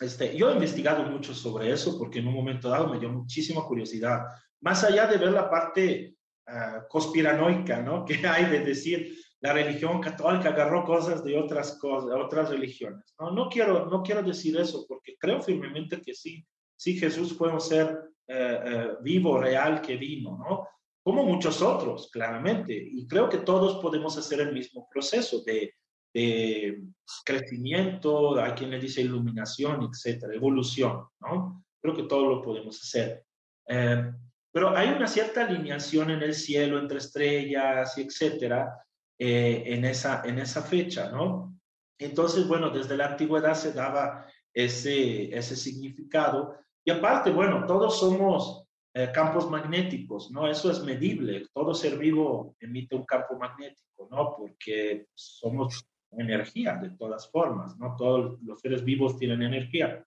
Este, 0.02 0.36
yo 0.36 0.50
he 0.50 0.54
investigado 0.54 1.04
mucho 1.04 1.32
sobre 1.32 1.70
eso 1.70 1.96
porque 1.96 2.18
en 2.18 2.26
un 2.26 2.34
momento 2.34 2.68
dado 2.68 2.88
me 2.88 2.98
dio 2.98 3.08
muchísima 3.08 3.64
curiosidad, 3.64 4.24
más 4.60 4.82
allá 4.82 5.06
de 5.06 5.16
ver 5.16 5.30
la 5.30 5.48
parte 5.48 6.16
uh, 6.48 6.88
conspiranoica, 6.88 7.80
¿no? 7.80 8.04
Que 8.06 8.26
hay 8.26 8.46
de 8.46 8.60
decir 8.60 9.16
la 9.40 9.52
religión 9.52 10.00
católica 10.00 10.50
agarró 10.50 10.84
cosas 10.84 11.22
de 11.22 11.38
otras 11.38 11.78
cosas, 11.78 12.10
otras 12.16 12.50
religiones. 12.50 13.14
No, 13.18 13.30
no 13.30 13.48
quiero, 13.48 13.86
no 13.86 14.02
quiero 14.02 14.22
decir 14.22 14.56
eso 14.56 14.84
porque 14.88 15.16
creo 15.18 15.40
firmemente 15.40 16.00
que 16.00 16.14
sí, 16.14 16.44
sí 16.76 16.96
Jesús 16.98 17.36
fue 17.36 17.52
un 17.52 17.60
ser 17.60 17.98
eh, 18.26 18.60
eh, 18.64 18.88
vivo, 19.02 19.38
real 19.38 19.80
que 19.80 19.96
vino, 19.96 20.36
¿no? 20.36 20.68
Como 21.02 21.24
muchos 21.24 21.60
otros, 21.60 22.08
claramente. 22.12 22.72
Y 22.72 23.06
creo 23.06 23.28
que 23.28 23.38
todos 23.38 23.82
podemos 23.82 24.16
hacer 24.16 24.40
el 24.40 24.52
mismo 24.52 24.88
proceso 24.88 25.42
de 25.44 25.74
de 26.12 26.82
crecimiento, 27.24 28.40
hay 28.40 28.52
quien 28.52 28.70
le 28.70 28.78
dice 28.78 29.00
iluminación, 29.00 29.88
etcétera, 29.90 30.34
evolución, 30.34 31.06
¿no? 31.20 31.64
Creo 31.80 31.94
que 31.94 32.04
todo 32.04 32.26
lo 32.28 32.42
podemos 32.42 32.80
hacer. 32.80 33.24
Eh, 33.68 34.12
pero 34.52 34.76
hay 34.76 34.90
una 34.90 35.06
cierta 35.06 35.46
alineación 35.46 36.10
en 36.10 36.22
el 36.22 36.34
cielo 36.34 36.78
entre 36.78 36.98
estrellas 36.98 37.96
y 37.96 38.02
etcétera 38.02 38.84
eh, 39.18 39.62
en, 39.66 39.84
esa, 39.84 40.22
en 40.24 40.38
esa 40.38 40.62
fecha, 40.62 41.10
¿no? 41.10 41.58
Entonces, 41.98 42.46
bueno, 42.46 42.70
desde 42.70 42.96
la 42.96 43.06
antigüedad 43.06 43.54
se 43.54 43.72
daba 43.72 44.26
ese, 44.52 45.34
ese 45.36 45.56
significado. 45.56 46.56
Y 46.84 46.90
aparte, 46.90 47.30
bueno, 47.30 47.64
todos 47.66 47.98
somos 48.00 48.66
eh, 48.94 49.10
campos 49.14 49.48
magnéticos, 49.48 50.30
¿no? 50.30 50.46
Eso 50.46 50.70
es 50.70 50.82
medible. 50.82 51.46
Todo 51.54 51.74
ser 51.74 51.96
vivo 51.96 52.56
emite 52.60 52.94
un 52.94 53.04
campo 53.04 53.38
magnético, 53.38 54.08
¿no? 54.10 54.34
Porque 54.36 55.06
somos 55.14 55.86
energía 56.12 56.76
de 56.76 56.90
todas 56.90 57.30
formas, 57.30 57.76
¿no? 57.78 57.96
Todos 57.96 58.40
los 58.42 58.60
seres 58.60 58.84
vivos 58.84 59.18
tienen 59.18 59.42
energía. 59.42 60.04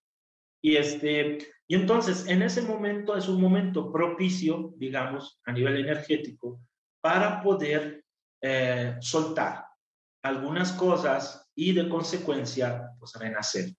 Y, 0.61 0.75
este, 0.77 1.37
y 1.67 1.75
entonces, 1.75 2.27
en 2.27 2.41
ese 2.41 2.61
momento 2.61 3.15
es 3.15 3.27
un 3.27 3.39
momento 3.39 3.91
propicio, 3.91 4.73
digamos, 4.77 5.39
a 5.45 5.51
nivel 5.51 5.77
energético, 5.77 6.59
para 7.01 7.41
poder 7.41 8.03
eh, 8.41 8.95
soltar 8.99 9.65
algunas 10.23 10.71
cosas 10.71 11.49
y 11.55 11.73
de 11.73 11.87
consecuencia, 11.87 12.89
pues 12.99 13.13
renacer, 13.13 13.69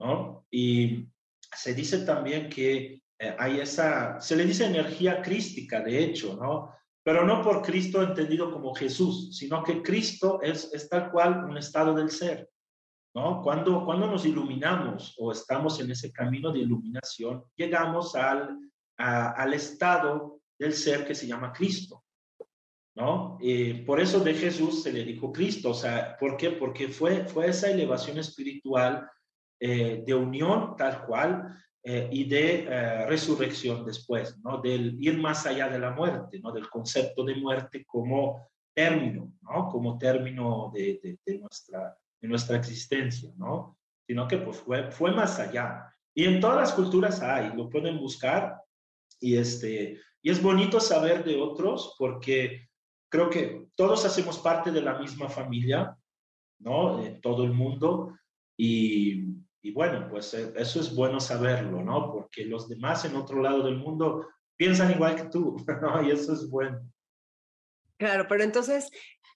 ¿no? 0.00 0.46
Y 0.50 1.06
se 1.38 1.74
dice 1.74 2.04
también 2.04 2.48
que 2.48 3.02
eh, 3.18 3.36
hay 3.38 3.60
esa, 3.60 4.20
se 4.20 4.34
le 4.34 4.44
dice 4.44 4.66
energía 4.66 5.22
crística, 5.22 5.80
de 5.80 6.02
hecho, 6.02 6.36
¿no? 6.36 6.74
Pero 7.10 7.26
no 7.26 7.42
por 7.42 7.60
Cristo 7.60 8.00
entendido 8.00 8.52
como 8.52 8.72
Jesús, 8.72 9.36
sino 9.36 9.64
que 9.64 9.82
Cristo 9.82 10.40
es, 10.40 10.72
es 10.72 10.88
tal 10.88 11.10
cual 11.10 11.44
un 11.44 11.56
estado 11.56 11.92
del 11.92 12.08
ser. 12.08 12.48
¿no? 13.16 13.42
Cuando, 13.42 13.84
cuando 13.84 14.06
nos 14.06 14.24
iluminamos 14.24 15.16
o 15.18 15.32
estamos 15.32 15.80
en 15.80 15.90
ese 15.90 16.12
camino 16.12 16.52
de 16.52 16.60
iluminación, 16.60 17.42
llegamos 17.56 18.14
al, 18.14 18.56
al 18.96 19.54
estado 19.54 20.40
del 20.56 20.72
ser 20.72 21.04
que 21.04 21.16
se 21.16 21.26
llama 21.26 21.52
Cristo. 21.52 22.04
¿no? 22.94 23.38
Eh, 23.42 23.82
por 23.84 23.98
eso 23.98 24.20
de 24.20 24.34
Jesús 24.34 24.84
se 24.84 24.92
le 24.92 25.02
dijo 25.02 25.32
Cristo, 25.32 25.70
o 25.70 25.74
sea, 25.74 26.16
¿por 26.16 26.36
qué? 26.36 26.52
Porque 26.52 26.90
fue, 26.90 27.24
fue 27.24 27.48
esa 27.48 27.72
elevación 27.72 28.18
espiritual 28.18 29.10
eh, 29.58 30.04
de 30.06 30.14
unión 30.14 30.76
tal 30.76 31.04
cual 31.06 31.60
eh, 31.82 32.08
y 32.12 32.24
de 32.24 32.64
eh, 32.64 33.06
resurrección 33.06 33.86
después, 33.86 34.38
¿no? 34.44 34.60
Del 34.60 35.02
ir 35.02 35.18
más 35.18 35.46
allá 35.46 35.68
de 35.68 35.78
la 35.78 35.90
muerte, 35.90 36.38
¿no? 36.40 36.52
Del 36.52 36.68
concepto 36.68 37.24
de 37.24 37.36
muerte 37.36 37.84
como 37.86 38.48
término, 38.74 39.32
¿no? 39.40 39.68
Como 39.68 39.96
término 39.96 40.70
de, 40.74 41.00
de, 41.02 41.18
de 41.24 41.38
nuestra, 41.38 41.96
de 42.20 42.28
nuestra 42.28 42.56
existencia, 42.58 43.32
¿no? 43.36 43.78
Sino 44.06 44.28
que 44.28 44.38
pues 44.38 44.58
fue, 44.58 44.90
fue 44.90 45.12
más 45.12 45.38
allá. 45.38 45.86
Y 46.14 46.24
en 46.24 46.40
todas 46.40 46.56
las 46.56 46.72
culturas 46.72 47.22
hay, 47.22 47.56
lo 47.56 47.70
pueden 47.70 47.98
buscar 47.98 48.60
y 49.20 49.36
este, 49.36 50.00
Y 50.22 50.30
es 50.30 50.42
bonito 50.42 50.80
saber 50.80 51.24
de 51.24 51.40
otros 51.40 51.94
porque 51.98 52.68
creo 53.10 53.30
que 53.30 53.68
todos 53.74 54.04
hacemos 54.04 54.38
parte 54.38 54.70
de 54.70 54.82
la 54.82 54.98
misma 54.98 55.28
familia, 55.28 55.96
¿no? 56.58 57.00
todo 57.22 57.44
el 57.44 57.52
mundo. 57.52 58.14
Y, 58.56 59.24
y, 59.62 59.72
bueno, 59.72 60.08
pues 60.08 60.32
eh, 60.34 60.52
eso 60.56 60.80
es 60.80 60.94
bueno 60.94 61.20
saberlo, 61.20 61.82
¿no? 61.82 62.12
Porque 62.12 62.44
los 62.44 62.68
demás 62.68 63.04
en 63.04 63.16
otro 63.16 63.42
lado 63.42 63.62
del 63.62 63.76
mundo 63.76 64.26
piensan 64.56 64.90
igual 64.90 65.16
que 65.16 65.24
tú, 65.24 65.56
¿no? 65.82 66.02
Y 66.02 66.10
eso 66.10 66.32
es 66.32 66.48
bueno. 66.48 66.80
Claro, 67.98 68.26
pero 68.28 68.42
entonces, 68.42 68.90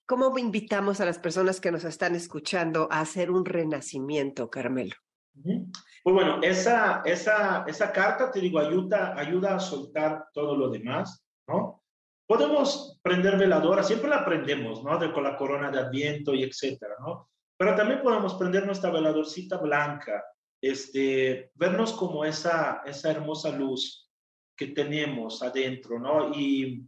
¿cómo 0.06 0.36
invitamos 0.38 1.00
a 1.00 1.04
las 1.04 1.18
personas 1.18 1.60
que 1.60 1.70
nos 1.70 1.84
están 1.84 2.14
escuchando 2.14 2.88
a 2.90 3.00
hacer 3.00 3.30
un 3.30 3.44
renacimiento, 3.44 4.48
Carmelo? 4.48 4.94
Pues 5.42 6.14
bueno, 6.14 6.40
esa, 6.42 7.02
esa, 7.04 7.64
esa 7.66 7.92
carta, 7.92 8.30
te 8.30 8.40
digo, 8.40 8.58
ayuda, 8.58 9.18
ayuda 9.18 9.56
a 9.56 9.60
soltar 9.60 10.28
todo 10.32 10.56
lo 10.56 10.70
demás, 10.70 11.24
¿no? 11.48 11.82
Podemos 12.26 12.98
prender 13.02 13.36
veladora, 13.36 13.82
siempre 13.82 14.08
la 14.08 14.24
prendemos, 14.24 14.82
¿no? 14.82 14.98
De, 14.98 15.12
con 15.12 15.24
la 15.24 15.36
corona 15.36 15.70
de 15.70 15.80
Adviento 15.80 16.34
y 16.34 16.44
etcétera, 16.44 16.94
¿no? 17.00 17.28
Pero 17.64 17.76
también 17.76 18.02
podemos 18.02 18.34
prender 18.34 18.66
nuestra 18.66 18.90
veladorcita 18.90 19.56
blanca, 19.56 20.22
este, 20.60 21.50
vernos 21.54 21.94
como 21.94 22.22
esa, 22.22 22.82
esa 22.84 23.10
hermosa 23.10 23.48
luz 23.52 24.12
que 24.54 24.66
tenemos 24.66 25.42
adentro, 25.42 25.98
¿no? 25.98 26.30
Y, 26.34 26.86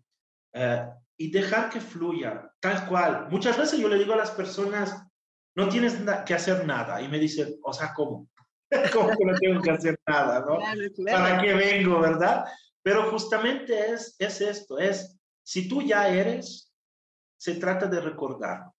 eh, 0.53 0.87
y 1.17 1.31
dejar 1.31 1.71
que 1.71 1.81
fluya, 1.81 2.53
tal 2.61 2.87
cual. 2.87 3.29
Muchas 3.31 3.57
veces 3.57 3.81
yo 3.81 3.89
le 3.89 3.97
digo 3.97 4.13
a 4.13 4.19
las 4.19 4.33
personas, 4.33 5.03
no 5.57 5.67
tienes 5.71 5.97
que 6.27 6.35
hacer 6.35 6.67
nada. 6.67 7.01
Y 7.01 7.09
me 7.09 7.19
dicen, 7.19 7.59
o 7.63 7.73
sea, 7.73 7.95
¿cómo? 7.95 8.29
¿Cómo 8.93 9.09
que 9.17 9.25
no 9.25 9.35
tengo 9.39 9.63
que 9.63 9.71
hacer 9.71 9.99
nada, 10.07 10.41
no? 10.41 10.59
¿Para 11.07 11.41
qué 11.41 11.55
vengo, 11.55 12.01
verdad? 12.01 12.45
Pero 12.83 13.11
justamente 13.11 13.93
es, 13.93 14.15
es 14.19 14.43
esto, 14.43 14.79
es, 14.79 15.19
si 15.43 15.71
tú 15.71 15.81
ya 15.81 16.07
eres, 16.11 16.71
se 17.39 17.55
trata 17.55 17.87
de 17.87 17.99
recordar. 17.99 18.76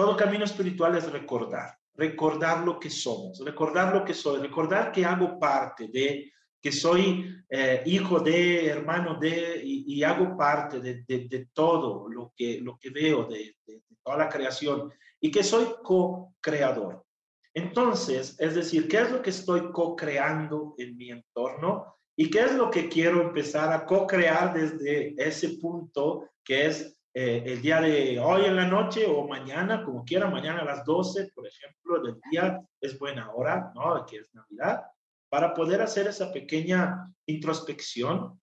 Todo 0.00 0.16
camino 0.16 0.46
espiritual 0.46 0.96
es 0.96 1.12
recordar, 1.12 1.76
recordar 1.94 2.64
lo 2.64 2.80
que 2.80 2.88
somos, 2.88 3.38
recordar 3.44 3.94
lo 3.94 4.02
que 4.02 4.14
soy, 4.14 4.40
recordar 4.40 4.90
que 4.92 5.04
hago 5.04 5.38
parte 5.38 5.88
de, 5.88 6.32
que 6.58 6.72
soy 6.72 7.30
eh, 7.50 7.82
hijo 7.84 8.18
de, 8.18 8.66
hermano 8.66 9.16
de, 9.20 9.60
y, 9.62 10.02
hago 10.02 10.38
parte 10.38 10.80
de, 10.80 11.04
de, 11.06 11.28
de, 11.28 11.48
todo 11.52 12.08
lo 12.08 12.32
que, 12.34 12.62
lo 12.62 12.78
que 12.78 12.88
veo, 12.88 13.26
de, 13.26 13.56
toda 14.02 14.16
la 14.16 14.28
creación, 14.30 14.90
y 15.20 15.30
que 15.30 15.44
soy 15.44 15.66
co-creador. 15.82 17.04
Entonces, 17.52 18.36
es 18.38 18.54
decir, 18.54 18.88
¿qué 18.88 19.02
es 19.02 19.12
lo 19.12 19.20
que 19.20 19.28
estoy 19.28 19.70
co-creando 19.70 20.76
en 20.78 20.96
mi 20.96 21.10
entorno? 21.10 21.94
¿Y 22.16 22.30
qué 22.30 22.40
es 22.40 22.54
lo 22.54 22.70
que 22.70 22.88
quiero 22.88 23.20
empezar 23.20 23.70
a 23.70 23.84
co-crear 23.84 24.54
desde 24.54 25.14
ese 25.18 25.58
punto 25.58 26.30
que 26.42 26.64
es 26.64 26.99
eh, 27.12 27.42
el 27.44 27.60
día 27.60 27.80
de 27.80 28.20
hoy 28.20 28.44
en 28.44 28.54
la 28.54 28.66
noche 28.66 29.04
o 29.04 29.26
mañana, 29.26 29.84
como 29.84 30.04
quiera, 30.04 30.30
mañana 30.30 30.60
a 30.60 30.64
las 30.64 30.84
12, 30.84 31.32
por 31.34 31.44
ejemplo, 31.46 32.00
del 32.02 32.20
día 32.30 32.60
es 32.80 32.96
buena 32.98 33.32
hora, 33.32 33.72
¿no? 33.74 34.06
Que 34.06 34.18
es 34.18 34.32
Navidad, 34.32 34.82
para 35.28 35.52
poder 35.52 35.82
hacer 35.82 36.06
esa 36.06 36.32
pequeña 36.32 37.12
introspección, 37.26 38.40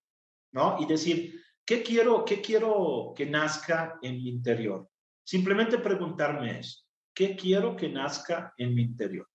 ¿no? 0.52 0.76
Y 0.80 0.84
decir, 0.84 1.40
¿qué 1.64 1.82
quiero, 1.82 2.26
qué 2.26 2.42
quiero 2.42 3.14
que 3.16 3.24
nazca 3.24 3.98
en 4.02 4.16
mi 4.16 4.28
interior? 4.28 4.86
Simplemente 5.24 5.78
preguntarme 5.78 6.60
eso. 6.60 6.84
¿Qué 7.14 7.34
quiero 7.34 7.74
que 7.74 7.88
nazca 7.88 8.52
en 8.58 8.74
mi 8.74 8.82
interior? 8.82 9.28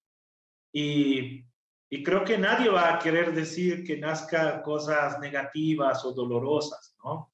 Y, 0.71 1.43
y 1.89 2.03
creo 2.03 2.23
que 2.23 2.37
nadie 2.37 2.69
va 2.69 2.93
a 2.93 2.99
querer 2.99 3.33
decir 3.33 3.83
que 3.83 3.97
nazca 3.97 4.61
cosas 4.61 5.19
negativas 5.19 6.05
o 6.05 6.13
dolorosas, 6.13 6.95
¿no? 7.03 7.32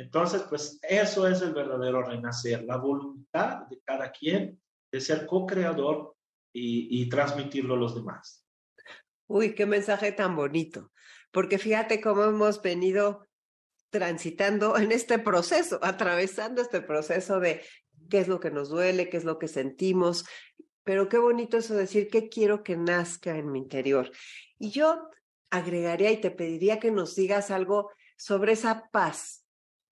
Entonces, 0.00 0.42
pues 0.48 0.78
eso 0.80 1.28
es 1.28 1.42
el 1.42 1.52
verdadero 1.52 2.02
renacer, 2.02 2.64
la 2.64 2.78
voluntad 2.78 3.66
de 3.68 3.82
cada 3.82 4.10
quien 4.10 4.58
de 4.90 4.98
ser 4.98 5.26
co-creador 5.26 6.16
y, 6.54 7.06
transmitirlo 7.10 7.74
a 7.74 7.76
los 7.76 7.94
demás. 7.94 8.46
Uy, 9.26 9.54
qué 9.54 9.66
mensaje 9.66 10.10
tan 10.12 10.34
bonito, 10.34 10.90
porque 11.30 11.58
fíjate 11.58 12.00
cómo 12.00 12.24
hemos 12.24 12.62
venido 12.62 13.28
transitando 13.90 14.78
en 14.78 14.90
este 14.90 15.18
proceso, 15.18 15.78
atravesando 15.82 16.62
este 16.62 16.80
proceso 16.80 17.38
de 17.38 17.62
qué 18.08 18.20
es 18.20 18.28
lo 18.28 18.40
que 18.40 18.50
nos 18.50 18.70
duele, 18.70 19.10
qué 19.10 19.18
es 19.18 19.24
lo 19.24 19.38
que 19.38 19.48
sentimos, 19.48 20.24
pero 20.82 21.10
qué 21.10 21.18
bonito 21.18 21.58
eso 21.58 21.74
decir 21.74 22.08
qué 22.08 22.30
quiero 22.30 22.62
que 22.62 22.78
nazca 22.78 23.36
en 23.36 23.52
mi 23.52 23.58
interior. 23.58 24.10
Y 24.58 24.70
yo 24.70 25.10
agregaría 25.50 26.10
y 26.10 26.22
te 26.22 26.30
pediría 26.30 26.80
que 26.80 26.90
nos 26.90 27.14
digas 27.16 27.50
algo 27.50 27.90
sobre 28.16 28.52
esa 28.52 28.88
paz 28.90 29.39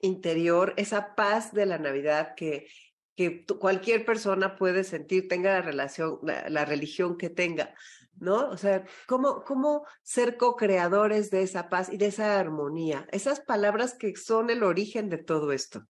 interior, 0.01 0.75
esa 0.77 1.15
paz 1.15 1.53
de 1.53 1.67
la 1.67 1.79
Navidad 1.79 2.35
que, 2.37 2.69
que 3.17 3.45
cualquier 3.45 4.05
persona 4.05 4.57
puede 4.57 4.85
sentir, 4.85 5.29
tenga 5.29 5.55
la 5.55 5.63
relación, 5.63 6.21
la, 6.23 6.65
religión 6.65 7.17
que 7.17 7.31
tenga, 7.31 7.75
¿no? 8.17 8.49
O 8.51 8.57
sea, 8.57 8.85
¿cómo, 9.07 9.43
cómo 9.45 9.87
ser 10.03 10.37
co-creadores 10.37 11.31
de 11.31 11.43
esa 11.43 11.69
paz 11.69 11.93
y 11.93 11.97
de 11.97 12.07
esa 12.07 12.39
armonía? 12.39 13.07
Esas 13.11 13.41
palabras 13.41 13.95
que 13.95 14.15
son 14.17 14.51
el 14.51 14.63
origen 14.63 15.09
de 15.09 15.19
todo 15.19 15.53
esto. 15.53 15.85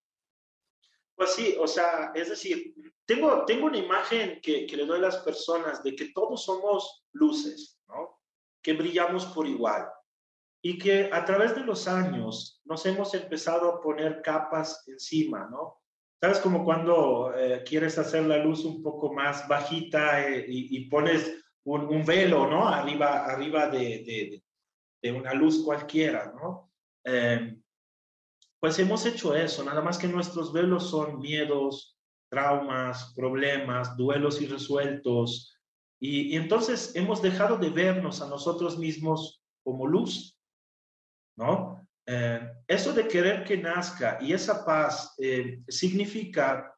Pues 1.15 1.35
sí, 1.35 1.57
o 1.59 1.67
sea, 1.67 2.13
es 2.15 2.29
decir, 2.29 2.75
tengo, 3.05 3.45
tengo 3.45 3.67
una 3.67 3.79
imagen 3.79 4.41
que, 4.41 4.67
que 4.67 4.77
le 4.77 4.87
doy 4.87 4.99
a 4.99 5.03
las 5.03 5.17
personas 5.19 5.83
de 5.83 5.97
que 5.97 6.13
todos 6.15 6.45
somos 6.45 7.05
luces, 7.13 7.81
¿no? 7.89 8.21
Que 8.63 8.73
brillamos 8.73 9.27
por 9.27 9.47
igual 9.47 9.89
y 10.63 10.79
que 10.79 11.11
a 11.13 11.25
través 11.25 11.55
de 11.55 11.63
los 11.63 11.87
años 11.87 12.61
nos 12.65 12.85
hemos 12.87 13.15
empezado 13.15 13.71
a 13.71 13.81
poner 13.81 14.23
capas 14.23 14.85
encima, 14.89 15.49
¿no? 15.51 15.79
¿Sabes? 16.21 16.41
Como 16.41 16.65
cuando 16.65 17.33
eh, 17.37 17.63
quieres 17.65 17.97
hacer 17.97 18.25
la 18.27 18.39
luz 18.39 18.65
un 18.65 18.83
poco 18.83 19.13
más 19.13 19.47
bajita 19.47 20.29
eh, 20.29 20.45
y, 20.49 20.89
pones 20.91 21.33
un, 21.65 21.83
un, 21.83 22.05
velo, 22.05 22.49
¿no? 22.49 22.67
Arriba, 22.69 23.25
arriba 23.25 23.69
de, 23.69 23.79
de, 23.79 24.43
de 25.01 25.13
una 25.13 25.33
luz 25.33 25.63
cualquiera, 25.65 26.33
¿no? 26.35 26.73
Eh, 27.05 27.57
pues 28.59 28.77
hemos 28.81 29.07
hecho 29.07 29.37
eso, 29.37 29.63
nada 29.63 29.81
más 29.81 29.97
que 29.97 30.09
nuestros 30.09 30.53
velos 30.53 30.91
son 30.91 31.21
miedos, 31.21 31.97
traumas, 32.29 33.15
problemas, 33.15 33.97
duelos 33.97 34.41
irresueltos. 34.43 35.57
Y, 36.01 36.33
y 36.33 36.37
entonces 36.37 36.97
hemos 36.97 37.23
dejado 37.23 37.59
de 37.59 37.71
vernos 37.71 38.21
a 38.21 38.29
nosotros 38.29 38.77
mismos 38.77 39.41
como 39.63 39.87
luz, 39.87 40.38
¿no? 41.39 41.86
Eh, 42.05 42.41
eso 42.66 42.93
de 42.93 43.07
querer 43.07 43.45
que 43.45 43.57
nazca 43.57 44.18
y 44.20 44.32
esa 44.32 44.64
paz 44.64 45.14
eh, 45.18 45.61
significa 45.68 46.74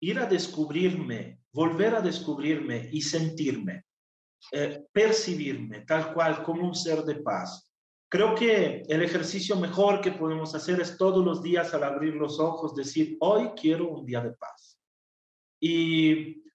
ir 0.00 0.18
a 0.18 0.26
descubrirme, 0.26 1.40
volver 1.52 1.94
a 1.94 2.00
descubrirme 2.00 2.88
y 2.92 3.00
sentirme, 3.00 3.84
eh, 4.52 4.84
percibirme 4.92 5.80
tal 5.80 6.12
cual 6.14 6.42
como 6.42 6.66
un 6.68 6.74
ser 6.74 7.02
de 7.02 7.16
paz. 7.16 7.70
Creo 8.08 8.34
que 8.34 8.82
el 8.88 9.02
ejercicio 9.02 9.56
mejor 9.56 10.00
que 10.00 10.12
podemos 10.12 10.54
hacer 10.54 10.80
es 10.80 10.96
todos 10.96 11.24
los 11.24 11.42
días 11.42 11.74
al 11.74 11.82
abrir 11.82 12.14
los 12.14 12.38
ojos 12.38 12.74
decir, 12.74 13.16
hoy 13.20 13.50
quiero 13.60 13.88
un 13.88 14.06
día 14.06 14.20
de 14.20 14.32
paz. 14.32 14.78
Y 15.60 16.45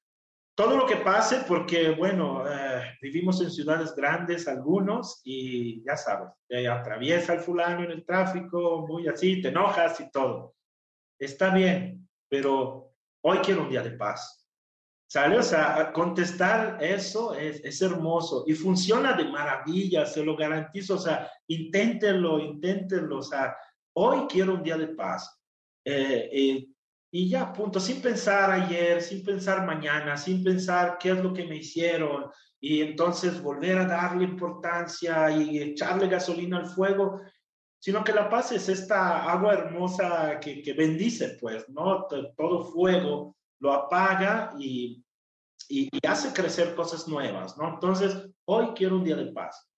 todo 0.56 0.78
lo 0.78 0.86
que 0.86 0.98
pase, 0.98 1.44
porque 1.48 1.92
bueno, 1.92 2.44
eh, 2.48 2.98
vivimos 3.02 3.42
en 3.42 3.52
ciudades 3.52 3.96
grandes 3.96 4.48
algunos 4.48 5.22
y 5.24 5.84
ya 5.84 5.96
sabes, 5.96 6.30
atraviesa 6.70 7.34
el 7.34 7.40
fulano 7.40 7.84
en 7.84 7.92
el 7.92 8.06
tráfico, 8.06 8.86
muy 8.88 9.08
así, 9.08 9.42
te 9.42 9.50
enojas 9.50 10.00
y 10.00 10.12
todo. 10.12 10.56
Está 11.20 11.54
bien, 11.54 12.08
pero 12.30 12.94
hoy 13.24 13.38
quiero 13.40 13.64
un 13.64 13.70
día 13.70 13.84
de 13.84 13.92
paz. 13.92 14.42
¿Sale? 15.12 15.38
O 15.38 15.44
sea, 15.44 15.92
contestar 15.92 16.78
eso 16.82 17.36
es, 17.36 17.60
es, 17.66 17.82
hermoso 17.82 18.46
y 18.48 18.54
funciona 18.54 19.12
de 19.12 19.26
maravilla, 19.26 20.06
se 20.06 20.24
lo 20.24 20.38
garantizo. 20.38 20.96
O 20.96 21.00
sea, 21.00 21.30
inténtenlo, 21.48 22.40
inténtenlo. 22.40 23.18
O 23.18 23.22
sea, 23.22 23.58
hoy 23.94 24.26
quiero 24.30 24.54
un 24.54 24.64
día 24.64 24.78
de 24.78 24.88
paz. 24.88 25.38
Eh, 25.84 26.30
eh, 26.32 26.68
y 27.14 27.28
ya, 27.28 27.52
punto, 27.52 27.80
sin 27.80 28.02
pensar 28.02 28.50
ayer, 28.52 29.02
sin 29.02 29.24
pensar 29.24 29.66
mañana, 29.66 30.16
sin 30.16 30.42
pensar 30.42 30.98
qué 30.98 31.12
es 31.12 31.22
lo 31.22 31.34
que 31.34 31.46
me 31.46 31.58
hicieron 31.58 32.32
y 32.58 32.82
entonces 32.82 33.42
volver 33.42 33.80
a 33.80 33.86
darle 33.86 34.24
importancia 34.24 35.30
y 35.30 35.60
echarle 35.60 36.08
gasolina 36.08 36.58
al 36.58 36.68
fuego, 36.68 37.20
sino 37.80 38.04
que 38.04 38.14
la 38.14 38.30
paz 38.30 38.54
es 38.54 38.70
esta 38.70 39.30
agua 39.30 39.54
hermosa 39.54 40.40
que, 40.40 40.62
que 40.62 40.74
bendice, 40.74 41.38
pues, 41.42 41.68
¿no? 41.68 42.08
Todo 42.38 42.72
fuego 42.72 43.36
lo 43.60 43.74
apaga 43.74 44.54
y, 44.58 45.04
y, 45.68 45.90
hace 46.08 46.32
crecer 46.32 46.76
cosas 46.76 47.08
nuevas, 47.08 47.58
¿no? 47.58 47.74
Entonces, 47.74 48.16
hoy 48.46 48.68
quiero 48.76 48.96
un 48.98 49.04
día 49.04 49.16
de 49.16 49.34
paz. 49.34 49.70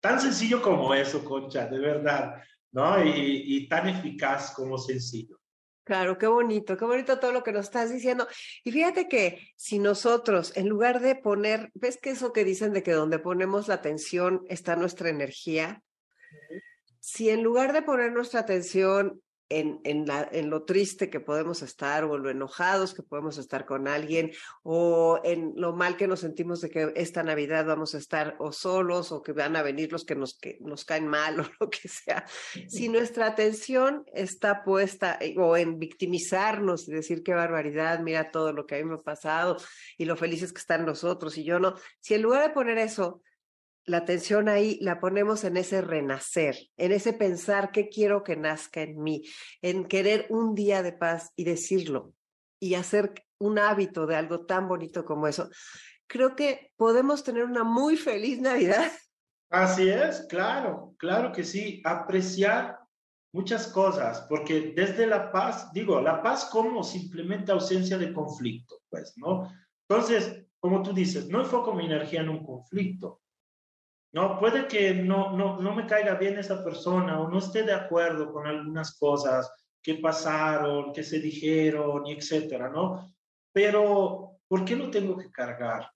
Tan 0.00 0.20
sencillo 0.20 0.62
como 0.62 0.94
eso, 0.94 1.24
Concha, 1.24 1.66
de 1.66 1.78
verdad, 1.78 2.42
¿no? 2.70 3.02
Y, 3.02 3.42
y 3.56 3.68
tan 3.68 3.88
eficaz 3.88 4.52
como 4.52 4.78
sencillo. 4.78 5.35
Claro, 5.86 6.18
qué 6.18 6.26
bonito, 6.26 6.76
qué 6.76 6.84
bonito 6.84 7.20
todo 7.20 7.30
lo 7.30 7.44
que 7.44 7.52
nos 7.52 7.66
estás 7.66 7.92
diciendo. 7.92 8.26
Y 8.64 8.72
fíjate 8.72 9.08
que 9.08 9.38
si 9.56 9.78
nosotros, 9.78 10.52
en 10.56 10.68
lugar 10.68 11.00
de 11.00 11.14
poner, 11.14 11.70
¿ves 11.74 11.96
que 11.96 12.10
eso 12.10 12.32
que 12.32 12.44
dicen 12.44 12.72
de 12.72 12.82
que 12.82 12.90
donde 12.90 13.20
ponemos 13.20 13.68
la 13.68 13.74
atención 13.74 14.42
está 14.48 14.74
nuestra 14.74 15.10
energía? 15.10 15.82
si 17.06 17.30
en 17.30 17.44
lugar 17.44 17.72
de 17.72 17.82
poner 17.82 18.10
nuestra 18.10 18.40
atención 18.40 19.22
en, 19.48 19.80
en, 19.84 20.06
la, 20.06 20.28
en, 20.32 20.50
lo 20.50 20.64
triste 20.64 21.08
que 21.10 21.20
podemos 21.20 21.62
estar 21.62 22.04
o 22.04 22.16
en 22.16 22.22
lo 22.22 22.30
enojados 22.30 22.94
que 22.94 23.02
podemos 23.02 23.38
estar 23.38 23.64
con 23.64 23.86
alguien 23.86 24.32
o 24.62 25.20
en 25.24 25.52
lo 25.56 25.72
mal 25.72 25.96
que 25.96 26.08
nos 26.08 26.20
sentimos 26.20 26.60
de 26.60 26.70
que 26.70 26.92
esta 26.96 27.22
Navidad 27.22 27.66
vamos 27.66 27.94
a 27.94 27.98
estar 27.98 28.36
o 28.38 28.52
solos 28.52 29.12
o 29.12 29.22
que 29.22 29.32
van 29.32 29.56
a 29.56 29.62
venir 29.62 29.92
los 29.92 30.04
que 30.04 30.16
nos, 30.16 30.36
que 30.38 30.58
nos 30.60 30.84
caen 30.84 31.06
mal 31.06 31.40
o 31.40 31.44
lo 31.60 31.70
que 31.70 31.88
sea. 31.88 32.24
Si 32.68 32.88
nuestra 32.88 33.26
atención 33.26 34.04
está 34.12 34.64
puesta 34.64 35.16
eh, 35.20 35.34
o 35.38 35.56
en 35.56 35.78
victimizarnos 35.78 36.88
y 36.88 36.92
decir 36.92 37.22
qué 37.22 37.34
barbaridad, 37.34 38.00
mira 38.00 38.30
todo 38.30 38.52
lo 38.52 38.66
que 38.66 38.76
a 38.76 38.78
mí 38.78 38.84
me 38.84 38.94
ha 38.94 38.98
pasado 38.98 39.56
y 39.96 40.04
lo 40.04 40.16
felices 40.16 40.52
que 40.52 40.60
están 40.60 40.84
nosotros 40.84 41.38
y 41.38 41.44
yo 41.44 41.60
no, 41.60 41.74
si 42.00 42.14
en 42.14 42.22
lugar 42.22 42.42
de 42.42 42.54
poner 42.54 42.78
eso, 42.78 43.22
la 43.86 43.98
atención 43.98 44.48
ahí 44.48 44.78
la 44.80 45.00
ponemos 45.00 45.44
en 45.44 45.56
ese 45.56 45.80
renacer, 45.80 46.56
en 46.76 46.92
ese 46.92 47.12
pensar 47.12 47.70
qué 47.70 47.88
quiero 47.88 48.24
que 48.24 48.36
nazca 48.36 48.82
en 48.82 49.00
mí, 49.00 49.22
en 49.62 49.86
querer 49.86 50.26
un 50.28 50.54
día 50.54 50.82
de 50.82 50.92
paz 50.92 51.32
y 51.36 51.44
decirlo 51.44 52.12
y 52.60 52.74
hacer 52.74 53.14
un 53.38 53.58
hábito 53.58 54.06
de 54.06 54.16
algo 54.16 54.44
tan 54.44 54.68
bonito 54.68 55.04
como 55.04 55.28
eso. 55.28 55.48
Creo 56.08 56.34
que 56.34 56.72
podemos 56.76 57.22
tener 57.22 57.44
una 57.44 57.64
muy 57.64 57.96
feliz 57.96 58.40
Navidad. 58.40 58.90
Así 59.50 59.88
es, 59.88 60.26
claro, 60.28 60.94
claro 60.98 61.30
que 61.32 61.44
sí, 61.44 61.80
apreciar 61.84 62.78
muchas 63.32 63.68
cosas, 63.68 64.22
porque 64.28 64.72
desde 64.74 65.06
la 65.06 65.30
paz, 65.30 65.70
digo, 65.72 66.00
la 66.00 66.22
paz 66.22 66.46
como 66.50 66.82
simplemente 66.82 67.52
ausencia 67.52 67.98
de 67.98 68.12
conflicto, 68.12 68.80
pues, 68.88 69.12
¿no? 69.16 69.52
Entonces, 69.88 70.46
como 70.58 70.82
tú 70.82 70.92
dices, 70.92 71.28
no 71.28 71.40
enfoco 71.40 71.74
mi 71.74 71.86
energía 71.86 72.22
en 72.22 72.30
un 72.30 72.44
conflicto, 72.44 73.20
no, 74.16 74.38
puede 74.38 74.66
que 74.66 74.94
no, 74.94 75.36
no, 75.36 75.60
no 75.60 75.74
me 75.74 75.86
caiga 75.86 76.14
bien 76.14 76.38
esa 76.38 76.64
persona 76.64 77.20
o 77.20 77.28
no 77.28 77.38
esté 77.38 77.64
de 77.64 77.74
acuerdo 77.74 78.32
con 78.32 78.46
algunas 78.46 78.96
cosas 78.98 79.52
que 79.82 79.96
pasaron, 79.96 80.90
que 80.94 81.02
se 81.02 81.20
dijeron 81.20 82.06
y 82.06 82.12
etcétera, 82.12 82.70
¿no? 82.70 83.14
Pero, 83.52 84.38
¿por 84.48 84.64
qué 84.64 84.74
lo 84.74 84.90
tengo 84.90 85.18
que 85.18 85.30
cargar? 85.30 85.90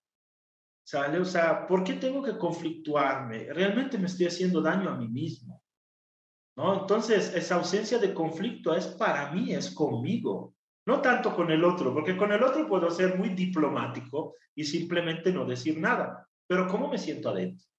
¿Sale? 0.83 1.17
O 1.17 1.25
sea, 1.25 1.65
¿por 1.65 1.83
qué 1.83 1.93
tengo 1.93 2.21
que 2.21 2.37
conflictuarme? 2.37 3.51
Realmente 3.51 3.97
me 3.97 4.05
estoy 4.05 4.27
haciendo 4.27 4.61
daño 4.61 4.91
a 4.91 4.97
mí 4.97 5.07
mismo. 5.07 5.63
¿No? 6.55 6.81
Entonces, 6.81 7.33
esa 7.33 7.55
ausencia 7.55 7.97
de 7.97 8.13
conflicto 8.13 8.75
es 8.75 8.85
para 8.85 9.31
mí, 9.31 9.51
es 9.51 9.73
conmigo, 9.73 10.53
no 10.85 11.01
tanto 11.01 11.35
con 11.35 11.49
el 11.49 11.63
otro, 11.63 11.91
porque 11.91 12.15
con 12.15 12.31
el 12.31 12.43
otro 12.43 12.67
puedo 12.67 12.91
ser 12.91 13.17
muy 13.17 13.29
diplomático 13.29 14.35
y 14.53 14.63
simplemente 14.63 15.33
no 15.33 15.43
decir 15.43 15.79
nada, 15.79 16.29
pero 16.45 16.67
¿cómo 16.67 16.87
me 16.87 16.99
siento 16.99 17.29
adentro? 17.29 17.70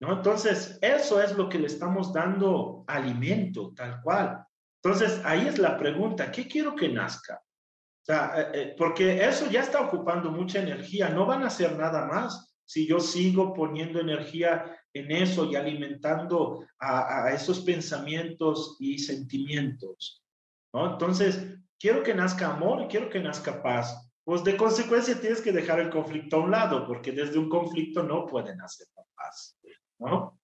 ¿No? 0.00 0.12
Entonces, 0.12 0.78
eso 0.82 1.20
es 1.22 1.36
lo 1.36 1.48
que 1.48 1.58
le 1.58 1.66
estamos 1.66 2.12
dando 2.12 2.84
alimento, 2.86 3.72
tal 3.74 4.00
cual. 4.02 4.44
Entonces, 4.82 5.20
ahí 5.24 5.46
es 5.46 5.58
la 5.58 5.76
pregunta, 5.76 6.30
¿qué 6.30 6.46
quiero 6.46 6.74
que 6.74 6.88
nazca? 6.88 7.42
O 7.42 8.04
sea, 8.04 8.40
eh, 8.40 8.50
eh, 8.52 8.74
porque 8.78 9.24
eso 9.24 9.50
ya 9.50 9.62
está 9.62 9.80
ocupando 9.80 10.30
mucha 10.30 10.60
energía, 10.60 11.08
no 11.08 11.26
van 11.26 11.42
a 11.42 11.48
hacer 11.48 11.76
nada 11.76 12.06
más 12.06 12.54
si 12.64 12.86
yo 12.86 13.00
sigo 13.00 13.54
poniendo 13.54 14.00
energía 14.00 14.76
en 14.92 15.10
eso 15.10 15.44
y 15.44 15.56
alimentando 15.56 16.66
a, 16.78 17.30
esos 17.32 17.60
pensamientos 17.60 18.76
y 18.80 18.98
sentimientos, 18.98 20.24
¿no? 20.72 20.92
Entonces, 20.92 21.54
quiero 21.78 22.02
que 22.02 22.14
nazca 22.14 22.48
amor 22.48 22.82
y 22.82 22.86
quiero 22.88 23.08
que 23.08 23.20
nazca 23.20 23.62
paz. 23.62 24.10
Pues 24.24 24.42
de 24.42 24.56
consecuencia 24.56 25.20
tienes 25.20 25.40
que 25.40 25.52
dejar 25.52 25.78
el 25.78 25.90
conflicto 25.90 26.36
a 26.36 26.40
un 26.40 26.50
lado, 26.50 26.86
porque 26.86 27.12
desde 27.12 27.38
un 27.38 27.48
conflicto 27.48 28.02
no 28.02 28.26
pueden 28.26 28.60
hacer 28.60 28.88
paz. 29.14 29.55
¿No? 29.98 30.36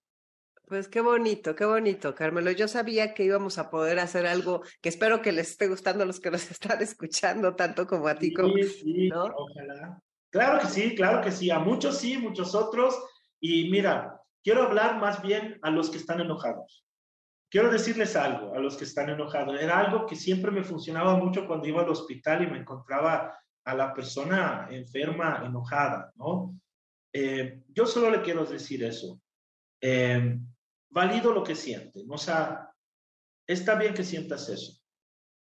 Pues 0.72 0.88
qué 0.88 1.02
bonito, 1.02 1.54
qué 1.54 1.66
bonito, 1.66 2.14
Carmelo. 2.14 2.50
Yo 2.50 2.66
sabía 2.66 3.12
que 3.12 3.24
íbamos 3.24 3.58
a 3.58 3.68
poder 3.68 3.98
hacer 3.98 4.26
algo 4.26 4.62
que 4.80 4.88
espero 4.88 5.20
que 5.20 5.30
les 5.30 5.50
esté 5.50 5.68
gustando 5.68 6.04
a 6.04 6.06
los 6.06 6.18
que 6.18 6.30
nos 6.30 6.50
están 6.50 6.80
escuchando, 6.80 7.54
tanto 7.54 7.86
como 7.86 8.08
a 8.08 8.14
ti. 8.14 8.32
Sí, 8.34 8.62
sí, 8.62 9.10
ojalá. 9.12 10.00
Claro 10.30 10.60
que 10.60 10.66
sí, 10.68 10.94
claro 10.94 11.20
que 11.20 11.30
sí. 11.30 11.50
A 11.50 11.58
muchos 11.58 11.98
sí, 11.98 12.16
muchos 12.16 12.54
otros. 12.54 12.98
Y 13.38 13.70
mira, 13.70 14.18
quiero 14.42 14.62
hablar 14.62 14.98
más 14.98 15.20
bien 15.20 15.58
a 15.60 15.70
los 15.70 15.90
que 15.90 15.98
están 15.98 16.20
enojados. 16.20 16.86
Quiero 17.50 17.70
decirles 17.70 18.16
algo 18.16 18.54
a 18.54 18.58
los 18.58 18.78
que 18.78 18.84
están 18.84 19.10
enojados. 19.10 19.60
Era 19.60 19.78
algo 19.78 20.06
que 20.06 20.16
siempre 20.16 20.50
me 20.50 20.64
funcionaba 20.64 21.16
mucho 21.16 21.46
cuando 21.46 21.68
iba 21.68 21.82
al 21.82 21.90
hospital 21.90 22.44
y 22.44 22.46
me 22.46 22.60
encontraba 22.60 23.38
a 23.64 23.74
la 23.74 23.92
persona 23.92 24.68
enferma, 24.70 25.42
enojada, 25.44 26.10
¿no? 26.14 26.58
Eh, 27.12 27.60
yo 27.68 27.84
solo 27.84 28.10
le 28.10 28.22
quiero 28.22 28.46
decir 28.46 28.82
eso 28.84 29.20
eh, 29.82 30.38
valido 30.90 31.32
lo 31.32 31.42
que 31.42 31.54
sienten, 31.56 32.10
o 32.10 32.16
sea, 32.16 32.72
está 33.46 33.74
bien 33.74 33.94
que 33.94 34.04
sientas 34.04 34.48
eso, 34.48 34.80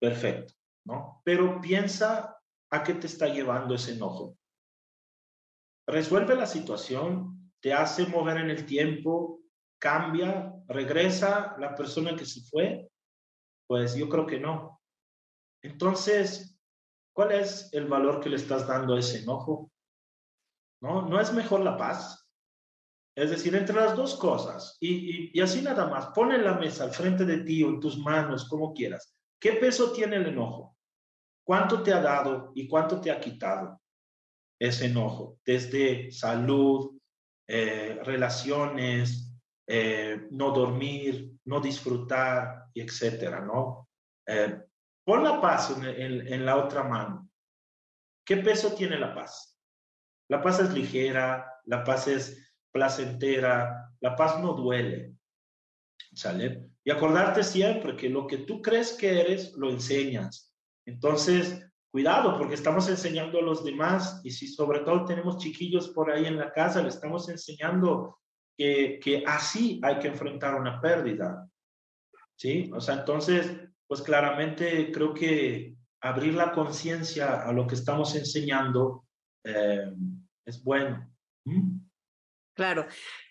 perfecto, 0.01 0.55
¿no? 0.87 1.21
Pero 1.25 1.61
piensa 1.61 2.41
a 2.71 2.83
qué 2.83 2.95
te 2.95 3.07
está 3.07 3.29
llevando 3.29 3.75
ese 3.75 3.93
enojo. 3.93 4.39
Resuelve 5.87 6.37
la 6.37 6.47
situación, 6.47 7.53
te 7.61 7.75
hace 7.75 8.07
mover 8.07 8.39
en 8.39 8.51
el 8.51 8.65
tiempo, 8.65 9.41
cambia, 9.79 10.55
regresa 10.69 11.57
la 11.59 11.75
persona 11.75 12.17
que 12.17 12.25
se 12.25 12.43
fue, 12.43 12.89
pues 13.67 13.95
yo 13.95 14.09
creo 14.09 14.27
que 14.27 14.41
no. 14.41 14.81
Entonces, 15.63 16.59
¿cuál 17.13 17.33
es 17.33 17.73
el 17.73 17.87
valor 17.87 18.21
que 18.21 18.31
le 18.31 18.37
estás 18.37 18.67
dando 18.67 18.95
a 18.95 19.01
ese 19.01 19.23
enojo? 19.23 19.71
¿No? 20.81 21.03
¿No 21.03 21.21
es 21.21 21.33
mejor 21.33 21.61
la 21.61 21.77
paz? 21.77 22.20
Es 23.17 23.31
decir, 23.31 23.55
entre 23.55 23.75
las 23.75 23.97
dos 23.97 24.15
cosas, 24.17 24.77
y, 24.81 25.39
así 25.41 25.63
nada 25.63 25.87
más, 25.87 26.07
pon 26.09 26.33
en 26.33 26.45
la 26.45 26.55
mesa 26.55 26.85
al 26.85 26.93
frente 26.93 27.25
de 27.25 27.39
ti 27.39 27.63
o 27.63 27.69
en 27.69 27.81
tus 27.81 27.99
manos, 27.99 28.49
como 28.49 28.73
quieras. 28.73 29.15
¿Qué 29.41 29.55
peso 29.55 29.93
tiene 29.93 30.17
el 30.17 30.27
enojo? 30.27 30.77
¿Cuánto 31.45 31.83
te 31.83 31.93
ha 31.93 32.01
dado 32.01 32.53
y 32.55 32.69
cuánto 32.69 33.01
te 33.01 33.11
ha 33.11 33.21
quitado 33.21 33.81
ese 34.59 34.87
enojo? 34.87 35.39
Desde 35.45 36.13
salud, 36.13 36.99
eh, 37.49 37.99
relaciones, 38.05 39.33
eh, 39.67 40.29
no 40.31 40.53
dormir, 40.53 41.33
no 41.45 41.61
disfrutar, 41.61 42.67
etcétera, 42.73 43.41
¿no? 43.41 43.89
Eh, 44.27 44.63
pon 45.05 45.25
la 45.25 45.41
paz 45.41 45.77
en 45.81 46.47
la 46.47 46.57
otra 46.57 46.85
mano. 46.85 47.29
¿Qué 48.25 48.37
peso 48.37 48.73
tiene 48.75 48.99
la 48.99 49.13
paz? 49.13 49.59
La 50.29 50.41
paz 50.41 50.61
es 50.61 50.73
ligera, 50.73 51.61
la 51.65 51.83
paz 51.83 52.07
es 52.07 52.50
placentera, 52.73 53.93
la 54.01 54.17
paz 54.17 54.41
no 54.41 54.55
duele. 54.55 55.15
¿Sale? 56.13 56.71
Y 56.85 56.91
acordarte 56.91 57.43
siempre 57.43 57.97
que 57.97 58.09
lo 58.09 58.27
que 58.27 58.39
tú 58.39 58.61
crees 58.61 58.93
que 58.93 59.21
eres, 59.21 59.55
lo 59.57 59.71
enseñas. 59.71 60.53
Entonces, 60.87 61.65
cuidado, 61.91 62.37
porque 62.39 62.55
estamos 62.55 62.89
enseñando 62.89 63.39
a 63.39 63.43
los 63.43 63.65
demás 63.65 64.21
y 64.25 64.31
si 64.31 64.49
sobre 64.49 64.81
todo 64.81 65.05
tenemos 65.05 65.39
chiquillos 65.39 65.89
por 65.91 66.11
ahí 66.11 66.27
en 66.27 66.39
la 66.39 66.53
casa, 66.53 66.83
le 66.83 66.89
estamos 66.89 67.29
enseñando 67.29 68.19
que, 68.57 68.99
que 69.03 69.23
así 69.27 69.81
hay 69.83 69.99
que 69.99 70.09
enfrentar 70.09 70.55
una 70.55 70.81
pérdida. 70.81 71.49
¿Sí? 72.37 72.71
O 72.75 72.81
sea, 72.81 72.95
entonces, 72.95 73.55
pues 73.87 74.03
claramente 74.03 74.91
creo 74.91 75.13
que 75.13 75.77
abrir 76.01 76.35
la 76.35 76.53
conciencia 76.53 77.43
a 77.43 77.53
lo 77.53 77.67
que 77.67 77.75
estamos 77.75 78.15
enseñando 78.15 79.05
eh, 79.45 79.93
es 80.47 80.63
bueno. 80.65 81.11
¿Mm? 81.45 81.79
Claro, 82.61 82.87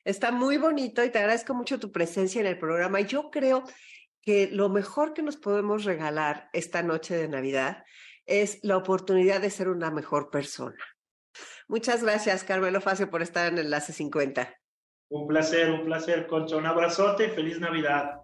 está 0.06 0.32
muy 0.32 0.58
bonito 0.58 1.04
y 1.04 1.12
te 1.12 1.20
agradezco 1.20 1.54
mucho 1.54 1.80
tu 1.80 1.92
presencia 1.92 2.42
en 2.42 2.48
el 2.48 2.58
programa. 2.58 3.00
Yo 3.02 3.30
creo 3.30 3.64
que 4.24 4.50
lo 4.52 4.70
mejor 4.70 5.14
que 5.14 5.22
nos 5.22 5.38
podemos 5.38 5.84
regalar 5.84 6.50
esta 6.52 6.82
noche 6.82 7.16
de 7.16 7.28
Navidad 7.28 7.84
es 8.26 8.58
la 8.64 8.76
oportunidad 8.76 9.40
de 9.40 9.52
ser 9.52 9.70
una 9.70 9.92
mejor 9.92 10.32
persona. 10.32 10.84
Muchas 11.68 12.02
gracias, 12.02 12.44
Carmelo 12.44 12.82
Facio, 12.82 13.12
por 13.12 13.22
estar 13.22 13.54
en 13.54 13.60
Enlace 13.60 13.94
50. 13.94 14.52
Un 15.10 15.28
placer, 15.28 15.70
un 15.70 15.86
placer, 15.86 16.26
Concha. 16.26 16.58
Un 16.58 16.66
abrazote 16.66 17.28
y 17.28 17.30
feliz 17.30 17.60
Navidad. 17.60 18.22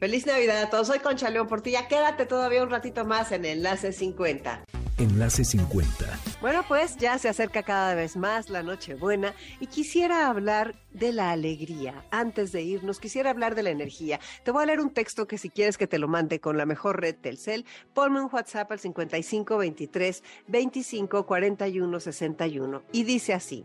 Feliz 0.00 0.26
Navidad 0.26 0.62
a 0.62 0.68
todos. 0.68 0.88
Soy 0.88 0.98
Concha 0.98 1.30
León 1.30 1.46
Portilla. 1.46 1.86
Quédate 1.86 2.26
todavía 2.26 2.64
un 2.64 2.70
ratito 2.70 3.04
más 3.04 3.30
en 3.30 3.44
Enlace 3.44 3.92
50. 3.92 4.64
Enlace 4.98 5.44
50. 5.44 6.06
Bueno, 6.40 6.64
pues 6.68 6.96
ya 6.96 7.18
se 7.18 7.28
acerca 7.28 7.64
cada 7.64 7.94
vez 7.94 8.16
más 8.16 8.48
la 8.48 8.62
Nochebuena 8.62 9.34
y 9.58 9.66
quisiera 9.66 10.28
hablar 10.28 10.76
de 10.92 11.12
la 11.12 11.32
alegría. 11.32 12.04
Antes 12.12 12.52
de 12.52 12.62
irnos, 12.62 13.00
quisiera 13.00 13.30
hablar 13.30 13.56
de 13.56 13.64
la 13.64 13.70
energía. 13.70 14.20
Te 14.44 14.52
voy 14.52 14.62
a 14.62 14.66
leer 14.66 14.80
un 14.80 14.94
texto 14.94 15.26
que 15.26 15.38
si 15.38 15.50
quieres 15.50 15.78
que 15.78 15.88
te 15.88 15.98
lo 15.98 16.06
mande 16.06 16.40
con 16.40 16.56
la 16.56 16.64
mejor 16.64 17.00
red 17.00 17.16
Telcel, 17.16 17.64
ponme 17.92 18.20
un 18.20 18.30
WhatsApp 18.32 18.70
al 18.70 18.78
55 18.78 19.58
23 19.58 20.22
25 20.46 21.26
41 21.26 22.00
61 22.00 22.82
y 22.92 23.02
dice 23.02 23.34
así. 23.34 23.64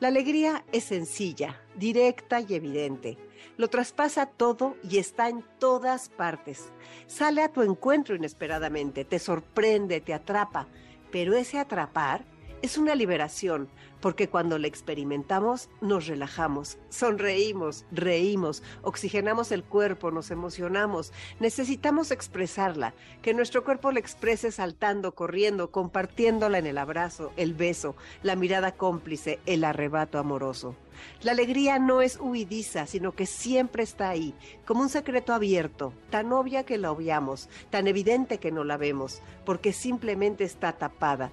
La 0.00 0.08
alegría 0.08 0.64
es 0.72 0.84
sencilla, 0.84 1.60
directa 1.76 2.40
y 2.40 2.54
evidente. 2.54 3.18
Lo 3.56 3.68
traspasa 3.68 4.26
todo 4.26 4.76
y 4.82 4.98
está 4.98 5.28
en 5.28 5.44
todas 5.58 6.08
partes. 6.08 6.70
Sale 7.06 7.42
a 7.42 7.52
tu 7.52 7.62
encuentro 7.62 8.14
inesperadamente, 8.14 9.04
te 9.04 9.18
sorprende, 9.18 10.00
te 10.00 10.12
atrapa, 10.12 10.68
pero 11.10 11.34
ese 11.34 11.58
atrapar 11.58 12.24
Es 12.62 12.78
una 12.78 12.94
liberación, 12.94 13.68
porque 14.00 14.28
cuando 14.28 14.58
la 14.58 14.66
experimentamos 14.66 15.68
nos 15.82 16.06
relajamos, 16.06 16.78
sonreímos, 16.88 17.84
reímos, 17.92 18.62
oxigenamos 18.82 19.52
el 19.52 19.62
cuerpo, 19.62 20.10
nos 20.10 20.30
emocionamos. 20.30 21.12
Necesitamos 21.38 22.10
expresarla, 22.10 22.94
que 23.20 23.34
nuestro 23.34 23.62
cuerpo 23.62 23.92
la 23.92 24.00
exprese 24.00 24.50
saltando, 24.52 25.14
corriendo, 25.14 25.70
compartiéndola 25.70 26.58
en 26.58 26.66
el 26.66 26.78
abrazo, 26.78 27.30
el 27.36 27.52
beso, 27.52 27.94
la 28.22 28.36
mirada 28.36 28.72
cómplice, 28.72 29.38
el 29.44 29.62
arrebato 29.62 30.18
amoroso. 30.18 30.76
La 31.20 31.32
alegría 31.32 31.78
no 31.78 32.00
es 32.00 32.18
huidiza, 32.18 32.86
sino 32.86 33.12
que 33.12 33.26
siempre 33.26 33.82
está 33.82 34.08
ahí, 34.08 34.34
como 34.64 34.80
un 34.80 34.88
secreto 34.88 35.34
abierto, 35.34 35.92
tan 36.08 36.32
obvia 36.32 36.64
que 36.64 36.78
la 36.78 36.90
obviamos, 36.90 37.50
tan 37.68 37.86
evidente 37.86 38.38
que 38.38 38.50
no 38.50 38.64
la 38.64 38.78
vemos, 38.78 39.20
porque 39.44 39.74
simplemente 39.74 40.44
está 40.44 40.72
tapada 40.72 41.30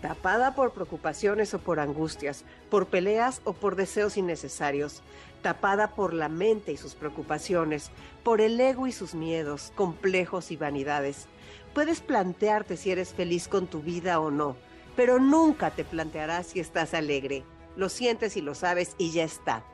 tapada 0.00 0.54
por 0.54 0.72
preocupaciones 0.72 1.54
o 1.54 1.58
por 1.58 1.80
angustias, 1.80 2.44
por 2.70 2.86
peleas 2.86 3.40
o 3.44 3.52
por 3.52 3.76
deseos 3.76 4.16
innecesarios, 4.16 5.02
tapada 5.42 5.94
por 5.94 6.14
la 6.14 6.28
mente 6.28 6.72
y 6.72 6.76
sus 6.76 6.94
preocupaciones, 6.94 7.90
por 8.22 8.40
el 8.40 8.60
ego 8.60 8.86
y 8.86 8.92
sus 8.92 9.14
miedos, 9.14 9.72
complejos 9.74 10.50
y 10.50 10.56
vanidades. 10.56 11.26
Puedes 11.74 12.00
plantearte 12.00 12.76
si 12.76 12.90
eres 12.90 13.12
feliz 13.12 13.48
con 13.48 13.66
tu 13.66 13.80
vida 13.80 14.20
o 14.20 14.30
no, 14.30 14.56
pero 14.96 15.18
nunca 15.18 15.70
te 15.70 15.84
plantearás 15.84 16.48
si 16.48 16.60
estás 16.60 16.94
alegre. 16.94 17.44
Lo 17.76 17.88
sientes 17.88 18.36
y 18.36 18.40
lo 18.40 18.54
sabes 18.54 18.94
y 18.98 19.12
ya 19.12 19.24
está. 19.24 19.64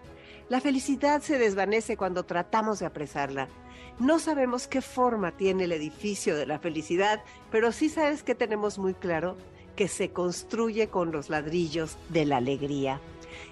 La 0.48 0.60
felicidad 0.60 1.22
se 1.22 1.38
desvanece 1.38 1.96
cuando 1.96 2.24
tratamos 2.24 2.78
de 2.78 2.86
apresarla. 2.86 3.48
No 3.98 4.18
sabemos 4.18 4.66
qué 4.66 4.82
forma 4.82 5.32
tiene 5.36 5.64
el 5.64 5.72
edificio 5.72 6.36
de 6.36 6.44
la 6.44 6.58
felicidad, 6.58 7.22
pero 7.50 7.72
sí 7.72 7.88
sabes 7.88 8.22
que 8.22 8.34
tenemos 8.34 8.78
muy 8.78 8.92
claro 8.92 9.36
que 9.76 9.88
se 9.88 10.10
construye 10.10 10.88
con 10.88 11.12
los 11.12 11.28
ladrillos 11.28 11.96
de 12.08 12.26
la 12.26 12.38
alegría 12.38 13.00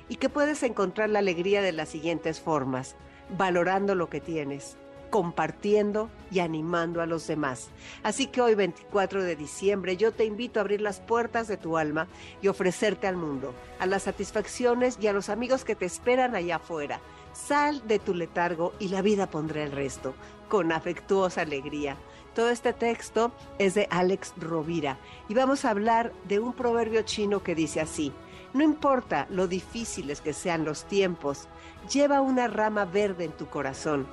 y 0.09 0.17
que 0.17 0.29
puedes 0.29 0.63
encontrar 0.63 1.11
la 1.11 1.19
alegría 1.19 1.63
de 1.63 1.73
las 1.73 1.89
siguientes 1.89 2.41
formas, 2.41 2.97
valorando 3.37 3.95
lo 3.95 4.09
que 4.09 4.21
tienes, 4.21 4.77
compartiendo 5.11 6.09
y 6.31 6.41
animando 6.41 7.03
a 7.03 7.07
los 7.07 7.27
demás. 7.27 7.71
Así 8.03 8.27
que 8.27 8.41
hoy 8.41 8.55
24 8.55 9.23
de 9.23 9.37
diciembre 9.37 9.97
yo 9.97 10.13
te 10.13 10.25
invito 10.25 10.59
a 10.59 10.63
abrir 10.63 10.81
las 10.81 11.01
puertas 11.01 11.49
de 11.49 11.57
tu 11.57 11.77
alma 11.77 12.09
y 12.41 12.49
ofrecerte 12.49 13.07
al 13.07 13.17
mundo, 13.17 13.55
a 13.79 13.87
las 13.87 14.05
satisfacciones 14.05 14.99
y 15.01 15.09
a 15.09 15.13
los 15.13 15.29
amigos 15.29 15.65
que 15.65 15.75
te 15.75 15.85
esperan 15.85 16.35
allá 16.35 16.57
afuera. 16.57 17.01
Sal 17.33 17.87
de 17.87 17.99
tu 17.99 18.15
letargo 18.15 18.75
y 18.79 18.89
la 18.89 19.03
vida 19.03 19.29
pondrá 19.29 19.63
el 19.65 19.73
resto, 19.73 20.15
con 20.49 20.71
afectuosa 20.71 21.43
alegría. 21.43 21.97
Todo 22.35 22.51
este 22.51 22.73
texto 22.73 23.33
es 23.59 23.75
de 23.75 23.89
Alex 23.91 24.35
Rovira 24.39 24.99
y 25.29 25.35
vamos 25.35 25.65
a 25.65 25.71
hablar 25.71 26.13
de 26.29 26.41
un 26.41 26.53
proverbio 26.53 27.03
chino 27.03 27.43
que 27.43 27.55
dice 27.55 27.81
así, 27.81 28.13
no 28.55 28.63
importa 28.63 29.27
lo 29.31 29.49
difíciles 29.49 30.21
que 30.21 30.33
sean 30.33 30.65
los 30.65 30.85
tiempos, 30.85 31.49
lleva 31.91 32.21
una 32.21 32.49
rama 32.49 32.85
verde 32.85 33.25
en 33.25 33.33
tu 33.33 33.47
corazón 33.47 34.07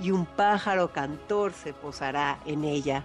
y 0.00 0.10
un 0.10 0.26
pájaro 0.26 0.92
cantor 0.92 1.52
se 1.52 1.72
posará 1.72 2.40
en 2.44 2.64
ella. 2.64 3.04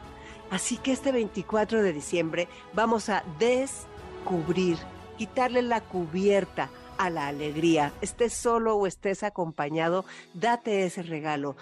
Así 0.49 0.77
que 0.77 0.91
este 0.91 1.11
24 1.11 1.83
de 1.83 1.93
diciembre 1.93 2.47
vamos 2.73 3.09
a 3.09 3.23
descubrir, 3.37 4.77
quitarle 5.17 5.61
la 5.61 5.81
cubierta 5.81 6.69
a 6.99 7.09
la 7.09 7.27
alegría. 7.27 7.93
Estés 8.01 8.33
solo 8.33 8.75
o 8.75 8.85
estés 8.85 9.23
acompañado, 9.23 10.05
date 10.35 10.85
ese 10.85 11.01
regalo, 11.01 11.55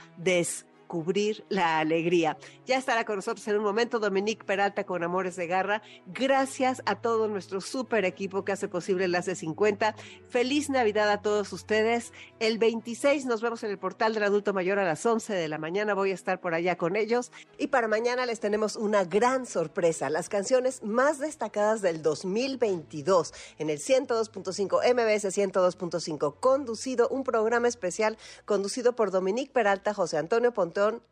cubrir 0.88 1.45
la 1.49 1.79
alegría. 1.79 2.38
Ya 2.65 2.77
estará 2.77 3.05
con 3.05 3.17
nosotros 3.17 3.47
en 3.47 3.57
un 3.57 3.63
momento 3.63 3.99
Dominique 3.99 4.45
Peralta 4.45 4.85
con 4.85 5.03
Amores 5.03 5.35
de 5.35 5.47
Garra. 5.47 5.81
Gracias 6.07 6.81
a 6.85 6.95
todo 6.95 7.27
nuestro 7.27 7.61
super 7.61 8.05
equipo 8.05 8.43
que 8.43 8.51
hace 8.51 8.67
posible 8.67 9.05
Enlace 9.05 9.35
50. 9.35 9.95
Feliz 10.27 10.69
Navidad 10.69 11.09
a 11.11 11.21
todos 11.21 11.53
ustedes. 11.53 12.13
El 12.39 12.57
26 12.57 13.25
nos 13.25 13.41
vemos 13.41 13.63
en 13.63 13.71
el 13.71 13.77
portal 13.77 14.13
del 14.13 14.23
adulto 14.23 14.53
mayor 14.53 14.79
a 14.79 14.85
las 14.85 15.05
11 15.05 15.33
de 15.33 15.47
la 15.47 15.57
mañana. 15.57 15.93
Voy 15.93 16.11
a 16.11 16.15
estar 16.15 16.39
por 16.39 16.53
allá 16.53 16.77
con 16.77 16.95
ellos. 16.95 17.31
Y 17.57 17.67
para 17.67 17.88
mañana 17.88 18.25
les 18.25 18.39
tenemos 18.39 18.75
una 18.75 19.03
gran 19.03 19.45
sorpresa. 19.45 20.09
Las 20.09 20.29
canciones 20.29 20.83
más 20.83 21.19
destacadas 21.19 21.81
del 21.81 22.01
2022 22.01 23.33
en 23.57 23.69
el 23.69 23.79
102.5 23.79 24.77
MBS 24.93 25.38
102.5. 25.38 26.35
Conducido, 26.39 27.09
un 27.09 27.23
programa 27.23 27.67
especial 27.67 28.17
conducido 28.45 28.95
por 28.95 29.11
Dominique 29.11 29.51
Peralta, 29.51 29.93
José 29.93 30.17
Antonio 30.17 30.53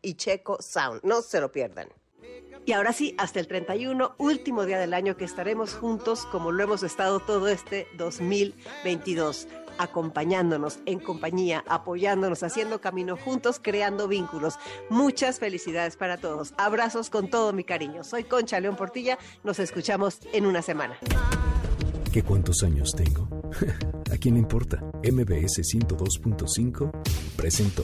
Y 0.01 0.13
Checo 0.15 0.61
Sound. 0.61 1.01
No 1.03 1.21
se 1.21 1.41
lo 1.41 1.51
pierdan. 1.51 1.87
Y 2.65 2.73
ahora 2.73 2.93
sí, 2.93 3.15
hasta 3.17 3.39
el 3.39 3.47
31, 3.47 4.15
último 4.17 4.65
día 4.65 4.79
del 4.79 4.93
año 4.93 5.17
que 5.17 5.25
estaremos 5.25 5.75
juntos 5.75 6.25
como 6.31 6.51
lo 6.51 6.63
hemos 6.63 6.81
estado 6.83 7.19
todo 7.19 7.47
este 7.47 7.87
2022 7.97 9.47
acompañándonos 9.77 10.79
en 10.85 10.99
compañía, 10.99 11.63
apoyándonos, 11.67 12.43
haciendo 12.43 12.79
camino 12.79 13.17
juntos, 13.17 13.59
creando 13.61 14.07
vínculos. 14.07 14.55
Muchas 14.89 15.39
felicidades 15.39 15.97
para 15.97 16.17
todos. 16.17 16.53
Abrazos 16.57 17.09
con 17.09 17.29
todo 17.29 17.51
mi 17.51 17.65
cariño. 17.65 18.03
Soy 18.03 18.23
Concha 18.23 18.59
León 18.59 18.77
Portilla. 18.77 19.17
Nos 19.43 19.59
escuchamos 19.59 20.19
en 20.31 20.45
una 20.45 20.61
semana. 20.61 20.97
¿Qué 22.13 22.23
cuántos 22.23 22.63
años 22.63 22.93
tengo? 22.95 23.27
¿A 24.13 24.17
quién 24.17 24.37
importa? 24.37 24.77
MBS 25.03 25.59
102.5 25.59 26.91
presentó 27.35 27.83